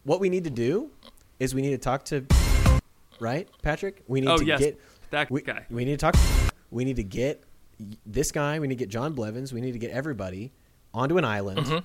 [0.04, 0.90] what we need to do
[1.40, 2.24] is we need to talk to
[3.20, 4.02] right, Patrick?
[4.06, 4.60] We need Oh, to yes.
[4.60, 4.80] get
[5.10, 5.66] That we, guy.
[5.70, 6.14] we need to talk
[6.70, 7.42] we need to get
[8.06, 10.52] this guy, we need to get John Blevins, we need to get everybody
[10.92, 11.58] onto an island.
[11.58, 11.78] Mm-hmm.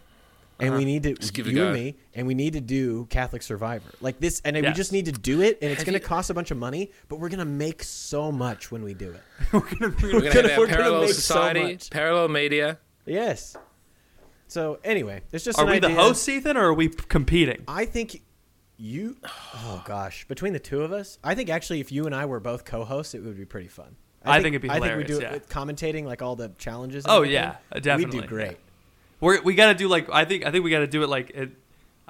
[0.61, 0.86] And we uh-huh.
[0.86, 1.80] need to Just give it a you and go.
[1.80, 4.76] me, and we need to do Catholic Survivor like this, and we Yes.
[4.76, 6.57] just need to do it, and it's Have going to you- cost a bunch of
[6.57, 9.22] money, but we're going to make so much when we do it.
[9.53, 11.90] we're gonna, we're We're gonna, going have we're our gonna parallel make so society, much.
[11.90, 12.77] parallel media.
[13.06, 13.56] Yes.
[14.48, 15.98] So anyway, it's just are an we the idea.
[16.02, 17.64] hosts, Ethan, or are we p- competing?
[17.68, 18.22] I think
[18.77, 19.18] you.
[19.56, 22.40] Oh gosh, between the two of us, I think actually if you and I were
[22.40, 23.95] both co-hosts, it would be pretty fun.
[24.26, 26.49] I think it'd be I think we do hilarious, it with commentating like all the
[26.57, 27.06] challenges.
[27.06, 27.34] and Oh, everything.
[27.84, 28.57] yeah, We'd do great.
[29.21, 31.09] We're, we got to do like I think I think we got to do it
[31.09, 31.51] like it.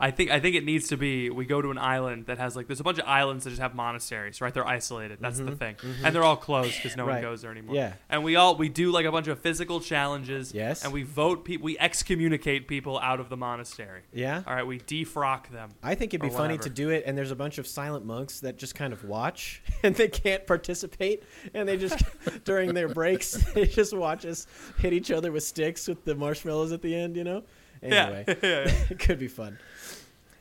[0.02, 2.56] I think I think it needs to be we go to an island that has
[2.56, 5.56] like there's a bunch of islands that just have monasteries right they're isolated that's the
[5.56, 7.24] thing and they're all closed because no Mm-hmm, Right.
[7.24, 7.94] one goes there anymore Yeah.
[8.10, 10.84] and we all we do like a bunch of physical challenges Yes.
[10.86, 14.42] and we vote people we excommunicate people out of the monastery Yeah.
[14.48, 16.64] all right we defrock them I think it'd be funny whatever.
[16.64, 19.62] to do it, and there's a bunch of silent monks that just kind of watch,
[19.84, 21.24] and they can't participate,
[21.54, 22.02] and they just
[22.46, 24.48] during their breaks they just watch us
[24.78, 27.44] hit each other with sticks with the marshmallows at the end, you know.
[27.82, 28.70] Anyway, yeah.
[28.90, 29.58] it could be fun.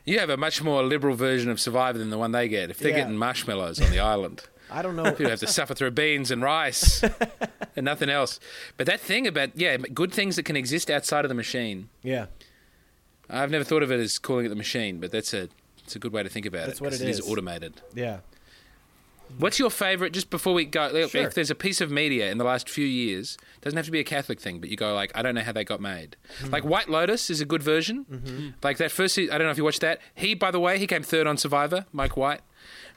[0.08, 2.70] You have a much more liberal version of Survivor than the one they get.
[2.70, 3.00] If they're Yeah.
[3.00, 5.10] getting marshmallows on the island, I don't know.
[5.12, 7.02] people have to suffer through beans and rice
[7.76, 8.40] and nothing else.
[8.76, 11.90] But that thing about, yeah, good things that can exist outside of the machine.
[12.02, 12.26] Yeah,
[13.28, 15.48] I've never thought of it as calling it the machine, but that's a
[15.84, 16.82] it's a good way to think about That's it.
[16.84, 17.28] what 'cause it it is is.
[17.30, 17.74] automated.
[17.94, 18.18] yeah.
[19.36, 20.12] What's your favorite?
[20.12, 21.22] Just before we go, Sure.
[21.22, 24.00] if there's a piece of media in the last few years, doesn't have to be
[24.00, 26.16] a Catholic thing, but you go like, I don't know how they got made.
[26.40, 26.50] Hmm.
[26.50, 28.06] Like White Lotus is a good version.
[28.10, 28.48] Mm-hmm.
[28.62, 30.00] Like that first, I don't know if you watched that.
[30.14, 32.40] He, by the way, he came third on Survivor, Mike White.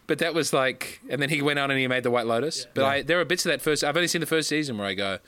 [0.07, 2.65] But that was like, and then he went on and he made the White Lotus.
[2.73, 3.83] But I, there are bits of that first.
[3.83, 5.19] I've only seen the first season where I go,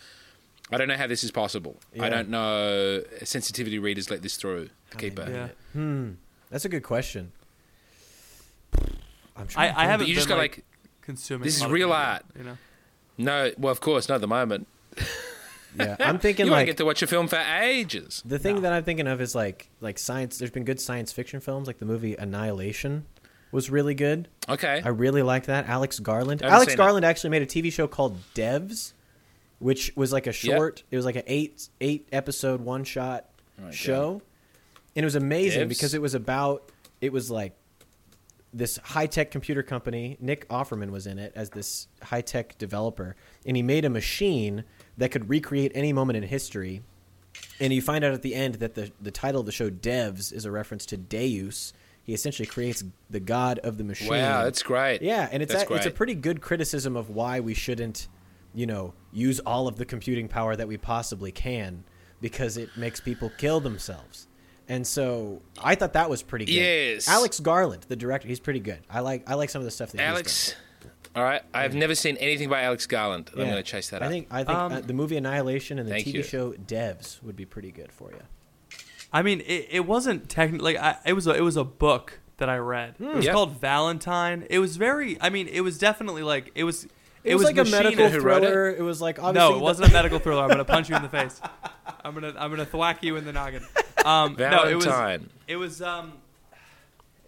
[0.71, 1.77] I don't know how this is possible.
[1.93, 2.05] Yeah.
[2.05, 3.03] I don't know.
[3.23, 4.69] Sensitivity readers let this through.
[4.97, 5.27] Keeper.
[5.29, 5.47] yeah.
[5.73, 6.11] Hmm,
[6.49, 7.31] that's a good question.
[9.35, 10.65] I'm I, I haven't But you just been, go like, like,
[11.03, 12.23] consuming this is real media, art.
[12.37, 12.57] you know
[13.17, 13.51] no.
[13.59, 14.67] Well, of course, not at the moment.
[15.77, 18.23] yeah, I'm thinking You won't like get to watch a film for ages.
[18.25, 18.61] the thing No.
[18.61, 20.37] that I'm thinking of is like like science.
[20.37, 23.05] There's been good science fiction films, like the movie Annihilation
[23.51, 24.27] was really good.
[24.49, 24.81] Okay.
[24.83, 25.67] I really liked that.
[25.69, 26.41] Alex Garland.
[26.41, 26.77] Alex seen it.
[26.77, 28.93] Garland actually made a TV show called Devs,
[29.59, 30.81] which was like a short.
[30.89, 33.25] It was like an eight eight episode one shot
[33.59, 34.21] Oh my show,
[34.95, 35.69] and it was amazing Devs?
[35.69, 37.55] because it was about it was like
[38.53, 40.17] this high tech computer company.
[40.19, 43.15] Nick Offerman was in it as this high tech developer,
[43.45, 44.63] and he made a machine
[44.97, 46.83] that could recreate any moment in history.
[47.59, 50.31] And you find out at the end that the the title of the show Devs
[50.31, 51.73] is a reference to Deus.
[52.03, 54.09] He essentially creates the god of the machine.
[54.09, 55.01] Wow, that's great.
[55.01, 58.09] Yeah, and it's a, it's a pretty good criticism of why we shouldn't,
[58.53, 61.85] you know, use all of the computing power that we possibly can
[62.19, 64.27] because it makes people kill themselves.
[64.69, 66.53] And so I thought that was pretty good.
[66.53, 67.07] Yes.
[67.07, 68.79] Alex Garland, the director, he's pretty good.
[68.89, 70.55] I like I like some of the stuff that he's Alex.
[71.15, 73.25] All right, I've never seen anything by Alex Garland.
[73.25, 73.35] done.
[73.35, 73.51] I'm Yeah.
[73.51, 74.11] going to chase that I up.
[74.11, 76.23] think I think Um, uh, the movie Annihilation and the TV you.
[76.23, 78.21] show Devs would be pretty good for you.
[79.11, 80.73] I mean, it, it wasn't technically.
[80.73, 82.95] Like, I, it was a, it was a book that I read.
[82.99, 83.33] It was Yep.
[83.35, 84.47] called Valentine.
[84.49, 85.17] It was very.
[85.21, 86.87] I mean, it was definitely like it was.
[87.23, 88.47] It, was, like a medical Who wrote it?
[88.47, 88.69] thriller.
[88.71, 88.81] It?
[88.81, 90.41] was like obviously No, it the- wasn't a medical thriller.
[90.41, 91.39] I'm gonna punch you in the face.
[92.03, 93.63] I'm gonna I'm gonna thwack you in the noggin.
[94.03, 96.13] Um, no, it was it was um,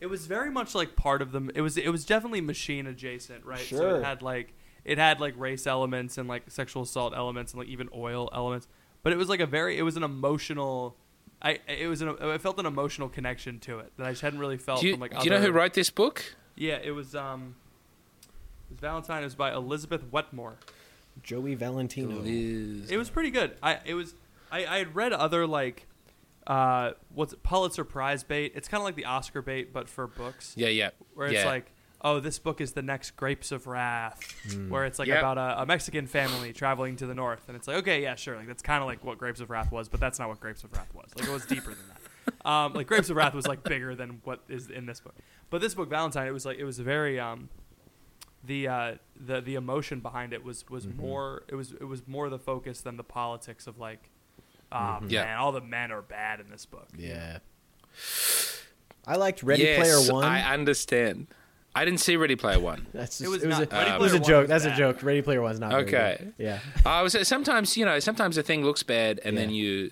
[0.01, 1.49] it was very much like part of them.
[1.55, 3.59] It was it was definitely machine adjacent, right?
[3.59, 3.97] So Sure.
[3.97, 4.53] it had like
[4.83, 8.67] it had like race elements and like sexual assault elements and like even oil elements.
[9.03, 10.95] But it was like a very it was an emotional.
[11.41, 14.39] I it was an I felt an emotional connection to it that I just hadn't
[14.39, 15.17] really felt Do you, from like.
[15.17, 16.23] do you know who wrote this book?
[16.55, 17.55] Yeah, it was um.
[18.69, 19.21] It was Valentine.
[19.21, 20.55] It was by Elizabeth Wetmore.
[21.23, 22.21] Joey Valentino.
[22.23, 23.55] It was pretty good.
[23.63, 24.13] I it was
[24.51, 25.87] I, I had read other like
[26.47, 28.53] uh what's it, Pulitzer Prize bait.
[28.55, 30.53] It's kind of like the Oscar bait, but for books.
[30.55, 30.91] Yeah, yeah.
[31.13, 31.45] Where it's yeah.
[31.45, 34.19] like, oh, this book is the next Grapes of Wrath,
[34.69, 35.19] where it's like Yep.
[35.19, 38.35] about a, a Mexican family traveling to the north, and it's like, okay, yeah, sure,
[38.35, 40.63] like that's kind of like what Grapes of Wrath was, but that's not what Grapes
[40.63, 41.09] of Wrath was.
[41.17, 42.01] Like it was deeper than that.
[42.43, 45.13] Um, like Grapes of Wrath was like bigger than what is in this book,
[45.51, 47.49] but this book Valentine, it was like it was very um,
[48.43, 52.29] the uh, the the emotion behind it was was more it was it was more
[52.29, 54.09] the focus than the politics of like,
[54.75, 55.23] ah Yeah.
[55.23, 56.87] man, all the men are bad in this book.
[56.97, 57.39] Yeah.
[59.07, 60.23] I liked Ready yes, Player One.
[60.25, 61.27] I understand.
[61.75, 62.87] I didn't see Ready Player One.
[62.93, 64.47] That's It was it was, not- a, Ready it was a joke.
[64.47, 65.03] was That's a joke.
[65.03, 66.15] Ready Player One's not very Okay.
[66.19, 66.33] good.
[66.37, 66.59] Yeah.
[66.85, 69.91] I was sometimes you know sometimes a thing looks bad and then you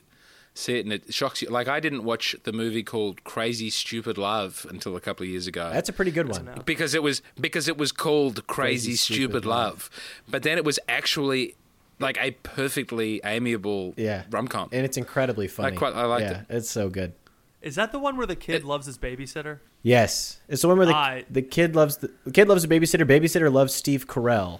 [0.55, 1.49] see it and it shocks you.
[1.49, 5.45] Like I didn't watch the movie called Crazy Stupid Love until a couple of years
[5.47, 5.69] ago.
[5.73, 6.61] That's a pretty good one.
[6.65, 9.89] because it was because it was called Crazy, Crazy Stupid, Stupid Love.
[10.27, 11.55] but then it was actually
[11.99, 14.23] like a perfectly amiable Yeah.
[14.29, 14.69] rom com.
[14.71, 15.75] And it's incredibly funny.
[15.77, 17.13] quite- I liked yeah, It's so good.
[17.61, 19.59] Is that the one where the kid It- loves his babysitter?
[19.81, 20.39] Yes.
[20.49, 23.05] It's the one where the, I- the kid loves the, the kid loves the babysitter.
[23.05, 24.59] Babysitter loves Steve Carell.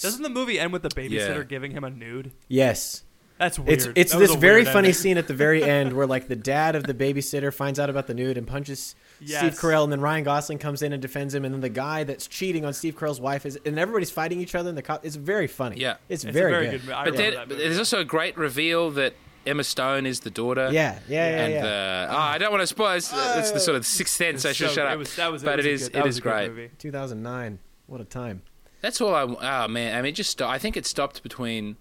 [0.00, 1.42] Doesn't the movie end with the babysitter Yeah.
[1.44, 2.32] giving him a nude?
[2.48, 3.02] Yes.
[3.40, 3.70] That's weird.
[3.80, 4.92] It's it's That this very funny ending.
[4.92, 8.06] scene at the very end where like the dad of the babysitter finds out about
[8.06, 9.60] the nude and punches Steve Yes.
[9.60, 12.26] Carell and then Ryan Gosling comes in and defends him and then the guy that's
[12.28, 15.16] cheating on Steve Carell's wife is and everybody's fighting each other and the cop it's
[15.16, 15.78] very funny.
[15.80, 15.96] Yeah.
[16.08, 16.82] It's, It's very, very good.
[16.86, 19.14] good I but then that but there's also a great reveal that
[19.46, 20.68] Emma Stone is the daughter.
[20.70, 21.64] Yeah, yeah, yeah, and yeah.
[22.10, 22.90] uh, oh, I don't want to spoil.
[22.92, 24.44] It's, it's the sort of sixth sense.
[24.44, 24.98] I should So- shut it up.
[24.98, 26.78] was- that was- but was it a good- that was is a great.
[26.78, 27.58] 2009.
[27.86, 28.42] What a time.
[28.82, 29.22] That's all I.
[29.22, 31.76] Oh man, I mean, it just I think it stopped between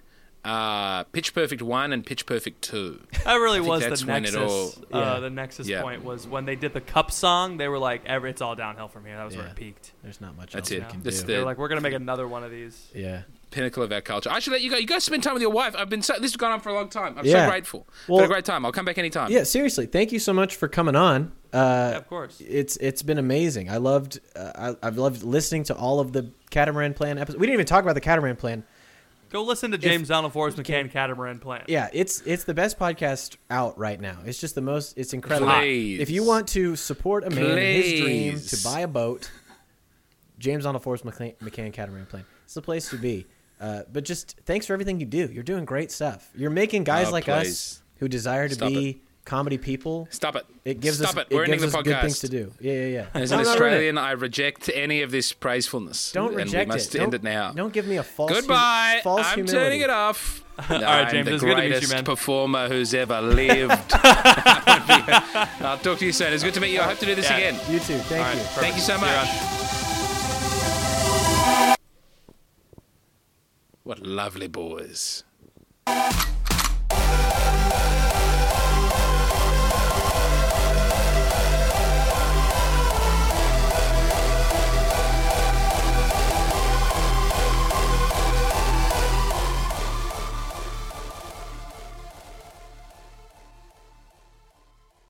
[0.45, 3.01] uh, Pitch Perfect one and Pitch Perfect two.
[3.25, 4.37] That really I was the when it nexus.
[4.37, 5.19] all- uh, Yeah.
[5.19, 5.81] the nexus Yeah.
[5.81, 7.57] point was when they did the cup song.
[7.57, 9.91] They were like, "Every it's all downhill from here." That was where it peaked.
[10.03, 10.85] There's not much That's else it.
[10.85, 11.27] we can That's do.
[11.27, 13.21] the- They were like, "We're gonna make another one of these." yeah.
[13.51, 14.29] Pinnacle of our culture.
[14.29, 14.77] I should let you go.
[14.77, 15.73] You guys spend time with your wife.
[15.75, 16.13] I've been so.
[16.13, 17.15] This has gone on for a long time.
[17.17, 17.45] I'm Yeah.
[17.45, 17.87] so grateful.
[18.07, 18.63] Well- Had a great time.
[18.63, 19.31] I'll come back anytime.
[19.31, 19.87] Yeah, seriously.
[19.87, 21.31] Thank you so much for coming on.
[21.51, 22.39] Yeah, Uh, of course.
[22.47, 23.67] it's it's been amazing.
[23.71, 27.39] I loved uh, I, I've loved listening to all of the Catamaran Plan episodes.
[27.39, 28.63] We didn't even talk about the Catamaran Plan.
[29.29, 31.63] Go listen to James Donald Forbes McCann Catamaran Plan.
[31.67, 34.17] Yeah, it's it's the best podcast out right now.
[34.25, 34.97] It's just the most.
[34.97, 35.51] It's incredible.
[35.53, 35.99] Please.
[35.99, 39.29] If you want to support a man in his dream to buy a boat,
[40.39, 42.25] James Donald Forbes McCann, McCann Catamaran Plan.
[42.45, 43.27] It's the place to be.
[43.61, 45.29] Uh, but just thanks for everything you do.
[45.31, 46.29] You're doing great stuff.
[46.35, 50.07] You're making guys Oh, like us who desire to Stop be comedy people.
[50.11, 50.45] Stop it.
[50.65, 51.27] It gives Stop us it.
[51.33, 52.51] We're gives ending the us good things to do.
[52.59, 53.05] Yeah, yeah, yeah.
[53.13, 53.49] As No, an no, no, no.
[53.51, 56.11] Australian, I reject any of this praisefulness.
[56.11, 57.01] don't and reject we must it.
[57.01, 57.51] end Don't- it now.
[57.51, 58.31] Don't give me a false.
[58.31, 59.01] hum- Goodbye.
[59.03, 59.57] false I'm humility.
[59.65, 60.43] turning it off.
[60.69, 62.03] All right, James, the it was good to meet you, greatest man.
[62.03, 63.71] performer who's ever lived.
[63.93, 66.33] I'll talk to you soon.
[66.33, 66.81] It's good to meet you.
[66.81, 67.37] I hope to do this Yeah.
[67.37, 67.55] again.
[67.69, 67.97] You too.
[67.99, 68.41] Thank All right, you.
[68.41, 68.59] perfect.
[68.59, 69.29] Thank you so much.
[73.83, 75.23] What lovely boys.